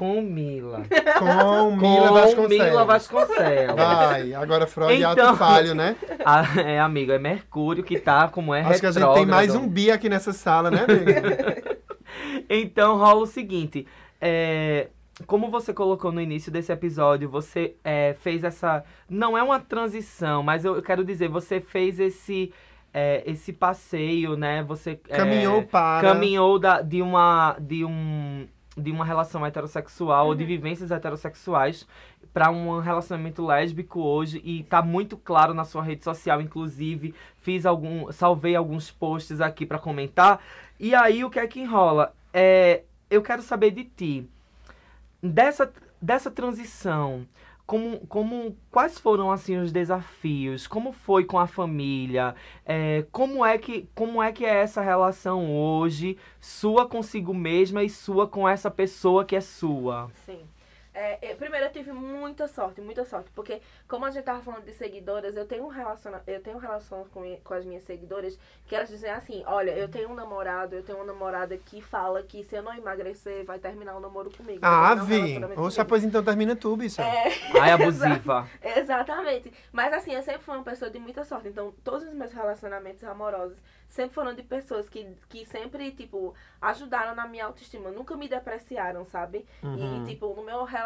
Com 0.00 0.22
Mila. 0.22 0.82
Com 1.18 1.76
Mila 1.76 2.10
Vasconcelos. 2.12 2.48
Mila 2.48 2.84
Vasconcelos. 2.86 3.76
Vai, 3.76 4.32
agora 4.34 4.66
Freud 4.66 4.94
Então- 4.94 5.28
ato 5.28 5.36
falho, 5.36 5.74
né? 5.74 5.94
Ah, 6.24 6.44
é, 6.60 6.80
amigo, 6.80 7.12
é 7.12 7.18
Mercúrio 7.18 7.82
que 7.84 7.98
tá 7.98 8.28
como 8.28 8.54
é 8.54 8.62
Acho 8.62 8.80
que 8.80 8.86
a 8.86 8.90
gente 8.92 9.14
tem 9.14 9.26
mais 9.26 9.46
retrógrado. 9.48 9.64
um 9.64 9.68
bi 9.68 9.90
aqui 9.90 10.08
nessa 10.08 10.32
sala, 10.32 10.70
né, 10.70 10.84
amiga? 10.88 11.80
Então 12.48 12.96
rola 12.96 13.20
o 13.22 13.26
seguinte, 13.26 13.86
é, 14.20 14.88
como 15.26 15.50
você 15.50 15.72
colocou 15.72 16.10
no 16.10 16.20
início 16.20 16.50
desse 16.50 16.72
episódio, 16.72 17.28
você 17.28 17.74
é, 17.84 18.14
fez 18.20 18.42
essa. 18.42 18.82
Não 19.08 19.36
é 19.38 19.42
uma 19.42 19.60
transição, 19.60 20.42
mas 20.42 20.64
eu, 20.64 20.76
eu 20.76 20.82
quero 20.82 21.04
dizer, 21.04 21.28
você 21.28 21.60
fez 21.60 22.00
esse. 22.00 22.52
é, 22.92 23.22
esse 23.26 23.52
passeio, 23.52 24.36
né? 24.36 24.62
Você 24.64 24.98
é, 25.08 25.16
Caminhou 25.16 25.62
para. 25.62 26.08
caminhou 26.08 26.58
da, 26.58 26.80
de 26.82 27.00
uma 27.00 27.56
de 27.60 27.84
um 27.84 28.46
de 28.80 28.90
uma 28.90 29.04
relação 29.04 29.44
heterossexual 29.44 30.28
ou 30.28 30.34
de 30.34 30.44
vivências 30.44 30.90
heterossexuais 30.90 31.86
para 32.32 32.50
um 32.50 32.78
relacionamento 32.80 33.44
lésbico 33.44 34.00
hoje 34.00 34.40
e 34.44 34.62
tá 34.64 34.82
muito 34.82 35.16
claro 35.16 35.52
na 35.52 35.64
sua 35.64 35.82
rede 35.82 36.04
social 36.04 36.40
inclusive 36.40 37.14
fiz 37.38 37.66
algum 37.66 38.10
salvei 38.12 38.56
alguns 38.56 38.90
posts 38.90 39.40
aqui 39.40 39.66
para 39.66 39.78
comentar. 39.78 40.40
E 40.78 40.94
aí 40.94 41.24
o 41.24 41.30
que 41.30 41.38
é 41.38 41.46
que 41.46 41.60
enrola? 41.60 42.14
É 42.32 42.82
eu 43.10 43.22
quero 43.22 43.42
saber 43.42 43.72
de 43.72 43.84
ti. 43.84 44.28
Dessa 45.22 45.72
dessa 46.00 46.30
transição 46.30 47.26
como, 47.70 48.04
como 48.08 48.56
quais 48.68 48.98
foram 48.98 49.30
assim 49.30 49.56
os 49.56 49.70
desafios? 49.70 50.66
Como 50.66 50.90
foi 50.90 51.24
com 51.24 51.38
a 51.38 51.46
família? 51.46 52.34
É, 52.66 53.06
como 53.12 53.46
é 53.46 53.56
que 53.58 53.88
como 53.94 54.20
é 54.20 54.32
que 54.32 54.44
é 54.44 54.56
essa 54.56 54.82
relação 54.82 55.56
hoje 55.56 56.18
sua 56.40 56.88
consigo 56.88 57.32
mesma 57.32 57.84
e 57.84 57.88
sua 57.88 58.26
com 58.26 58.48
essa 58.48 58.72
pessoa 58.72 59.24
que 59.24 59.36
é 59.36 59.40
sua? 59.40 60.10
Sim. 60.26 60.40
É, 60.92 61.30
é, 61.30 61.34
primeiro 61.34 61.66
eu 61.66 61.72
tive 61.72 61.92
muita 61.92 62.48
sorte, 62.48 62.80
muita 62.80 63.04
sorte, 63.04 63.30
porque 63.34 63.60
como 63.86 64.04
a 64.04 64.10
gente 64.10 64.24
tava 64.24 64.42
falando 64.42 64.64
de 64.64 64.72
seguidoras, 64.72 65.36
eu 65.36 65.46
tenho 65.46 65.64
um 65.64 65.68
relaciona 65.68 66.20
eu 66.26 66.40
tenho 66.42 66.58
relação 66.58 67.06
com, 67.12 67.36
com 67.44 67.54
as 67.54 67.64
minhas 67.64 67.84
seguidoras 67.84 68.38
que 68.66 68.74
elas 68.74 68.88
dizem 68.88 69.10
assim, 69.10 69.42
olha, 69.46 69.70
eu 69.70 69.88
tenho 69.88 70.10
um 70.10 70.14
namorado, 70.14 70.74
eu 70.74 70.82
tenho 70.82 70.98
uma 70.98 71.04
namorada 71.04 71.56
que 71.56 71.80
fala 71.80 72.22
que 72.22 72.42
se 72.42 72.56
eu 72.56 72.62
não 72.62 72.74
emagrecer, 72.74 73.44
vai 73.44 73.58
terminar 73.58 73.96
o 73.96 74.00
namoro 74.00 74.30
comigo. 74.30 74.58
Ah, 74.62 74.94
um 74.94 75.04
vi. 75.04 75.38
Oxa, 75.56 75.84
comigo. 75.84 75.84
pois 75.88 76.04
então 76.04 76.22
termina 76.24 76.56
tu, 76.56 76.76
bicha. 76.76 77.02
É, 77.02 77.32
ai 77.60 77.70
abusiva 77.72 78.48
Exatamente. 78.62 79.52
Mas 79.72 79.92
assim, 79.92 80.12
eu 80.12 80.22
sempre 80.22 80.42
fui 80.42 80.54
uma 80.54 80.64
pessoa 80.64 80.90
de 80.90 80.98
muita 80.98 81.24
sorte. 81.24 81.48
Então, 81.48 81.72
todos 81.84 82.06
os 82.06 82.14
meus 82.14 82.32
relacionamentos 82.32 83.02
amorosos 83.04 83.56
sempre 83.88 84.14
foram 84.14 84.34
de 84.34 84.42
pessoas 84.42 84.88
que, 84.88 85.06
que 85.28 85.44
sempre, 85.44 85.90
tipo, 85.90 86.34
ajudaram 86.60 87.14
na 87.14 87.26
minha 87.26 87.44
autoestima. 87.46 87.90
Nunca 87.90 88.16
me 88.16 88.28
depreciaram, 88.28 89.04
sabe? 89.04 89.44
Uhum. 89.62 90.04
E, 90.04 90.06
tipo, 90.06 90.32
no 90.34 90.44
meu 90.44 90.64
relacionamento 90.64 90.79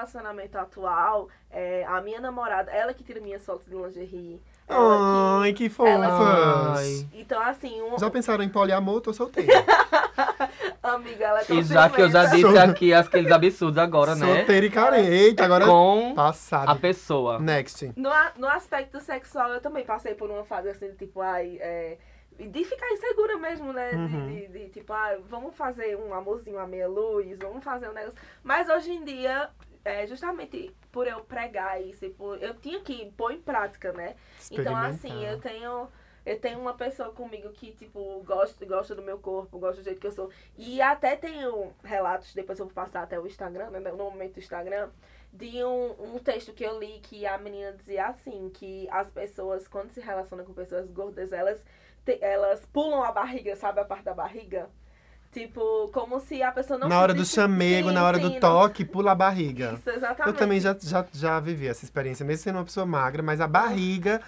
atual, 0.58 1.28
é, 1.50 1.84
a 1.86 2.00
minha 2.00 2.20
namorada, 2.20 2.70
ela 2.70 2.92
que 2.94 3.02
tira 3.04 3.20
minhas 3.20 3.44
fotos 3.44 3.66
de 3.66 3.74
lingerie. 3.74 4.40
Ela 4.66 5.42
Ai, 5.42 5.52
que 5.52 5.68
que... 5.68 7.08
Então, 7.12 7.40
assim, 7.42 7.82
um, 7.82 7.98
Já 7.98 8.08
pensaram 8.10 8.42
em 8.42 8.48
poliamor? 8.48 9.00
Tô 9.02 9.12
solteira. 9.12 9.52
amiga, 10.82 11.24
ela 11.24 11.40
é 11.40 11.44
tão 11.44 11.58
E 11.58 11.62
já 11.62 11.88
que 11.90 12.00
eu 12.00 12.10
já 12.10 12.26
disse 12.26 12.58
aqui 12.58 12.92
aqueles 12.94 13.30
absurdos 13.30 13.78
agora, 13.78 14.14
né? 14.14 14.26
Solteira 14.26 14.66
e 14.66 14.70
carente. 14.70 15.42
Agora 15.42 15.66
Com 15.66 16.12
a 16.12 16.14
passada. 16.14 16.74
pessoa. 16.76 17.38
Next. 17.40 17.92
No, 17.96 18.10
a- 18.10 18.32
no 18.36 18.48
aspecto 18.48 19.00
sexual, 19.00 19.50
eu 19.52 19.60
também 19.60 19.84
passei 19.84 20.14
por 20.14 20.30
uma 20.30 20.44
fase 20.44 20.68
assim, 20.70 20.92
tipo, 20.92 21.20
ai, 21.20 21.58
é, 21.60 21.98
de 22.38 22.64
ficar 22.64 22.88
insegura 22.90 23.36
mesmo, 23.38 23.72
né? 23.72 23.90
De- 23.90 23.96
Uhum. 23.96 24.26
De, 24.28 24.46
de, 24.48 24.68
tipo, 24.70 24.92
ah, 24.92 25.16
vamos 25.28 25.54
fazer 25.56 25.96
um 25.96 26.12
amorzinho 26.14 26.58
à 26.58 26.66
meia 26.66 26.88
luz, 26.88 27.38
vamos 27.38 27.62
fazer 27.62 27.88
um 27.88 27.92
negócio. 27.92 28.18
Mas 28.42 28.68
hoje 28.68 28.92
em 28.92 29.04
dia, 29.04 29.48
é, 29.84 30.06
justamente 30.06 30.74
por 30.90 31.06
eu 31.06 31.20
pregar 31.24 31.80
isso, 31.82 32.08
por, 32.10 32.42
eu 32.42 32.54
tinha 32.54 32.80
que 32.80 33.10
pôr 33.12 33.32
em 33.32 33.40
prática, 33.40 33.92
né? 33.92 34.16
Então, 34.60 34.72
assim, 34.88 35.24
eu 35.26 35.40
tenho. 35.40 35.88
Eu 36.26 36.40
tenho 36.40 36.58
uma 36.58 36.72
pessoa 36.72 37.10
comigo 37.12 37.50
que, 37.52 37.72
tipo, 37.72 38.22
gosta, 38.24 38.64
gosta 38.64 38.94
do 38.94 39.02
meu 39.02 39.18
corpo, 39.18 39.58
gosta 39.58 39.82
do 39.82 39.84
jeito 39.84 40.00
que 40.00 40.06
eu 40.06 40.10
sou. 40.10 40.30
E 40.56 40.80
até 40.80 41.16
tenho 41.16 41.70
relatos, 41.84 42.32
depois 42.32 42.58
eu 42.58 42.64
vou 42.64 42.74
passar 42.74 43.02
até 43.02 43.20
o 43.20 43.26
Instagram, 43.26 43.68
né? 43.68 43.78
No 43.80 43.98
momento 43.98 44.32
do 44.32 44.40
Instagram, 44.40 44.88
de 45.30 45.62
um, 45.62 46.14
um 46.14 46.18
texto 46.18 46.54
que 46.54 46.64
eu 46.64 46.78
li 46.78 46.98
que 47.00 47.26
a 47.26 47.36
menina 47.36 47.72
dizia 47.74 48.06
assim, 48.06 48.48
que 48.54 48.88
as 48.90 49.10
pessoas, 49.10 49.68
quando 49.68 49.90
se 49.90 50.00
relacionam 50.00 50.46
com 50.46 50.54
pessoas 50.54 50.90
gordas, 50.90 51.30
elas, 51.30 51.62
te- 52.06 52.18
elas 52.22 52.64
pulam 52.72 53.02
a 53.02 53.12
barriga, 53.12 53.54
sabe 53.54 53.80
a 53.80 53.84
parte 53.84 54.04
da 54.04 54.14
barriga? 54.14 54.70
Tipo, 55.34 55.90
como 55.92 56.20
se 56.20 56.40
a 56.44 56.52
pessoa 56.52 56.78
não 56.78 56.88
na 56.88 56.96
hora 57.00 57.12
do 57.12 57.24
chamego, 57.24 57.88
Sim, 57.88 57.94
na 57.96 58.04
hora 58.04 58.18
sim, 58.18 58.22
do 58.22 58.30
não- 58.30 58.38
toque, 58.40 58.84
pula 58.84 59.10
a 59.10 59.14
barriga. 59.16 59.74
Isso, 59.80 59.90
exatamente. 59.90 60.28
Eu 60.28 60.32
também 60.32 60.60
já, 60.60 60.76
já, 60.80 61.04
já 61.12 61.40
vivi 61.40 61.66
essa 61.66 61.84
experiência, 61.84 62.24
mesmo 62.24 62.44
sendo 62.44 62.56
uma 62.58 62.64
pessoa 62.64 62.86
magra, 62.86 63.20
mas 63.20 63.40
a 63.40 63.48
barriga, 63.48 64.20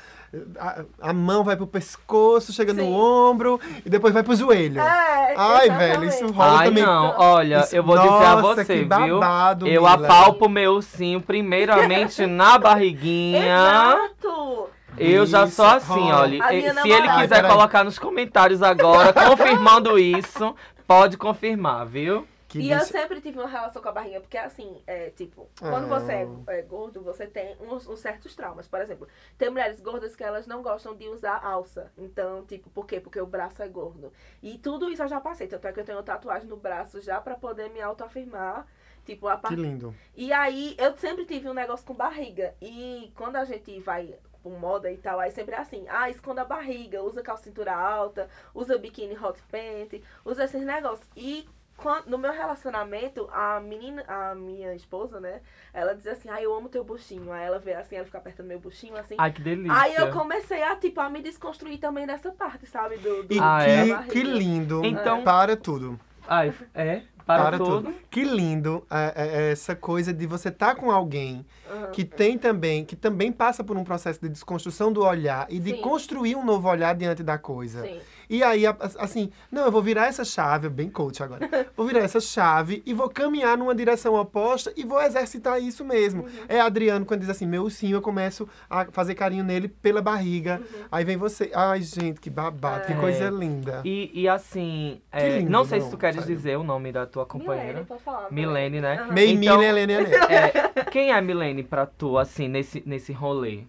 a, 0.58 0.82
a 1.00 1.12
mão 1.12 1.44
vai 1.44 1.56
pro 1.56 1.64
pescoço, 1.64 2.52
chega 2.52 2.72
no 2.74 2.82
Sim. 2.82 2.92
ombro 2.92 3.60
e 3.84 3.88
depois 3.88 4.12
vai 4.12 4.24
pro 4.24 4.34
joelho. 4.34 4.80
É, 4.80 5.34
Ai, 5.36 5.66
exatamente. 5.66 5.78
velho, 5.78 6.04
isso 6.08 6.26
rola 6.32 6.58
Ai, 6.58 6.68
também. 6.70 6.82
não, 6.84 7.14
olha, 7.18 7.60
Isso- 7.60 7.76
eu 7.76 7.84
vou 7.84 7.96
dizer 7.96 8.08
a 8.08 8.36
Nossa, 8.36 8.42
você, 8.42 8.64
que 8.64 8.74
viu? 8.74 9.20
babado, 9.20 9.68
Eu 9.68 9.82
Mila. 9.82 9.92
apalpo 9.94 10.48
meu 10.48 10.72
ursinho 10.72 11.20
primeiramente 11.20 12.26
na 12.26 12.58
barriguinha. 12.58 13.38
Exato! 13.46 14.70
Eu 14.98 15.26
já 15.26 15.44
Isso, 15.44 15.56
sou 15.56 15.66
assim, 15.66 16.10
olha. 16.10 16.42
Se 16.48 16.72
namorada- 16.72 16.88
ele 16.88 17.08
Ai, 17.08 17.20
quiser 17.22 17.34
peraí. 17.36 17.50
colocar 17.52 17.84
nos 17.84 17.98
comentários 17.98 18.62
agora, 18.62 19.12
confirmando 19.28 19.98
isso, 19.98 20.54
pode 20.86 21.16
confirmar, 21.16 21.86
viu? 21.86 22.26
Que 22.48 22.60
e 22.60 22.70
eu 22.70 22.78
bicho- 22.78 22.92
sempre 22.92 23.20
tive 23.20 23.40
uma 23.40 23.48
relação 23.48 23.82
com 23.82 23.88
a 23.88 23.92
barriga, 23.92 24.20
porque 24.20 24.38
assim, 24.38 24.80
é 24.86 25.10
tipo, 25.10 25.48
quando 25.58 25.92
Ah. 25.92 25.98
você 25.98 26.12
é, 26.12 26.28
é 26.58 26.62
gordo, 26.62 27.02
você 27.02 27.26
tem 27.26 27.56
uns, 27.60 27.88
uns 27.88 27.98
certos 27.98 28.36
traumas. 28.36 28.68
Por 28.68 28.80
exemplo, 28.80 29.08
tem 29.36 29.50
mulheres 29.50 29.80
gordas 29.80 30.14
que 30.14 30.22
elas 30.22 30.46
não 30.46 30.62
gostam 30.62 30.94
de 30.94 31.08
usar 31.08 31.44
alça. 31.44 31.90
Então, 31.98 32.44
tipo, 32.46 32.70
por 32.70 32.86
quê? 32.86 33.00
Porque 33.00 33.20
o 33.20 33.26
braço 33.26 33.60
é 33.64 33.68
gordo. 33.68 34.12
E 34.40 34.58
tudo 34.58 34.88
isso 34.88 35.02
eu 35.02 35.08
já 35.08 35.20
passei. 35.20 35.48
Tanto 35.48 35.66
é 35.66 35.72
que 35.72 35.80
eu 35.80 35.84
tenho 35.84 36.00
tatuagem 36.04 36.48
no 36.48 36.56
braço 36.56 37.00
já 37.00 37.20
pra 37.20 37.34
poder 37.34 37.68
me 37.70 37.80
autoafirmar. 37.80 38.64
Tipo, 39.04 39.26
a 39.28 39.36
Que 39.36 39.42
parte. 39.42 39.56
lindo. 39.56 39.94
E 40.16 40.32
aí, 40.32 40.74
eu 40.78 40.96
sempre 40.96 41.24
tive 41.24 41.48
um 41.48 41.54
negócio 41.54 41.84
com 41.86 41.94
barriga. 41.94 42.54
E 42.60 43.12
quando 43.16 43.36
a 43.36 43.44
gente 43.44 43.78
vai 43.80 44.14
com 44.46 44.56
moda 44.60 44.88
e 44.92 44.96
tal, 44.96 45.18
aí 45.18 45.32
sempre 45.32 45.56
é 45.56 45.58
assim, 45.58 45.84
ah, 45.88 46.08
esconda 46.08 46.42
a 46.42 46.44
barriga, 46.44 47.02
usa 47.02 47.20
calça 47.20 47.42
cintura 47.42 47.74
alta, 47.74 48.28
usa 48.54 48.78
biquíni 48.78 49.18
hot 49.18 49.42
pant, 49.50 50.00
usa 50.24 50.44
esses 50.44 50.62
negócios. 50.64 51.08
E 51.16 51.48
quan- 51.76 52.04
no 52.06 52.16
meu 52.16 52.30
relacionamento, 52.32 53.28
a 53.32 53.58
menina, 53.58 54.04
a 54.06 54.36
minha 54.36 54.72
esposa, 54.74 55.18
né, 55.18 55.40
ela 55.74 55.94
diz 55.96 56.06
assim, 56.06 56.28
ah, 56.30 56.40
eu 56.40 56.54
amo 56.54 56.68
teu 56.68 56.84
buchinho. 56.84 57.32
Aí 57.32 57.44
ela 57.44 57.58
vê 57.58 57.74
assim, 57.74 57.96
ela 57.96 58.04
fica 58.04 58.18
apertando 58.18 58.46
meu 58.46 58.60
buchinho, 58.60 58.96
assim. 58.96 59.16
Ai, 59.18 59.32
que 59.32 59.42
delícia. 59.42 59.76
Aí 59.76 59.96
eu 59.96 60.12
comecei 60.12 60.62
a, 60.62 60.76
tipo, 60.76 61.00
a 61.00 61.10
me 61.10 61.20
desconstruir 61.20 61.78
também 61.78 62.06
dessa 62.06 62.30
parte, 62.30 62.66
sabe? 62.66 62.98
Do, 62.98 63.24
do 63.24 63.34
E 63.34 63.40
Ah, 63.42 63.62
é? 63.68 64.02
que, 64.04 64.10
que 64.10 64.22
lindo. 64.22 64.84
Então- 64.84 65.24
Para 65.24 65.56
tudo. 65.56 65.98
Ai, 66.28 66.54
é? 66.72 67.02
Para, 67.26 67.42
Para 67.42 67.58
tudo. 67.58 67.82
tudo. 67.88 67.94
Que 68.08 68.22
lindo 68.22 68.86
é, 68.88 69.12
é, 69.16 69.26
é 69.26 69.50
essa 69.50 69.74
coisa 69.74 70.14
de 70.14 70.26
você 70.28 70.48
estar 70.48 70.76
com 70.76 70.92
alguém 70.92 71.44
Aham. 71.68 71.90
que 71.90 72.04
tem 72.04 72.38
também, 72.38 72.84
que 72.84 72.94
também 72.94 73.32
passa 73.32 73.64
por 73.64 73.76
um 73.76 73.82
processo 73.82 74.20
de 74.20 74.28
desconstrução 74.28 74.92
do 74.92 75.02
olhar 75.02 75.46
e 75.50 75.58
de 75.58 75.72
Sim. 75.72 75.80
construir 75.80 76.36
um 76.36 76.44
novo 76.44 76.68
olhar 76.68 76.94
diante 76.94 77.24
da 77.24 77.36
coisa. 77.36 77.82
Sim. 77.82 77.98
E 78.28 78.42
aí, 78.42 78.64
assim, 78.98 79.30
não, 79.50 79.64
eu 79.66 79.72
vou 79.72 79.82
virar 79.82 80.06
essa 80.06 80.24
chave, 80.24 80.68
bem 80.68 80.88
coach 80.90 81.22
agora. 81.22 81.46
Vou 81.76 81.86
virar 81.86 82.00
essa 82.00 82.20
chave 82.20 82.82
e 82.86 82.94
vou 82.94 83.08
caminhar 83.10 83.56
numa 83.58 83.74
direção 83.74 84.14
oposta 84.14 84.72
e 84.76 84.84
vou 84.84 85.00
exercitar 85.02 85.60
isso 85.62 85.84
mesmo. 85.84 86.22
Uhum. 86.22 86.28
É 86.48 86.58
Adriano 86.60 87.04
quando 87.04 87.20
diz 87.20 87.28
assim, 87.28 87.46
meu 87.46 87.62
ursinho, 87.64 87.96
eu 87.96 88.00
começo 88.02 88.48
a 88.70 88.86
fazer 88.86 89.14
carinho 89.14 89.44
nele 89.44 89.68
pela 89.68 90.00
barriga. 90.00 90.60
Uhum. 90.60 90.80
Aí 90.90 91.04
vem 91.04 91.16
você. 91.16 91.50
Ai, 91.54 91.82
gente, 91.82 92.18
que 92.20 92.30
babado, 92.30 92.86
que 92.86 92.92
É. 92.92 92.96
coisa 92.96 93.28
linda. 93.28 93.82
E, 93.84 94.10
e 94.14 94.26
assim, 94.28 95.00
é, 95.12 95.20
Que 95.28 95.38
lindo, 95.38 95.50
não 95.50 95.64
sei 95.64 95.80
se 95.80 95.84
não, 95.86 95.90
tu 95.92 95.98
queres 95.98 96.16
sério. 96.20 96.34
dizer 96.34 96.56
o 96.56 96.62
nome 96.64 96.90
da 96.92 97.04
tua 97.06 97.26
Milene, 97.32 97.44
companheira. 97.46 97.84
pode 97.86 98.02
falar. 98.02 98.30
Milene, 98.32 98.80
né? 98.80 99.00
Aham. 99.02 99.12
Meio 99.12 99.30
Então- 99.38 99.62
e 99.62 99.66
Anê. 99.68 99.92
É, 99.92 100.84
quem 100.90 101.12
é 101.12 101.20
Milene 101.20 101.62
pra 101.62 101.84
tu, 101.86 102.16
assim, 102.18 102.48
nesse, 102.48 102.82
nesse 102.86 103.12
rolê? 103.12 103.64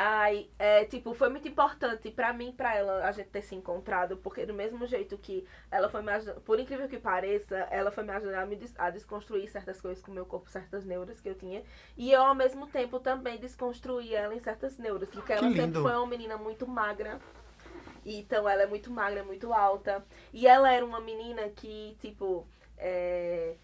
Ai, 0.00 0.48
é, 0.60 0.84
tipo, 0.84 1.12
foi 1.12 1.28
muito 1.28 1.48
importante 1.48 2.08
pra 2.12 2.32
mim 2.32 2.50
e 2.50 2.52
pra 2.52 2.72
ela 2.76 3.04
a 3.04 3.10
gente 3.10 3.30
ter 3.30 3.42
se 3.42 3.56
encontrado, 3.56 4.16
porque 4.18 4.46
do 4.46 4.54
mesmo 4.54 4.86
jeito 4.86 5.18
que 5.18 5.44
ela 5.72 5.88
foi 5.88 6.02
me 6.02 6.12
ajudando, 6.12 6.40
por 6.42 6.60
incrível 6.60 6.88
que 6.88 6.98
pareça, 7.00 7.56
ela 7.68 7.90
foi 7.90 8.04
me 8.04 8.12
ajudar 8.12 8.42
a, 8.42 8.46
me 8.46 8.54
des- 8.54 8.78
a 8.78 8.90
desconstruir 8.90 9.48
certas 9.50 9.80
coisas 9.80 10.00
com 10.00 10.12
o 10.12 10.14
meu 10.14 10.24
corpo, 10.24 10.48
certas 10.48 10.84
neuras 10.84 11.20
que 11.20 11.28
eu 11.28 11.34
tinha, 11.34 11.64
e 11.96 12.12
eu 12.12 12.22
ao 12.22 12.34
mesmo 12.34 12.68
tempo 12.68 13.00
também 13.00 13.38
desconstruí 13.38 14.14
ela 14.14 14.32
em 14.36 14.38
certas 14.40 14.78
neuras, 14.78 15.08
porque 15.10 15.32
ela 15.32 15.50
sempre 15.50 15.64
lindo. 15.64 15.82
foi 15.82 15.92
uma 15.92 16.06
menina 16.06 16.36
muito 16.36 16.64
magra. 16.66 17.18
Então 18.04 18.48
ela 18.48 18.62
é 18.62 18.66
muito 18.66 18.90
magra, 18.90 19.24
muito 19.24 19.52
alta. 19.52 20.04
E 20.32 20.46
ela 20.46 20.72
era 20.72 20.84
uma 20.84 21.00
menina 21.00 21.48
que, 21.50 21.96
tipo, 22.00 22.46
é, 22.78 23.56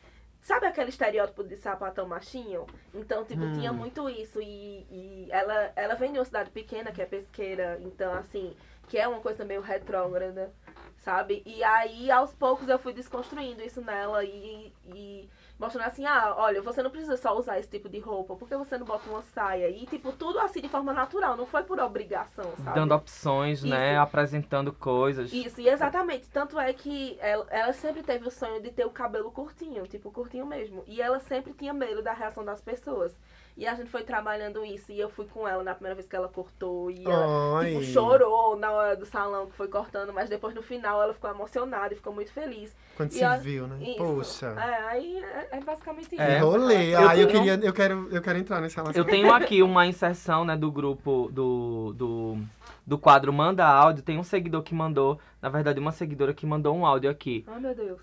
Sabe 0.45 0.67
aquele 0.67 0.91
estereótipo 0.91 1.43
de 1.43 1.57
sapatão 1.57 2.07
machinho? 2.07 2.67
Então, 2.93 3.25
tipo, 3.25 3.47
Hum. 3.47 3.53
tinha 3.55 3.73
muito 3.73 4.11
isso. 4.11 4.43
E, 4.43 4.87
e 4.91 5.29
ela, 5.31 5.73
ela 5.75 5.95
vem 5.95 6.13
de 6.13 6.19
uma 6.19 6.25
cidade 6.27 6.51
pequena, 6.51 6.93
que 6.93 7.01
é 7.01 7.07
pesqueira. 7.07 7.79
Então, 7.81 8.13
assim, 8.13 8.55
que 8.87 8.99
é 8.99 9.09
uma 9.09 9.21
coisa 9.21 9.43
meio 9.43 9.63
retrógrada, 9.63 10.53
sabe? 10.99 11.43
E 11.47 11.65
aí, 11.65 12.11
aos 12.11 12.35
poucos, 12.35 12.69
eu 12.69 12.79
fui 12.79 12.93
desconstruindo 12.93 13.63
isso 13.63 13.81
nela 13.81 14.23
e, 14.23 14.71
e 14.95 15.31
mostrando 15.59 15.87
assim, 15.87 16.05
ah, 16.05 16.35
olha, 16.37 16.61
você 16.61 16.83
não 16.83 16.91
precisa 16.91 17.17
só 17.17 17.37
usar 17.37 17.59
esse 17.59 17.69
tipo 17.69 17.89
de 17.89 17.99
roupa. 17.99 18.35
Por 18.35 18.49
que 18.49 18.57
você 18.57 18.77
não 18.77 18.87
bota 18.87 19.09
uma 19.09 19.23
saia? 19.23 19.69
E, 19.69 19.87
tipo, 19.87 20.13
tudo 20.13 20.39
assim 20.41 20.61
de 20.61 20.69
forma 20.69 20.93
natural. 20.93 21.37
Não 21.37 21.47
foi 21.47 21.63
por 21.63 21.79
obrigação, 21.79 22.53
sabe? 22.63 22.75
Dando 22.75 22.95
opções, 22.95 23.63
né? 23.63 23.93
Isso. 23.93 24.01
Apresentando 24.03 24.73
coisas. 24.73 25.33
Isso, 25.33 25.61
e 25.61 25.69
exatamente. 25.69 26.29
Tanto 26.29 26.59
é 26.59 26.73
que 26.73 27.17
ela, 27.21 27.47
ela 27.51 27.73
sempre 27.73 28.03
teve 28.03 28.27
o 28.27 28.31
sonho 28.31 28.61
de 28.61 28.71
ter 28.71 28.85
o 28.85 28.91
cabelo 28.91 29.31
curtinho, 29.31 29.87
tipo, 29.87 30.11
curtinho 30.11 30.47
mesmo. 30.47 30.83
E 30.87 31.01
ela 31.01 31.21
sempre 31.21 31.53
tinha 31.53 31.73
medo 31.73 32.03
da 32.03 32.13
reação 32.13 32.45
das 32.45 32.61
pessoas. 32.61 33.17
E 33.57 33.69
a 33.69 33.75
gente 33.77 33.89
foi 33.89 34.03
trabalhando 34.03 34.65
isso. 34.65 34.91
E 34.91 34.99
eu 34.99 35.09
fui 35.09 35.27
com 35.27 35.47
ela 35.47 35.63
na 35.63 35.75
primeira 35.75 35.95
vez 35.95 36.09
que 36.09 36.17
ela 36.17 36.29
cortou. 36.29 36.91
E 36.91 37.05
ela, 37.05 37.61
Ai. 37.61 37.71
tipo, 37.71 37.85
chorou 37.85 38.57
na 38.57 38.73
hora 38.73 38.97
do 38.97 39.07
salão 39.07 39.47
que 39.47 39.55
foi 39.57 39.69
cortando. 39.69 40.13
Mas 40.13 40.29
depois, 40.29 40.53
no 40.57 40.63
final, 40.63 41.01
ela 41.01 41.15
ficou 41.15 41.31
emocionada 41.31 41.95
e 41.95 41.97
ficou 41.97 42.13
muito 42.13 42.33
feliz. 42.33 42.75
Quando 42.97 43.13
E 43.13 43.15
se 43.15 43.23
a- 43.25 43.37
viu, 43.37 43.69
né? 43.69 43.77
Isso. 43.81 43.99
Poxa. 43.99 44.47
É, 44.59 44.83
aí 44.89 45.19
é, 45.23 45.49
é 45.53 45.61
basicamente 45.61 46.13
isso. 46.13 46.21
É. 46.21 46.39
Rolê. 46.41 46.95
Eu 46.95 47.09
Ah, 47.09 47.17
eu, 47.17 47.29
queria, 47.29 47.55
eu, 47.63 47.73
quero, 47.73 48.09
eu 48.11 48.21
quero 48.21 48.39
entrar 48.39 48.61
nesse 48.61 48.77
Eu 48.77 48.83
relacionamento. 48.83 49.17
tenho 49.23 49.33
aqui 49.33 49.63
uma 49.63 49.87
inserção, 49.87 50.45
né, 50.45 50.57
do 50.57 50.73
grupo 50.73 51.31
do, 51.33 51.93
do, 51.97 52.39
do 52.85 52.99
quadro 52.99 53.33
Manda 53.33 53.65
Áudio. 53.65 54.03
Tem 54.03 54.19
um 54.19 54.25
seguidor 54.25 54.65
que 54.65 54.75
mandou, 54.75 55.21
na 55.41 55.49
verdade, 55.49 55.79
uma 55.79 55.93
seguidora 55.93 56.35
que 56.35 56.45
mandou 56.45 56.75
um 56.75 56.85
áudio 56.85 57.09
aqui. 57.09 57.45
Ai, 57.47 57.61
meu 57.61 57.73
Deus. 57.75 58.03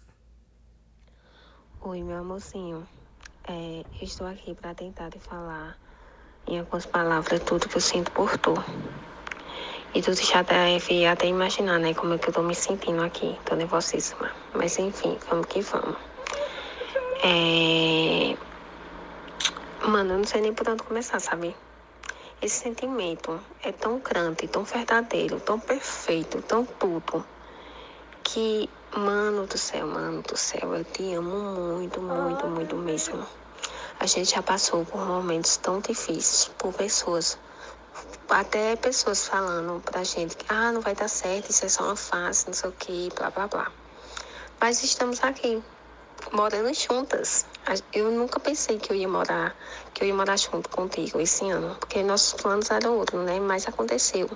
Oi, 1.82 2.02
meu 2.04 2.20
amorzinho. 2.20 2.88
É, 3.48 3.84
estou 4.00 4.28
aqui 4.28 4.54
para 4.54 4.76
tentar 4.76 5.10
te 5.10 5.20
falar 5.20 5.76
em 6.48 6.60
algumas 6.60 6.86
palavras 6.86 7.42
tudo 7.44 7.68
que 7.68 7.78
eu 7.78 7.82
sinto 7.82 8.12
por 8.12 8.38
tu. 8.38 8.54
E 9.96 10.02
tu 10.02 10.14
já 10.14 10.44
deve 10.44 11.06
até 11.08 11.26
imaginar, 11.26 11.80
né, 11.80 11.94
como 11.96 12.14
é 12.14 12.18
que 12.20 12.30
eu 12.30 12.34
tô 12.34 12.44
me 12.44 12.54
sentindo 12.54 13.02
aqui. 13.02 13.40
Tô 13.44 13.56
nervosíssima. 13.56 14.32
Mas 14.54 14.78
enfim, 14.78 15.18
vamos 15.28 15.48
que 15.48 15.62
vamos. 15.62 15.98
É... 17.24 18.38
Mano, 19.88 20.14
eu 20.14 20.18
não 20.20 20.26
sei 20.26 20.42
nem 20.42 20.54
por 20.54 20.70
onde 20.70 20.84
começar, 20.84 21.20
sabe? 21.20 21.58
Esse 22.44 22.60
sentimento 22.60 23.44
é 23.64 23.72
tão 23.72 24.00
grande, 24.00 24.48
tão 24.48 24.64
verdadeiro, 24.64 25.40
tão 25.40 25.60
perfeito, 25.60 26.44
tão 26.44 26.64
tudo 26.64 27.26
que, 28.34 28.70
mano 28.96 29.46
do 29.46 29.58
céu, 29.58 29.86
mano 29.86 30.22
do 30.22 30.38
céu, 30.38 30.74
eu 30.74 30.86
te 30.86 31.14
amo 31.16 31.76
muito, 31.76 32.02
muito, 32.02 32.48
muito 32.48 32.78
mesmo. 32.78 33.28
A 34.00 34.06
gente 34.06 34.32
já 34.32 34.42
passou 34.42 34.86
por 34.86 35.06
momentos 35.06 35.58
tão 35.58 35.82
difíceis, 35.82 36.50
por 36.58 36.74
pessoas, 36.74 37.38
até 38.30 38.78
pessoas 38.78 39.28
falando 39.28 39.82
pra 39.82 40.06
gente 40.06 40.38
que, 40.38 40.46
ah, 40.48 40.72
não 40.72 40.80
vai 40.80 40.96
dar 40.96 41.10
certo, 41.10 41.50
isso 41.50 41.66
é 41.66 41.70
só 41.70 41.84
uma 41.84 41.96
fase, 41.98 42.46
não 42.48 42.54
sei 42.54 42.70
o 42.70 42.74
que, 42.74 43.10
blá, 43.18 43.30
blá, 43.32 43.48
blá. 43.48 43.72
Mas 44.62 44.82
estamos 44.82 45.22
aqui, 45.24 45.62
morando 46.32 46.74
juntas. 46.74 47.46
Eu 47.92 48.12
nunca 48.12 48.40
pensei 48.40 48.80
que 48.80 48.94
eu 48.94 48.96
ia 48.96 49.10
morar, 49.10 49.58
que 49.94 50.04
eu 50.04 50.08
ia 50.08 50.14
morar 50.14 50.38
junto 50.38 50.70
contigo 50.70 51.20
esse 51.20 51.50
ano, 51.50 51.76
porque 51.76 52.02
nossos 52.02 52.42
planos 52.42 52.72
eram 52.72 52.98
outros, 52.98 53.26
né? 53.26 53.42
Mas 53.42 53.68
aconteceu. 53.68 54.30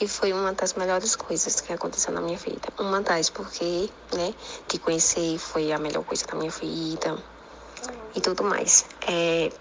E 0.00 0.08
foi 0.08 0.32
uma 0.32 0.52
das 0.52 0.74
melhores 0.74 1.14
coisas 1.14 1.60
que 1.60 1.72
aconteceu 1.72 2.12
na 2.12 2.20
minha 2.20 2.36
vida. 2.36 2.68
Uma 2.78 3.00
das, 3.00 3.30
porque, 3.30 3.88
né, 4.12 4.34
te 4.66 4.78
conhecer 4.78 5.38
foi 5.38 5.72
a 5.72 5.78
melhor 5.78 6.04
coisa 6.04 6.26
da 6.26 6.34
minha 6.34 6.50
vida 6.50 7.16
e 8.14 8.20
tudo 8.20 8.42
mais. 8.42 8.84
É... 9.06 9.52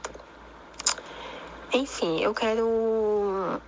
Enfim, 1.73 2.21
eu 2.21 2.33
quero 2.33 3.59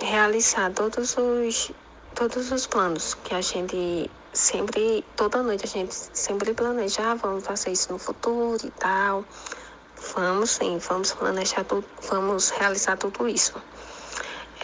realizar 0.00 0.72
todos 0.72 1.16
os, 1.16 1.72
todos 2.14 2.50
os 2.52 2.66
planos 2.66 3.14
que 3.14 3.34
a 3.34 3.40
gente 3.40 4.10
sempre, 4.32 5.04
toda 5.16 5.42
noite 5.42 5.64
a 5.64 5.68
gente 5.68 5.94
sempre 5.94 6.54
planeja, 6.54 7.12
ah, 7.12 7.14
vamos 7.14 7.44
fazer 7.44 7.72
isso 7.72 7.92
no 7.92 7.98
futuro 7.98 8.58
e 8.64 8.70
tal. 8.70 9.24
Vamos 10.14 10.52
sim, 10.52 10.78
vamos 10.78 11.12
planejar 11.12 11.64
tudo, 11.64 11.84
vamos 12.08 12.50
realizar 12.50 12.96
tudo 12.96 13.28
isso. 13.28 13.54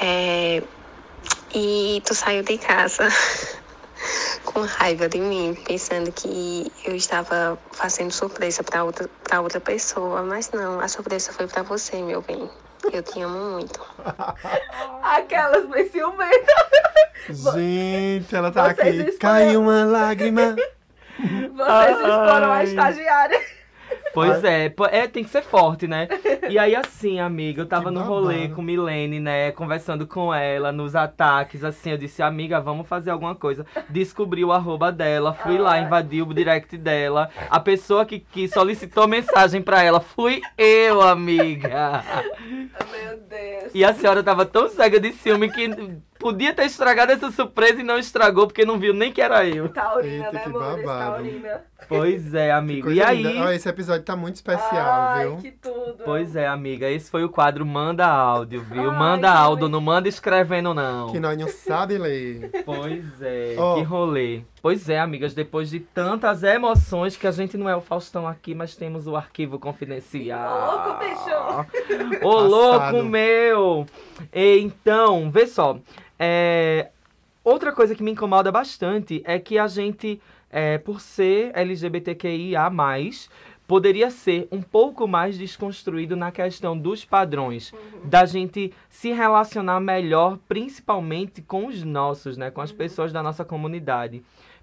É, 0.00 0.62
e 1.54 2.02
tu 2.04 2.14
saiu 2.14 2.42
de 2.42 2.58
casa 2.58 3.08
com 4.44 4.60
raiva 4.62 5.08
de 5.08 5.18
mim, 5.18 5.56
pensando 5.66 6.10
que 6.12 6.70
eu 6.84 6.94
estava 6.94 7.58
fazendo 7.72 8.10
surpresa 8.12 8.62
para 8.62 8.84
outra, 8.84 9.08
pra 9.24 9.40
outra 9.40 9.60
pessoa, 9.60 10.22
mas 10.22 10.50
não, 10.52 10.80
a 10.80 10.88
surpresa 10.88 11.32
foi 11.32 11.46
para 11.46 11.62
você, 11.62 11.96
meu 12.02 12.22
bem. 12.22 12.48
Eu 12.92 13.02
te 13.02 13.20
amo 13.20 13.52
muito. 13.52 13.80
Aquelas 15.02 15.66
bem 15.66 15.88
ciumentas. 15.90 16.56
Gente, 17.54 18.34
ela 18.36 18.52
tá 18.52 18.64
Vocês 18.64 19.00
aqui. 19.00 19.10
escolheram- 19.10 19.18
Caiu 19.18 19.60
uma 19.62 19.84
lágrima. 19.84 20.54
Vocês 21.18 21.96
exporam 21.98 22.52
a 22.52 22.56
Ai. 22.56 22.64
estagiária. 22.64 23.40
Pois 24.16 24.42
é, 24.44 24.72
é, 24.92 25.06
tem 25.06 25.22
que 25.22 25.28
ser 25.28 25.42
forte, 25.42 25.86
né? 25.86 26.08
E 26.48 26.60
aí, 26.60 26.76
assim, 26.76 27.18
amiga, 27.18 27.62
eu 27.62 27.66
tava 27.66 27.88
Que 27.88 27.94
no 27.94 28.02
rolê 28.02 28.48
com 28.48 28.62
Milene, 28.62 29.18
né? 29.18 29.50
Conversando 29.50 30.06
com 30.06 30.32
ela, 30.32 30.70
nos 30.70 30.94
ataques, 30.94 31.64
assim, 31.64 31.90
eu 31.90 31.98
disse, 31.98 32.22
amiga, 32.22 32.60
vamos 32.60 32.86
fazer 32.86 33.10
alguma 33.10 33.34
coisa. 33.34 33.66
Descobri 33.88 34.44
o 34.44 34.52
arroba 34.52 34.92
dela, 34.92 35.34
fui 35.34 35.58
lá, 35.58 35.72
Ai. 35.72 35.82
invadi 35.82 36.22
o 36.22 36.32
direct 36.32 36.78
dela. 36.78 37.28
A 37.50 37.58
pessoa 37.58 38.06
que, 38.06 38.20
que 38.20 38.46
solicitou 38.46 39.08
mensagem 39.08 39.60
pra 39.60 39.82
ela 39.82 39.98
fui 39.98 40.40
eu, 40.56 41.02
amiga. 41.02 42.04
Meu 42.92 43.18
Deus. 43.28 43.72
E 43.74 43.84
a 43.84 43.92
senhora 43.92 44.22
tava 44.22 44.46
tão 44.46 44.68
cega 44.68 45.00
de 45.00 45.12
ciúme 45.14 45.50
que 45.50 45.68
podia 46.18 46.52
ter 46.52 46.64
estragado 46.64 47.12
essa 47.12 47.30
surpresa 47.30 47.80
e 47.80 47.84
não 47.84 47.98
estragou, 47.98 48.46
porque 48.46 48.64
não 48.64 48.78
viu 48.78 48.92
nem 48.94 49.12
que 49.12 49.20
era 49.20 49.46
eu. 49.46 49.68
Taurina, 49.68 50.26
Eita, 50.26 50.32
né, 50.32 50.40
que 50.40 50.48
amores? 50.48 50.84
babado. 50.84 51.14
Taurina. 51.16 51.64
Pois 51.88 52.34
é, 52.34 52.50
amigo. 52.52 52.90
E 52.90 53.02
aí. 53.02 53.22
linda. 53.22 53.44
Ó, 53.46 53.50
esse 53.52 53.68
episódio 53.68 54.02
tá 54.04 54.16
muito 54.16 54.36
especial, 54.36 54.86
Ai, 54.90 55.26
viu? 55.26 55.36
que 55.36 55.50
tudo. 55.52 56.02
Pois 56.04 56.34
é, 56.34 56.46
amiga. 56.46 56.88
Esse 56.88 57.10
foi 57.10 57.22
o 57.22 57.28
quadro 57.28 57.64
Manda 57.64 58.06
Áudio, 58.06 58.62
viu? 58.62 58.90
Ai, 58.90 58.98
Manda 58.98 59.30
áudio, 59.30 59.68
não 59.68 59.80
manda 59.80 60.08
escrevendo, 60.08 60.72
não. 60.74 61.12
Que 61.12 61.20
nós 61.20 61.38
não 61.38 61.48
sabe 61.48 61.98
ler. 61.98 62.50
Pois 62.64 63.22
é, 63.22 63.54
Ó. 63.60 63.74
que 63.76 63.82
rolê. 63.82 64.42
Pois 64.62 64.88
é, 64.88 64.98
amigas, 64.98 65.32
depois 65.32 65.70
de 65.70 65.78
tantas 65.78 66.42
emoções 66.42 67.16
que 67.16 67.26
a 67.26 67.30
gente 67.30 67.56
não 67.56 67.68
é 67.68 67.76
o 67.76 67.80
Faustão 67.80 68.26
aqui, 68.26 68.52
mas 68.52 68.74
temos 68.74 69.06
o 69.06 69.14
arquivo 69.14 69.60
confidencial. 69.60 70.50
Ô, 70.50 70.72
louco, 70.72 70.98
bicho. 70.98 72.26
Ô, 72.26 72.40
louco 72.40 73.02
meu! 73.04 73.86
E, 74.34 74.58
então, 74.58 75.30
vê 75.30 75.46
só. 75.46 75.78
É, 76.18 76.90
outra 77.44 77.72
coisa 77.72 77.94
que 77.94 78.02
me 78.02 78.12
incomoda 78.12 78.50
bastante 78.50 79.22
é 79.24 79.38
que 79.38 79.58
a 79.58 79.66
gente, 79.66 80.20
é, 80.50 80.78
por 80.78 81.00
ser 81.00 81.50
LGBTQIA, 81.54 82.70
poderia 83.66 84.10
ser 84.10 84.46
um 84.50 84.62
pouco 84.62 85.08
mais 85.08 85.36
desconstruído 85.36 86.14
na 86.14 86.30
questão 86.30 86.78
dos 86.78 87.04
padrões. 87.04 87.72
Da 88.04 88.24
gente 88.24 88.72
se 88.88 89.12
relacionar 89.12 89.80
melhor, 89.80 90.38
principalmente 90.48 91.42
com 91.42 91.66
os 91.66 91.82
nossos, 91.82 92.36
né? 92.36 92.50
Com 92.50 92.60
as 92.60 92.72
pessoas 92.72 93.12
da 93.12 93.22
nossa 93.22 93.44
comunidade. 93.44 94.22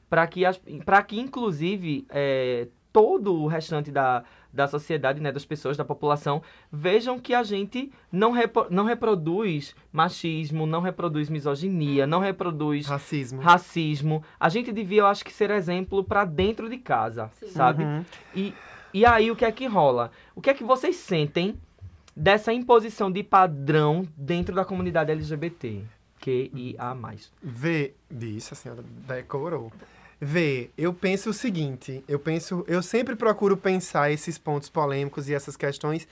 Para 0.10 0.26
que, 0.28 0.44
pra 0.86 1.02
que, 1.04 1.20
inclusive, 1.20 2.06
é, 2.10 2.68
todo 2.94 3.34
o 3.34 3.48
restante 3.48 3.92
da, 3.92 4.24
da 4.54 4.68
sociedade, 4.68 5.20
né, 5.20 5.32
das 5.32 5.44
pessoas, 5.44 5.76
da 5.76 5.84
população, 5.84 6.42
vejam 6.72 7.20
que 7.20 7.34
a 7.34 7.42
gente 7.42 7.92
não, 8.12 8.32
repo- 8.32 8.68
não 8.70 8.86
reproduz 8.86 9.76
machismo, 9.92 10.68
não 10.68 10.80
reproduz 10.80 11.28
misoginia, 11.30 12.06
não 12.06 12.20
reproduz 12.20 12.86
Racismo. 12.86 13.42
racismo. 13.42 14.24
A 14.40 14.50
gente 14.50 14.72
devia, 14.72 15.02
eu 15.02 15.08
acho 15.08 15.26
que, 15.26 15.34
ser 15.34 15.50
exemplo 15.50 16.04
para 16.04 16.24
dentro 16.24 16.70
de 16.70 16.78
casa, 16.78 17.32
Sim. 17.40 17.48
sabe? 17.48 17.84
Uhum. 17.84 18.06
E, 18.36 18.54
e 18.94 19.06
aí, 19.06 19.32
o 19.32 19.36
que 19.36 19.44
é 19.44 19.52
que 19.52 19.66
rola? 19.66 20.12
O 20.36 20.42
que 20.42 20.52
é 20.52 20.54
que 20.54 20.64
vocês 20.64 20.96
sentem 20.98 21.56
dessa 22.16 22.54
imposição 22.54 23.12
de 23.12 23.24
padrão 23.24 24.08
dentro 24.16 24.54
da 24.54 24.64
comunidade 24.64 25.12
LGBT? 25.12 25.82
QIA+. 26.20 26.96
Vê, 27.42 27.96
disse 28.10 28.54
a 28.54 28.56
senhora, 28.56 28.84
decorou. 29.08 29.72
Vê, 30.24 30.70
eu 30.78 30.94
penso 30.94 31.32
o 31.32 31.34
seguinte, 31.34 32.02
eu 32.08 32.18
penso, 32.18 32.64
eu 32.66 32.82
sempre 32.82 33.14
procuro 33.14 33.58
pensar 33.58 34.10
esses 34.10 34.38
pontos 34.38 34.70
polêmicos 34.70 35.28
e 35.28 35.34
essas 35.34 35.58
questões 35.58 36.08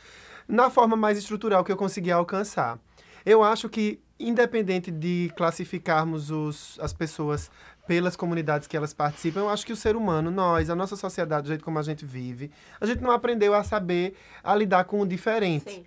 na 0.45 0.69
forma 0.69 0.97
mais 0.97 1.17
estrutural 1.17 1.63
que 1.63 1.71
eu 1.71 1.77
conseguir 1.77 2.11
alcançar. 2.11 2.77
Eu 3.25 3.41
acho 3.41 3.69
que, 3.69 4.01
independente 4.19 4.91
de 4.91 5.31
classificarmos 5.37 6.29
os, 6.29 6.77
as 6.81 6.91
pessoas 6.91 7.49
pelas 7.87 8.17
comunidades 8.17 8.67
que 8.67 8.75
elas 8.75 8.93
participam, 8.93 9.39
eu 9.39 9.49
acho 9.49 9.65
que 9.65 9.71
o 9.71 9.77
ser 9.77 9.95
humano, 9.95 10.29
nós, 10.29 10.69
a 10.69 10.75
nossa 10.75 10.97
sociedade, 10.97 11.43
do 11.43 11.47
jeito 11.47 11.63
como 11.63 11.79
a 11.79 11.83
gente 11.83 12.03
vive, 12.05 12.51
a 12.81 12.85
gente 12.85 13.01
não 13.01 13.11
aprendeu 13.11 13.53
a 13.53 13.63
saber 13.63 14.13
a 14.43 14.53
lidar 14.53 14.83
com 14.83 14.99
o 14.99 15.07
diferente. 15.07 15.85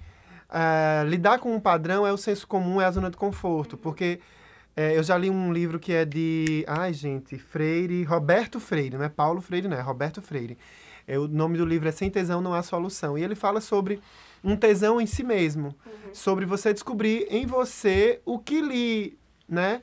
É, 0.48 1.04
lidar 1.04 1.40
com 1.40 1.54
um 1.54 1.60
padrão 1.60 2.06
é 2.06 2.12
o 2.12 2.16
senso 2.16 2.46
comum, 2.46 2.80
é 2.80 2.86
a 2.86 2.90
zona 2.90 3.10
de 3.10 3.18
conforto. 3.18 3.76
Porque 3.76 4.18
é, 4.76 4.96
eu 4.96 5.02
já 5.02 5.16
li 5.16 5.30
um 5.30 5.52
livro 5.52 5.78
que 5.78 5.92
é 5.92 6.04
de. 6.04 6.64
Ai, 6.66 6.92
gente, 6.92 7.38
Freire. 7.38 8.02
Roberto 8.02 8.58
Freire, 8.58 8.96
não 8.96 9.04
é 9.04 9.08
Paulo 9.08 9.40
Freire, 9.40 9.68
não, 9.68 9.76
é 9.76 9.80
Roberto 9.80 10.20
Freire. 10.20 10.58
É, 11.06 11.18
o 11.18 11.28
nome 11.28 11.58
do 11.58 11.64
livro 11.64 11.88
é 11.88 11.92
Sem 11.92 12.10
Tesão 12.10 12.40
Não 12.40 12.54
Há 12.54 12.62
Solução. 12.62 13.16
E 13.16 13.22
ele 13.22 13.34
fala 13.34 13.60
sobre 13.60 14.00
um 14.42 14.56
tesão 14.56 15.00
em 15.00 15.06
si 15.06 15.22
mesmo. 15.22 15.74
Sobre 16.12 16.44
você 16.44 16.72
descobrir 16.72 17.26
em 17.30 17.46
você 17.46 18.20
o 18.24 18.38
que 18.38 18.60
lhe. 18.60 19.18
né? 19.48 19.80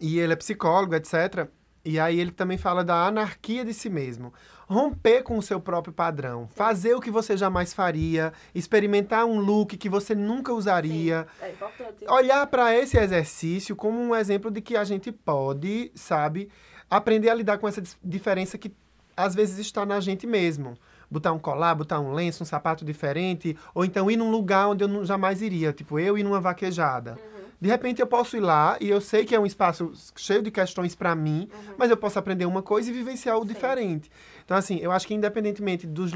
E 0.00 0.18
ele 0.18 0.32
é 0.32 0.36
psicólogo, 0.36 0.94
etc. 0.94 1.48
E 1.84 1.98
aí 1.98 2.20
ele 2.20 2.30
também 2.30 2.58
fala 2.58 2.84
da 2.84 3.06
anarquia 3.06 3.64
de 3.64 3.74
si 3.74 3.90
mesmo. 3.90 4.32
Romper 4.66 5.22
com 5.22 5.36
o 5.38 5.42
seu 5.42 5.60
próprio 5.60 5.92
padrão. 5.92 6.48
Fazer 6.54 6.94
o 6.94 7.00
que 7.00 7.10
você 7.10 7.36
jamais 7.36 7.72
faria. 7.74 8.32
Experimentar 8.54 9.24
um 9.24 9.38
look 9.38 9.76
que 9.76 9.88
você 9.88 10.14
nunca 10.14 10.52
usaria. 10.52 11.26
É 11.40 11.50
importante. 11.50 12.04
Olhar 12.08 12.46
para 12.46 12.74
esse 12.76 12.96
exercício 12.98 13.76
como 13.76 13.98
um 14.00 14.14
exemplo 14.14 14.50
de 14.50 14.60
que 14.60 14.76
a 14.76 14.84
gente 14.84 15.12
pode, 15.12 15.90
sabe, 15.94 16.48
aprender 16.90 17.28
a 17.28 17.34
lidar 17.34 17.58
com 17.58 17.68
essa 17.68 17.82
diferença 18.02 18.56
que 18.56 18.72
às 19.16 19.34
vezes 19.34 19.58
está 19.58 19.84
na 19.86 20.00
gente 20.00 20.26
mesmo. 20.26 20.76
Botar 21.10 21.32
um 21.32 21.38
colar, 21.38 21.74
botar 21.74 22.00
um 22.00 22.12
lenço, 22.12 22.42
um 22.42 22.46
sapato 22.46 22.84
diferente, 22.84 23.56
ou 23.74 23.84
então 23.84 24.10
ir 24.10 24.16
num 24.16 24.30
lugar 24.30 24.68
onde 24.68 24.82
eu 24.82 24.88
não- 24.88 25.04
jamais 25.04 25.42
iria, 25.42 25.72
tipo 25.72 25.98
eu 26.00 26.16
ir 26.18 26.22
numa 26.24 26.40
vaquejada. 26.40 27.16
De 27.60 27.68
repente 27.68 28.00
eu 28.02 28.06
posso 28.06 28.36
ir 28.36 28.40
lá 28.40 28.76
e 28.80 28.90
eu 28.90 29.00
sei 29.00 29.24
que 29.24 29.34
é 29.34 29.38
um 29.40 29.46
espaço 29.46 29.92
cheio 30.16 30.42
de 30.42 30.50
questões 30.50 30.94
para 30.94 31.14
mim, 31.14 31.48
mas 31.78 31.88
eu 31.90 31.96
posso 31.96 32.18
aprender 32.18 32.44
uma 32.46 32.60
coisa 32.62 32.90
e 32.90 32.92
vivenciar 32.92 33.38
o 33.38 33.44
diferente. 33.44 34.10
Então, 34.44 34.56
assim, 34.56 34.78
eu 34.78 34.92
acho 34.92 35.06
que 35.06 35.14
independentemente 35.14 35.86
dos, 35.86 36.12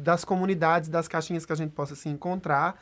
das 0.00 0.24
comunidades, 0.24 0.88
das 0.88 1.08
caixinhas 1.08 1.44
que 1.44 1.52
a 1.52 1.56
gente 1.56 1.72
possa 1.72 1.94
se 1.94 2.08
encontrar, 2.08 2.80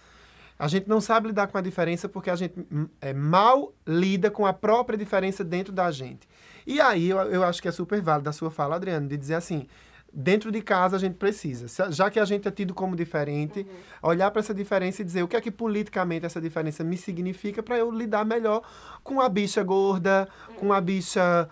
a 0.58 0.68
gente 0.68 0.86
não 0.86 1.00
sabe 1.00 1.28
lidar 1.28 1.46
com 1.46 1.56
a 1.56 1.62
diferença 1.62 2.06
porque 2.06 2.28
a 2.28 2.36
gente 2.36 2.54
hum, 2.70 2.86
é, 3.00 3.14
mal 3.14 3.72
lida 3.86 4.30
com 4.30 4.44
a 4.44 4.52
própria 4.52 4.98
diferença 4.98 5.42
dentro 5.42 5.72
da 5.72 5.90
gente. 5.90 6.28
E 6.66 6.80
aí 6.80 7.08
eu, 7.08 7.18
eu 7.18 7.42
acho 7.42 7.62
que 7.62 7.68
é 7.68 7.72
super 7.72 8.00
válido 8.02 8.28
a 8.28 8.32
sua 8.32 8.50
fala, 8.50 8.76
Adriano, 8.76 9.08
de 9.08 9.16
dizer 9.16 9.34
assim. 9.34 9.66
Dentro 10.12 10.50
de 10.50 10.60
casa 10.60 10.96
a 10.96 10.98
gente 10.98 11.14
precisa, 11.14 11.92
já 11.92 12.10
que 12.10 12.18
a 12.18 12.24
gente 12.24 12.48
é 12.48 12.50
tido 12.50 12.74
como 12.74 12.96
diferente, 12.96 13.64
olhar 14.02 14.28
para 14.32 14.40
essa 14.40 14.52
diferença 14.52 15.02
e 15.02 15.04
dizer 15.04 15.22
o 15.22 15.28
que 15.28 15.36
é 15.36 15.40
que 15.40 15.52
politicamente 15.52 16.26
essa 16.26 16.40
diferença 16.40 16.82
me 16.82 16.96
significa 16.96 17.62
para 17.62 17.78
eu 17.78 17.92
lidar 17.92 18.24
melhor 18.24 18.62
com 19.04 19.20
a 19.20 19.28
bicha 19.28 19.62
gorda, 19.62 20.28
com 20.56 20.72
a 20.72 20.80
bicha, 20.80 21.48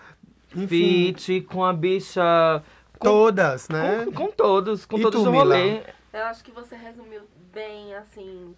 enfim, 0.57 1.15
Fit, 1.15 1.43
com 1.43 1.65
a 1.65 1.73
bicha. 1.73 2.63
Com, 2.99 3.07
todas, 3.07 3.69
né? 3.69 4.05
com, 4.07 4.13
com 4.13 4.31
todos, 4.31 4.85
com 4.87 4.99
E 4.99 5.03
todos 5.03 5.23
tu, 5.23 5.29
o 5.29 5.33
Mila? 5.33 5.45
rolê. 5.57 5.83
Eu 6.13 6.25
acho 6.25 6.43
que 6.43 6.51
você 6.51 6.75
resumiu 6.77 7.23
bem, 7.53 7.95
assim, 7.95 8.55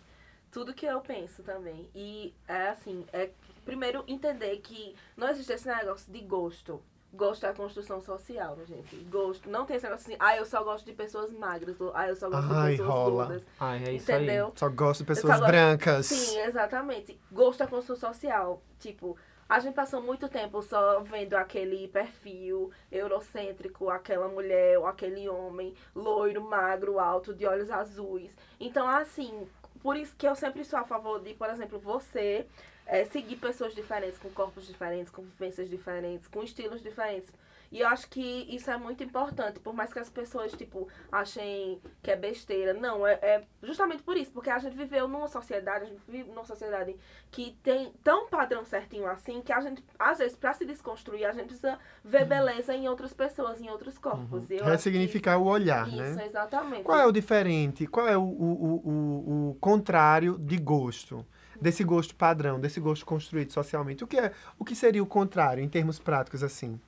tudo 0.50 0.72
que 0.74 0.86
eu 0.86 1.00
penso 1.00 1.42
também. 1.42 1.88
E 1.94 2.32
é 2.48 2.68
assim, 2.70 3.04
é 3.12 3.30
primeiro 3.64 4.02
entender 4.06 4.56
que 4.58 4.94
não 5.16 5.28
existe 5.28 5.52
esse 5.52 5.68
negócio 5.68 6.12
de 6.12 6.20
gosto. 6.20 6.80
Gosto 7.12 7.44
é 7.44 7.48
a 7.48 7.52
construção 7.52 8.00
social, 8.00 8.54
né, 8.54 8.64
gente? 8.66 8.94
Gosto. 9.10 9.50
Não 9.50 9.66
tem 9.66 9.74
esse 9.76 9.84
negócio 9.84 10.06
assim, 10.06 10.16
ah, 10.20 10.36
eu 10.36 10.46
só 10.46 10.62
gosto 10.62 10.84
de 10.86 10.92
pessoas 10.92 11.32
magras, 11.32 11.80
ou 11.80 11.90
ah, 11.92 12.06
eu 12.08 12.14
só 12.14 12.30
gosto 12.30 12.52
Ai, 12.52 12.70
de 12.70 12.76
pessoas 12.76 12.88
rola. 12.88 13.24
gordas. 13.26 13.42
Ai, 13.58 13.84
é 13.84 13.92
isso 13.94 14.12
Entendeu? 14.12 14.52
Só 14.54 14.68
gosto 14.68 15.00
de 15.00 15.06
pessoas 15.06 15.34
gosto- 15.38 15.46
brancas. 15.48 16.06
Sim, 16.06 16.38
exatamente. 16.42 17.18
Gosto 17.32 17.64
é 17.64 17.66
construção 17.66 18.14
social. 18.14 18.62
Tipo, 18.78 19.16
a 19.50 19.58
gente 19.58 19.74
passou 19.74 20.00
muito 20.00 20.28
tempo 20.28 20.62
só 20.62 21.00
vendo 21.00 21.34
aquele 21.34 21.88
perfil 21.88 22.70
eurocêntrico, 22.90 23.90
aquela 23.90 24.28
mulher 24.28 24.78
ou 24.78 24.86
aquele 24.86 25.28
homem 25.28 25.74
loiro, 25.92 26.40
magro, 26.40 27.00
alto, 27.00 27.34
de 27.34 27.44
olhos 27.44 27.68
azuis. 27.68 28.32
Então, 28.60 28.86
assim, 28.86 29.48
por 29.82 29.96
isso 29.96 30.14
que 30.16 30.28
eu 30.28 30.36
sempre 30.36 30.64
sou 30.64 30.78
a 30.78 30.84
favor 30.84 31.20
de, 31.20 31.34
por 31.34 31.50
exemplo, 31.50 31.80
você 31.80 32.46
é, 32.86 33.04
seguir 33.06 33.36
pessoas 33.36 33.74
diferentes, 33.74 34.20
com 34.20 34.30
corpos 34.30 34.68
diferentes, 34.68 35.10
com 35.10 35.22
vivências 35.22 35.68
diferentes, 35.68 36.28
com 36.28 36.44
estilos 36.44 36.80
diferentes. 36.80 37.32
E 37.70 37.80
eu 37.80 37.88
acho 37.88 38.08
que 38.08 38.20
isso 38.20 38.68
é 38.68 38.76
muito 38.76 39.04
importante, 39.04 39.60
por 39.60 39.72
mais 39.72 39.92
que 39.92 40.00
as 40.00 40.10
pessoas, 40.10 40.52
tipo, 40.52 40.88
achem 41.10 41.80
que 42.02 42.10
é 42.10 42.16
besteira. 42.16 42.74
Não, 42.74 43.06
é, 43.06 43.12
é 43.22 43.44
justamente 43.62 44.02
por 44.02 44.16
isso, 44.16 44.32
porque 44.32 44.50
a 44.50 44.58
gente 44.58 44.76
viveu 44.76 45.06
numa 45.06 45.28
sociedade, 45.28 45.84
a 45.84 45.88
gente 45.88 46.02
vive 46.08 46.28
numa 46.30 46.44
sociedade 46.44 46.96
que 47.30 47.56
tem 47.62 47.92
tão 48.02 48.28
padrão 48.28 48.64
certinho 48.64 49.06
assim, 49.06 49.40
que 49.40 49.52
a 49.52 49.60
gente, 49.60 49.84
às 49.96 50.18
vezes, 50.18 50.36
pra 50.36 50.52
se 50.52 50.64
desconstruir, 50.66 51.24
a 51.24 51.32
gente 51.32 51.46
precisa 51.46 51.78
ver 52.04 52.24
beleza 52.24 52.74
em 52.74 52.88
outras 52.88 53.12
pessoas, 53.12 53.60
em 53.60 53.70
outros 53.70 53.96
corpos. 53.98 54.46
Que 54.46 54.56
Ressignificar 54.56 55.38
o 55.38 55.46
olhar, 55.46 55.86
isso, 55.86 56.16
né? 56.16 56.26
exatamente. 56.26 56.82
Qual 56.82 56.98
é 56.98 57.06
o 57.06 57.12
diferente? 57.12 57.86
Qual 57.86 58.08
é 58.08 58.18
o, 58.18 58.22
o, 58.22 58.24
o, 58.24 58.90
o, 58.90 59.50
o 59.50 59.54
contrário 59.60 60.36
de 60.38 60.56
gosto? 60.56 61.24
Desse 61.60 61.84
gosto 61.84 62.16
padrão, 62.16 62.58
desse 62.58 62.80
gosto 62.80 63.04
construído 63.04 63.52
socialmente. 63.52 64.02
O 64.02 64.06
que, 64.06 64.18
é, 64.18 64.32
o 64.58 64.64
que 64.64 64.74
seria 64.74 65.02
o 65.02 65.06
contrário, 65.06 65.62
em 65.62 65.68
termos 65.68 65.98
práticos, 65.98 66.42
assim? 66.42 66.80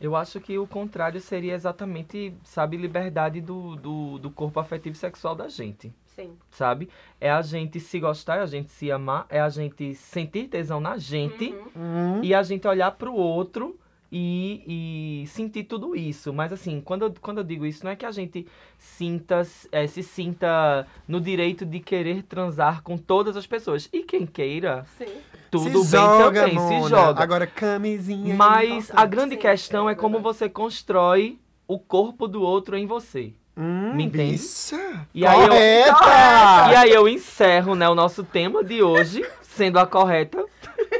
Eu 0.00 0.14
acho 0.16 0.40
que 0.40 0.58
o 0.58 0.66
contrário 0.66 1.20
seria 1.20 1.54
exatamente, 1.54 2.34
sabe, 2.42 2.76
liberdade 2.76 3.40
do, 3.40 3.76
do, 3.76 4.18
do 4.18 4.30
corpo 4.30 4.58
afetivo 4.60 4.94
e 4.94 4.98
sexual 4.98 5.34
da 5.34 5.48
gente. 5.48 5.92
Sim. 6.14 6.36
Sabe? 6.50 6.88
É 7.20 7.30
a 7.30 7.42
gente 7.42 7.80
se 7.80 7.98
gostar, 7.98 8.36
é 8.36 8.40
a 8.42 8.46
gente 8.46 8.70
se 8.70 8.90
amar, 8.90 9.26
é 9.28 9.40
a 9.40 9.48
gente 9.48 9.94
sentir 9.94 10.48
tesão 10.48 10.78
na 10.80 10.96
gente 10.96 11.54
Uhum. 11.74 12.22
e 12.22 12.34
a 12.34 12.42
gente 12.42 12.66
olhar 12.68 12.90
pro 12.92 13.14
outro 13.14 13.76
e, 14.12 15.22
e 15.24 15.26
sentir 15.26 15.64
tudo 15.64 15.96
isso. 15.96 16.32
Mas 16.32 16.52
assim, 16.52 16.80
quando 16.80 17.02
eu, 17.06 17.14
quando 17.20 17.38
eu 17.38 17.44
digo 17.44 17.66
isso, 17.66 17.84
não 17.84 17.90
é 17.90 17.96
que 17.96 18.06
a 18.06 18.12
gente 18.12 18.46
sinta, 18.78 19.42
eh, 19.72 19.86
se 19.88 20.04
sinta 20.04 20.86
no 21.08 21.20
direito 21.20 21.66
de 21.66 21.80
querer 21.80 22.22
transar 22.22 22.82
com 22.82 22.96
todas 22.96 23.36
as 23.36 23.46
pessoas. 23.46 23.88
E 23.92 24.04
quem 24.04 24.24
queira, 24.24 24.84
Sim. 24.96 25.16
Tudo 25.58 25.84
se 25.84 25.90
bem 25.92 26.00
joga, 26.00 26.40
também, 26.42 26.54
Mona. 26.54 26.82
se 26.84 26.88
joga. 26.90 27.22
Agora, 27.22 27.46
camisinha. 27.46 28.34
é 28.34 28.36
Mas 28.36 28.90
a 28.94 29.06
grande 29.06 29.36
questão 29.36 29.88
é 29.88 29.92
é 29.92 29.94
como 29.94 30.20
você 30.20 30.48
constrói 30.48 31.38
o 31.66 31.78
corpo 31.78 32.26
do 32.28 32.42
outro 32.42 32.76
em 32.76 32.86
você. 32.86 33.32
Hum, 33.56 33.92
Me 33.94 34.04
entende? 34.04 34.32
bicha. 34.32 35.06
E 35.14 35.24
aí 35.24 35.40
eu- 35.42 35.48
Correta! 35.48 36.72
E 36.72 36.76
aí 36.76 36.90
eu 36.90 37.08
encerro, 37.08 37.74
né, 37.76 37.88
o 37.88 37.94
nosso 37.94 38.24
tema 38.24 38.64
de 38.64 38.82
hoje, 38.82 39.24
sendo 39.42 39.78
a 39.78 39.86
correta. 39.86 40.44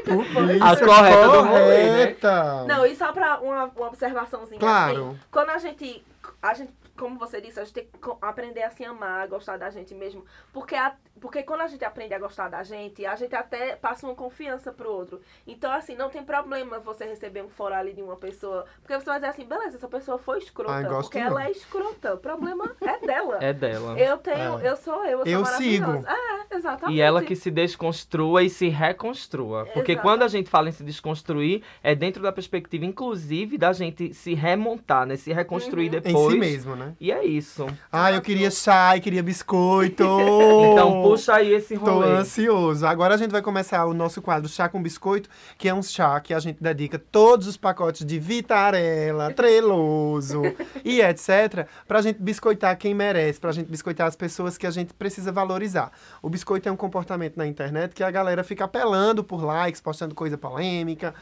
Bicha, 0.05 0.65
a 0.65 0.75
correta 0.77 1.27
do 1.27 1.41
rolê, 1.43 1.83
né? 1.83 1.89
correta. 1.91 2.63
Não, 2.67 2.85
e 2.85 2.95
só 2.95 3.11
pra 3.11 3.39
uma, 3.41 3.65
uma 3.75 3.87
observaçãozinha 3.87 4.59
Claro. 4.59 5.07
assim, 5.09 5.19
quando 5.31 5.49
a 5.49 5.57
gente, 5.57 6.03
a 6.41 6.53
gente, 6.53 6.69
como 6.97 7.17
você 7.19 7.41
disse, 7.41 7.59
a 7.59 7.63
gente 7.63 7.73
tem 7.73 7.85
que 7.85 8.09
aprender 8.21 8.63
a 8.63 8.71
se 8.71 8.83
amar, 8.85 9.21
a 9.23 9.27
gostar 9.27 9.57
da 9.57 9.69
gente 9.69 9.93
mesmo. 9.93 10.23
Porque, 10.53 10.75
a- 10.75 10.95
porque 11.19 11.43
quando 11.43 11.61
a 11.61 11.67
gente 11.67 11.83
aprende 11.83 12.13
a 12.13 12.19
gostar 12.19 12.49
da 12.49 12.63
gente, 12.63 13.05
a 13.05 13.15
gente 13.15 13.35
até 13.35 13.75
passa 13.75 14.05
uma 14.07 14.15
confiança 14.15 14.71
pro 14.71 14.91
outro. 14.91 15.19
Então, 15.45 15.71
assim, 15.71 15.95
não 15.95 16.09
tem 16.09 16.23
problema 16.23 16.79
você 16.79 17.05
receber 17.05 17.43
um 17.43 17.49
fora 17.49 17.77
ali 17.77 17.93
de 17.93 18.01
uma 18.01 18.15
pessoa. 18.15 18.65
Porque 18.81 18.93
você 18.97 19.05
vai 19.05 19.15
dizer 19.19 19.27
assim, 19.29 19.45
beleza, 19.45 19.77
essa 19.77 19.87
pessoa 19.87 20.17
foi 20.17 20.37
escrota. 20.39 20.71
Ai, 20.73 20.85
porque 20.85 21.19
não. 21.19 21.27
ela 21.27 21.45
é 21.47 21.51
escrota. 21.51 22.13
O 22.13 22.17
problema 22.17 22.75
é 22.81 22.99
dela. 23.05 23.37
É 23.41 23.53
dela. 23.53 23.99
Eu 23.99 24.17
tenho, 24.17 24.59
É. 24.59 24.69
eu 24.69 24.75
sou 24.77 25.03
eu, 25.05 25.19
eu 25.19 25.25
sou 25.25 25.31
Eu 25.31 25.45
sigo. 25.45 25.91
É, 26.07 26.55
exatamente. 26.55 26.95
E 26.97 27.01
ela 27.01 27.21
que 27.23 27.35
se 27.35 27.51
desconstrua 27.51 28.43
e 28.43 28.49
se 28.49 28.69
reconstrua. 28.69 29.65
Porque 29.73 29.93
Exato. 29.93 30.07
quando 30.07 30.23
a 30.23 30.27
gente 30.27 30.49
fala 30.49 30.69
em 30.69 30.71
se 30.71 30.83
desconstruir, 30.83 31.63
é 31.83 31.93
dentro 31.93 32.21
da 32.23 32.31
perspectiva, 32.31 32.85
inclusive, 32.85 33.57
da 33.57 33.73
gente 33.73 34.13
se 34.13 34.33
remontar, 34.33 35.05
né? 35.05 35.15
Se 35.15 35.31
reconstruir 35.33 35.89
Uhum. 35.89 35.97
Em 35.97 36.01
depois. 36.01 36.33
si 36.33 36.39
mesmo, 36.39 36.75
né? 36.75 36.84
E 36.99 37.11
é 37.11 37.25
isso. 37.25 37.65
Ah, 37.91 38.11
eu 38.11 38.21
queria 38.21 38.51
chá 38.51 38.95
e 38.97 39.01
queria 39.01 39.23
biscoito. 39.23 40.05
Então 40.75 41.01
puxa 41.03 41.35
aí 41.35 41.53
esse 41.53 41.77
Tô 41.77 41.85
rolê. 41.85 42.11
ansioso. 42.17 42.85
Agora 42.85 43.13
a 43.15 43.17
gente 43.17 43.31
vai 43.31 43.41
começar 43.41 43.85
o 43.85 43.93
nosso 43.93 44.21
quadro 44.21 44.49
Chá 44.49 44.67
com 44.67 44.81
Biscoito, 44.81 45.29
que 45.57 45.69
é 45.69 45.73
um 45.73 45.81
chá 45.81 46.19
que 46.19 46.33
a 46.33 46.39
gente 46.39 46.61
dedica 46.61 46.99
todos 46.99 47.47
os 47.47 47.55
pacotes 47.55 48.05
de 48.05 48.19
Vitarella, 48.19 49.31
Treloso 49.33 50.41
e 50.83 51.01
etc. 51.01 51.67
pra 51.87 52.01
gente 52.01 52.21
biscoitar 52.21 52.77
quem 52.77 52.93
merece, 52.93 53.39
pra 53.39 53.51
gente 53.51 53.69
biscoitar 53.69 54.07
as 54.07 54.15
pessoas 54.15 54.57
que 54.57 54.67
a 54.67 54.71
gente 54.71 54.93
precisa 54.93 55.31
valorizar. 55.31 55.91
O 56.21 56.29
biscoito 56.29 56.67
é 56.67 56.71
um 56.71 56.75
comportamento 56.77 57.37
na 57.37 57.47
internet 57.47 57.93
que 57.93 58.03
a 58.03 58.11
galera 58.11 58.43
fica 58.43 58.65
apelando 58.65 59.23
por 59.23 59.43
likes, 59.43 59.79
postando 59.79 60.13
coisa 60.13 60.37
polêmica, 60.37 61.13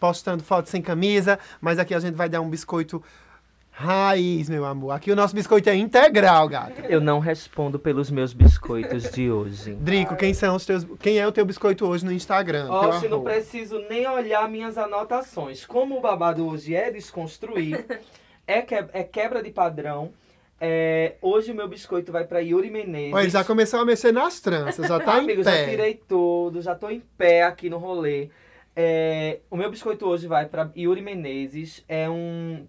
postando 0.00 0.42
fotos 0.42 0.70
sem 0.70 0.82
camisa, 0.82 1.38
mas 1.60 1.78
aqui 1.78 1.94
a 1.94 2.00
gente 2.00 2.14
vai 2.14 2.28
dar 2.28 2.40
um 2.40 2.48
biscoito 2.50 3.02
raiz, 3.74 4.48
meu 4.50 4.64
amor. 4.64 4.90
Aqui 4.92 5.10
o 5.10 5.16
nosso 5.16 5.34
biscoito 5.34 5.68
é 5.70 5.74
integral, 5.74 6.46
gato. 6.48 6.82
Eu 6.88 7.00
não 7.00 7.18
respondo 7.18 7.78
pelos 7.78 8.10
meus 8.10 8.32
biscoitos 8.32 9.10
de 9.10 9.30
hoje. 9.30 9.74
Drico, 9.74 10.14
quem 10.14 10.34
são 10.34 10.54
os 10.54 10.66
teus. 10.66 10.86
Quem 11.00 11.18
é 11.18 11.26
o 11.26 11.32
teu 11.32 11.44
biscoito 11.44 11.86
hoje 11.86 12.04
no 12.04 12.12
Instagram? 12.12 12.70
Oxe, 12.70 13.08
não 13.08 13.22
preciso 13.24 13.78
nem 13.88 14.06
olhar 14.06 14.48
minhas 14.48 14.76
anotações. 14.76 15.64
Como 15.64 15.96
o 15.98 16.00
babado 16.00 16.46
hoje 16.46 16.74
é 16.74 16.90
desconstruir, 16.90 17.84
é, 18.46 18.60
que- 18.62 18.74
é 18.92 19.02
quebra 19.02 19.42
de 19.42 19.50
padrão. 19.50 20.12
é, 20.60 21.14
hoje 21.20 21.50
o 21.50 21.54
meu 21.54 21.66
biscoito 21.66 22.12
vai 22.12 22.24
pra 22.24 22.38
Yuri 22.40 22.70
Menezes. 22.70 23.12
Olha, 23.14 23.22
ele 23.22 23.30
já 23.30 23.42
começou 23.42 23.80
a 23.80 23.84
mexer 23.84 24.12
nas 24.12 24.38
tranças, 24.38 24.86
já 24.86 25.00
tá 25.00 25.14
Amigo, 25.18 25.40
em 25.40 25.44
já 25.44 25.50
pé. 25.50 25.70
tirei 25.70 25.94
tudo, 26.06 26.60
já 26.62 26.74
tô 26.74 26.88
em 26.90 27.02
pé 27.18 27.42
aqui 27.42 27.68
no 27.68 27.78
rolê. 27.78 28.28
É, 28.76 29.40
o 29.50 29.56
meu 29.56 29.70
biscoito 29.70 30.06
hoje 30.06 30.26
vai 30.28 30.46
pra 30.46 30.70
Yuri 30.76 31.02
Menezes. 31.02 31.82
É 31.88 32.08
um. 32.08 32.64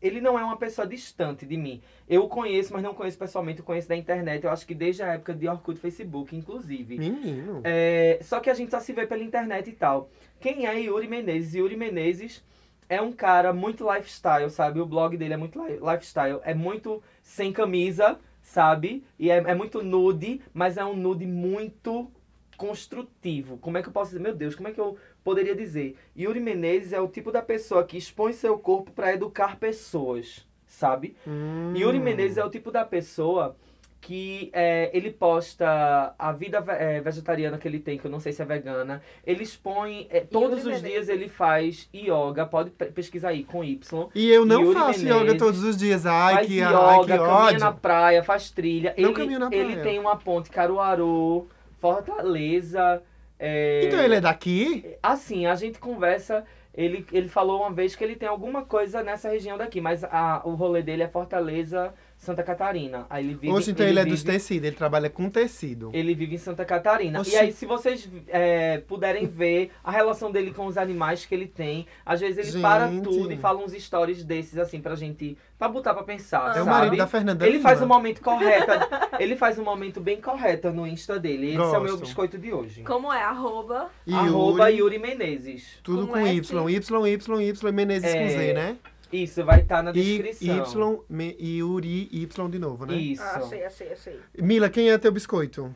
Ele 0.00 0.20
não 0.20 0.38
é 0.38 0.44
uma 0.44 0.56
pessoa 0.56 0.86
distante 0.86 1.46
de 1.46 1.56
mim. 1.56 1.80
Eu 2.08 2.24
o 2.24 2.28
conheço, 2.28 2.72
mas 2.72 2.82
não 2.82 2.94
conheço 2.94 3.18
pessoalmente, 3.18 3.60
eu 3.60 3.64
conheço 3.64 3.88
da 3.88 3.96
internet. 3.96 4.44
Eu 4.44 4.50
acho 4.50 4.66
que 4.66 4.74
desde 4.74 5.02
a 5.02 5.14
época 5.14 5.34
de 5.34 5.48
Orkut 5.48 5.78
Facebook, 5.80 6.36
inclusive. 6.36 6.98
Menino. 6.98 7.60
É, 7.64 8.18
só 8.22 8.38
que 8.40 8.50
a 8.50 8.54
gente 8.54 8.70
só 8.70 8.80
se 8.80 8.92
vê 8.92 9.06
pela 9.06 9.22
internet 9.22 9.70
e 9.70 9.72
tal. 9.72 10.10
Quem 10.38 10.66
é 10.66 10.78
Yuri 10.78 11.08
Menezes? 11.08 11.54
Yuri 11.54 11.76
Menezes 11.76 12.44
é 12.88 13.00
um 13.00 13.10
cara 13.10 13.52
muito 13.52 13.90
lifestyle, 13.90 14.50
sabe? 14.50 14.80
O 14.80 14.86
blog 14.86 15.16
dele 15.16 15.34
é 15.34 15.36
muito 15.36 15.58
li- 15.64 15.80
lifestyle. 15.80 16.40
É 16.44 16.54
muito 16.54 17.02
sem 17.22 17.52
camisa, 17.52 18.18
sabe? 18.42 19.02
E 19.18 19.30
é, 19.30 19.38
é 19.38 19.54
muito 19.54 19.82
nude, 19.82 20.40
mas 20.52 20.76
é 20.76 20.84
um 20.84 20.94
nude 20.94 21.26
muito 21.26 22.10
construtivo. 22.56 23.58
Como 23.58 23.78
é 23.78 23.82
que 23.82 23.88
eu 23.88 23.92
posso 23.92 24.10
dizer? 24.10 24.22
Meu 24.22 24.34
Deus, 24.34 24.54
como 24.54 24.68
é 24.68 24.72
que 24.72 24.80
eu 24.80 24.96
poderia 25.22 25.54
dizer? 25.54 25.96
Yuri 26.18 26.40
Menezes 26.40 26.92
é 26.92 27.00
o 27.00 27.08
tipo 27.08 27.30
da 27.30 27.42
pessoa 27.42 27.84
que 27.84 27.96
expõe 27.96 28.32
seu 28.32 28.58
corpo 28.58 28.90
para 28.92 29.12
educar 29.12 29.56
pessoas, 29.56 30.46
sabe? 30.66 31.16
Hum. 31.26 31.72
Yuri 31.76 31.98
Menezes 31.98 32.38
é 32.38 32.44
o 32.44 32.50
tipo 32.50 32.70
da 32.70 32.84
pessoa 32.84 33.56
que 33.98 34.50
é, 34.52 34.88
ele 34.96 35.10
posta 35.10 36.14
a 36.16 36.30
vida 36.30 36.62
é, 36.78 37.00
vegetariana 37.00 37.58
que 37.58 37.66
ele 37.66 37.80
tem, 37.80 37.98
que 37.98 38.06
eu 38.06 38.10
não 38.10 38.20
sei 38.20 38.32
se 38.32 38.40
é 38.40 38.44
vegana. 38.44 39.02
Ele 39.26 39.42
expõe. 39.42 40.06
é, 40.10 40.20
todos 40.20 40.58
os 40.60 40.64
Menezes. 40.66 40.82
dias 40.88 41.08
ele 41.08 41.28
faz 41.28 41.88
yoga, 41.92 42.46
pode 42.46 42.70
pe- 42.70 42.86
pesquisar 42.92 43.30
aí 43.30 43.42
com 43.42 43.64
Y. 43.64 44.08
E 44.14 44.30
eu 44.30 44.44
não 44.44 44.60
Yuri 44.60 44.74
faço 44.78 45.00
Menezes 45.02 45.22
yoga 45.22 45.38
todos 45.38 45.64
os 45.64 45.76
dias. 45.76 46.06
Ai, 46.06 46.34
faz 46.34 46.46
que, 46.46 46.54
yoga, 46.60 46.78
ai, 46.78 47.00
que 47.00 47.06
caminha 47.08 47.22
ódio. 47.32 47.58
na 47.60 47.72
praia, 47.72 48.22
faz 48.22 48.48
trilha. 48.50 48.94
Não 48.96 49.08
ele, 49.08 49.14
caminho 49.14 49.38
na 49.40 49.48
ele 49.50 49.72
praia. 49.72 49.82
tem 49.82 49.98
uma 49.98 50.14
ponte 50.14 50.50
Caruaru, 50.50 51.48
Fortaleza. 51.78 53.02
é, 53.38 53.84
Então 53.84 54.00
ele 54.00 54.16
é 54.16 54.20
daqui? 54.20 54.96
Assim, 55.02 55.46
a 55.46 55.54
gente 55.54 55.78
conversa. 55.78 56.44
Ele, 56.74 57.06
ele 57.12 57.28
falou 57.28 57.60
uma 57.62 57.72
vez 57.72 57.96
que 57.96 58.04
ele 58.04 58.16
tem 58.16 58.28
alguma 58.28 58.64
coisa 58.64 59.02
nessa 59.02 59.30
região 59.30 59.56
daqui, 59.56 59.80
mas 59.80 60.04
a, 60.04 60.42
o 60.44 60.54
rolê 60.54 60.82
dele 60.82 61.02
é 61.02 61.08
Fortaleza, 61.08 61.94
Santa 62.18 62.42
Catarina. 62.42 63.06
Aí 63.10 63.24
ele 63.24 63.34
vive, 63.34 63.52
Hoje 63.52 63.70
então 63.70 63.86
ele, 63.86 63.98
é 64.00 64.04
dos 64.04 64.22
vive- 64.22 64.32
tecidos, 64.32 64.66
ele 64.66 64.76
trabalha 64.76 65.08
com 65.10 65.28
tecido. 65.28 65.90
Ele 65.92 66.14
vive 66.14 66.34
em 66.34 66.38
Santa 66.38 66.64
Catarina. 66.64 67.20
Oxi. 67.20 67.32
E 67.32 67.36
aí, 67.36 67.52
se 67.52 67.66
vocês 67.66 68.08
é, 68.28 68.78
puderem 68.78 69.26
ver 69.26 69.70
a 69.84 69.90
relação 69.90 70.30
dele 70.32 70.50
com 70.50 70.66
os 70.66 70.76
animais 70.78 71.24
que 71.26 71.34
ele 71.34 71.46
tem, 71.46 71.86
às 72.04 72.20
vezes 72.20 72.52
ele 72.54 72.62
para 72.62 72.88
Gente. 72.88 73.04
tudo 73.04 73.32
e 73.32 73.36
fala 73.36 73.58
uns 73.62 73.72
stories 73.72 74.24
desses, 74.24 74.58
assim, 74.58 74.80
pra 74.80 74.94
gente. 74.96 75.36
pra 75.58 75.68
botar 75.68 75.94
pra 75.94 76.02
pensar. 76.02 76.48
É 76.48 76.60
o 76.62 76.64
sabe? 76.64 76.70
marido 76.70 76.96
da 76.96 77.06
Fernanda 77.06 77.46
Ele 77.46 77.58
Lima. 77.58 77.68
faz 77.68 77.80
um 77.82 77.86
momento 77.86 78.20
correto. 78.22 78.72
ele 79.20 79.36
faz 79.36 79.58
um 79.58 79.64
momento 79.64 80.00
bem 80.00 80.20
correto 80.20 80.70
no 80.72 80.86
Insta 80.86 81.18
dele. 81.18 81.50
Esse 81.50 81.56
é 81.58 81.62
o 81.62 81.70
meu 81.72 81.92
Gosto. 81.92 82.00
biscoito 82.00 82.38
de 82.38 82.52
hoje. 82.52 82.82
Como 82.82 83.12
é? 83.12 83.22
Arroba. 83.22 83.88
Arroba 84.12 84.68
Yuri, 84.70 84.96
Yuri 84.96 84.98
Menezes. 84.98 85.78
tudo 85.82 86.06
com 86.06 86.14
com. 86.14 86.26
Y. 86.26 86.40
Y, 86.70 86.76
Y, 87.08 87.42
Y, 87.42 87.72
Menezes 87.72 88.12
com 88.12 88.18
É, 88.20 88.28
Z, 88.28 88.52
né? 88.54 88.76
Isso, 89.12 89.44
vai 89.44 89.60
estar 89.60 89.82
na 89.82 89.90
E 89.90 89.94
descrição. 89.94 90.92
Y, 90.92 91.04
me, 91.08 91.36
Yuri, 91.40 92.08
Y 92.12 92.48
de 92.50 92.58
novo, 92.58 92.86
né? 92.86 92.94
Isso. 92.96 93.22
Ah, 93.22 93.36
achei, 93.36 93.64
achei, 93.64 93.92
achei. 93.92 94.20
Mila, 94.38 94.68
quem 94.68 94.90
é 94.90 94.98
teu 94.98 95.12
biscoito? 95.12 95.72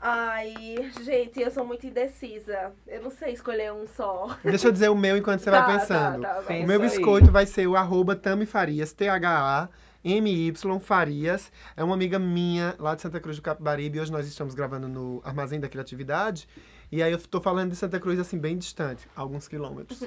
Ai, 0.00 0.54
gente, 1.02 1.40
eu 1.40 1.50
sou 1.50 1.64
muito 1.64 1.86
indecisa. 1.86 2.72
Eu 2.86 3.02
não 3.02 3.10
sei 3.10 3.32
escolher 3.32 3.72
um 3.72 3.86
só. 3.86 4.36
Deixa 4.44 4.68
eu 4.68 4.72
dizer 4.72 4.88
o 4.88 4.94
meu 4.94 5.16
enquanto 5.16 5.40
você 5.40 5.50
Tá, 5.50 5.66
vai 5.66 5.78
pensando. 5.78 6.22
Tá, 6.22 6.34
tá, 6.34 6.54
O 6.54 6.66
meu 6.66 6.80
aí. 6.80 6.88
biscoito 6.88 7.30
vai 7.32 7.46
ser 7.46 7.66
o 7.66 7.74
arroba 7.76 8.14
Tami 8.14 8.46
Farias, 8.46 8.92
T-H-A-M-Y 8.92 10.52
Farias. 10.80 11.50
É 11.76 11.82
uma 11.82 11.94
amiga 11.94 12.16
minha 12.18 12.76
lá 12.78 12.94
de 12.94 13.02
Santa 13.02 13.18
Cruz 13.18 13.36
do 13.36 13.42
Capibaribe. 13.42 13.98
Hoje 14.00 14.12
nós 14.12 14.26
estamos 14.28 14.54
gravando 14.54 14.88
no 14.88 15.20
Armazém 15.24 15.58
da 15.58 15.68
Criatividade. 15.68 16.48
E 16.90 17.02
aí 17.02 17.12
eu 17.12 17.18
tô 17.18 17.40
falando 17.40 17.70
de 17.70 17.76
Santa 17.76 18.00
Cruz, 18.00 18.18
assim, 18.18 18.38
bem 18.38 18.56
distante, 18.56 19.06
alguns 19.14 19.46
quilômetros. 19.46 20.02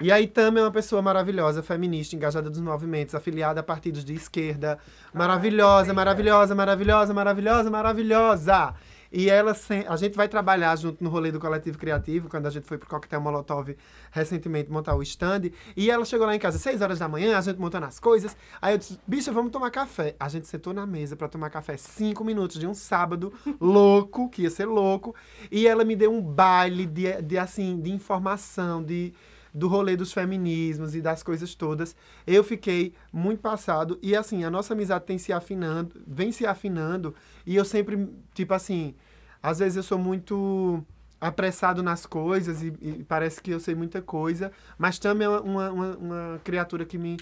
e 0.00 0.10
aí 0.10 0.26
Tami 0.26 0.58
é 0.58 0.62
uma 0.62 0.72
pessoa 0.72 1.00
maravilhosa, 1.00 1.62
feminista, 1.62 2.16
engajada 2.16 2.50
dos 2.50 2.60
movimentos, 2.60 3.14
afiliada 3.14 3.60
a 3.60 3.62
partidos 3.62 4.04
de 4.04 4.14
esquerda. 4.14 4.78
Maravilhosa, 5.14 5.94
maravilhosa, 5.94 6.54
maravilhosa, 6.54 7.14
maravilhosa, 7.14 7.70
maravilhosa. 7.70 8.74
E 9.12 9.30
ela, 9.30 9.54
sem, 9.54 9.86
a 9.86 9.96
gente 9.96 10.16
vai 10.16 10.28
trabalhar 10.28 10.76
junto 10.76 11.02
no 11.02 11.10
rolê 11.10 11.30
do 11.30 11.40
Coletivo 11.40 11.78
Criativo, 11.78 12.28
quando 12.28 12.46
a 12.46 12.50
gente 12.50 12.66
foi 12.66 12.78
pro 12.78 12.88
Coquetel 12.88 13.20
Molotov 13.20 13.76
recentemente 14.10 14.70
montar 14.70 14.94
o 14.94 15.02
stand. 15.02 15.50
E 15.76 15.90
ela 15.90 16.04
chegou 16.04 16.26
lá 16.26 16.34
em 16.34 16.38
casa 16.38 16.56
às 16.56 16.62
6 16.62 16.80
horas 16.82 16.98
da 16.98 17.08
manhã, 17.08 17.36
a 17.36 17.40
gente 17.40 17.58
montando 17.58 17.86
as 17.86 17.98
coisas. 17.98 18.36
Aí 18.60 18.74
eu 18.74 18.78
disse, 18.78 18.98
bicha, 19.06 19.32
vamos 19.32 19.52
tomar 19.52 19.70
café. 19.70 20.14
A 20.18 20.28
gente 20.28 20.46
sentou 20.46 20.72
na 20.72 20.86
mesa 20.86 21.16
pra 21.16 21.28
tomar 21.28 21.50
café 21.50 21.76
cinco 21.76 22.24
minutos 22.24 22.58
de 22.58 22.66
um 22.66 22.74
sábado 22.74 23.32
louco, 23.60 24.28
que 24.28 24.42
ia 24.42 24.50
ser 24.50 24.66
louco. 24.66 25.14
E 25.50 25.66
ela 25.66 25.84
me 25.84 25.96
deu 25.96 26.12
um 26.12 26.20
baile 26.20 26.86
de, 26.86 27.22
de 27.22 27.38
assim, 27.38 27.80
de 27.80 27.92
informação, 27.92 28.82
de 28.82 29.12
do 29.56 29.68
rolê 29.68 29.96
dos 29.96 30.12
feminismos 30.12 30.94
e 30.94 31.00
das 31.00 31.22
coisas 31.22 31.54
todas. 31.54 31.96
Eu 32.26 32.44
fiquei 32.44 32.92
muito 33.10 33.40
passado 33.40 33.98
e 34.02 34.14
assim, 34.14 34.44
a 34.44 34.50
nossa 34.50 34.74
amizade 34.74 35.06
tem 35.06 35.16
se 35.16 35.32
afinando, 35.32 35.98
vem 36.06 36.30
se 36.30 36.44
afinando 36.46 37.14
e 37.46 37.56
eu 37.56 37.64
sempre, 37.64 38.08
tipo 38.34 38.52
assim, 38.52 38.94
às 39.42 39.58
vezes 39.58 39.76
eu 39.76 39.82
sou 39.82 39.98
muito 39.98 40.84
apressado 41.18 41.82
nas 41.82 42.04
coisas 42.04 42.62
e, 42.62 42.66
e 42.82 43.04
parece 43.04 43.40
que 43.40 43.50
eu 43.50 43.58
sei 43.58 43.74
muita 43.74 44.02
coisa, 44.02 44.52
mas 44.76 44.98
também 44.98 45.26
é 45.26 45.30
uma, 45.30 45.70
uma, 45.70 45.96
uma 45.96 46.40
criatura 46.44 46.84
que 46.84 46.98
me 46.98 47.16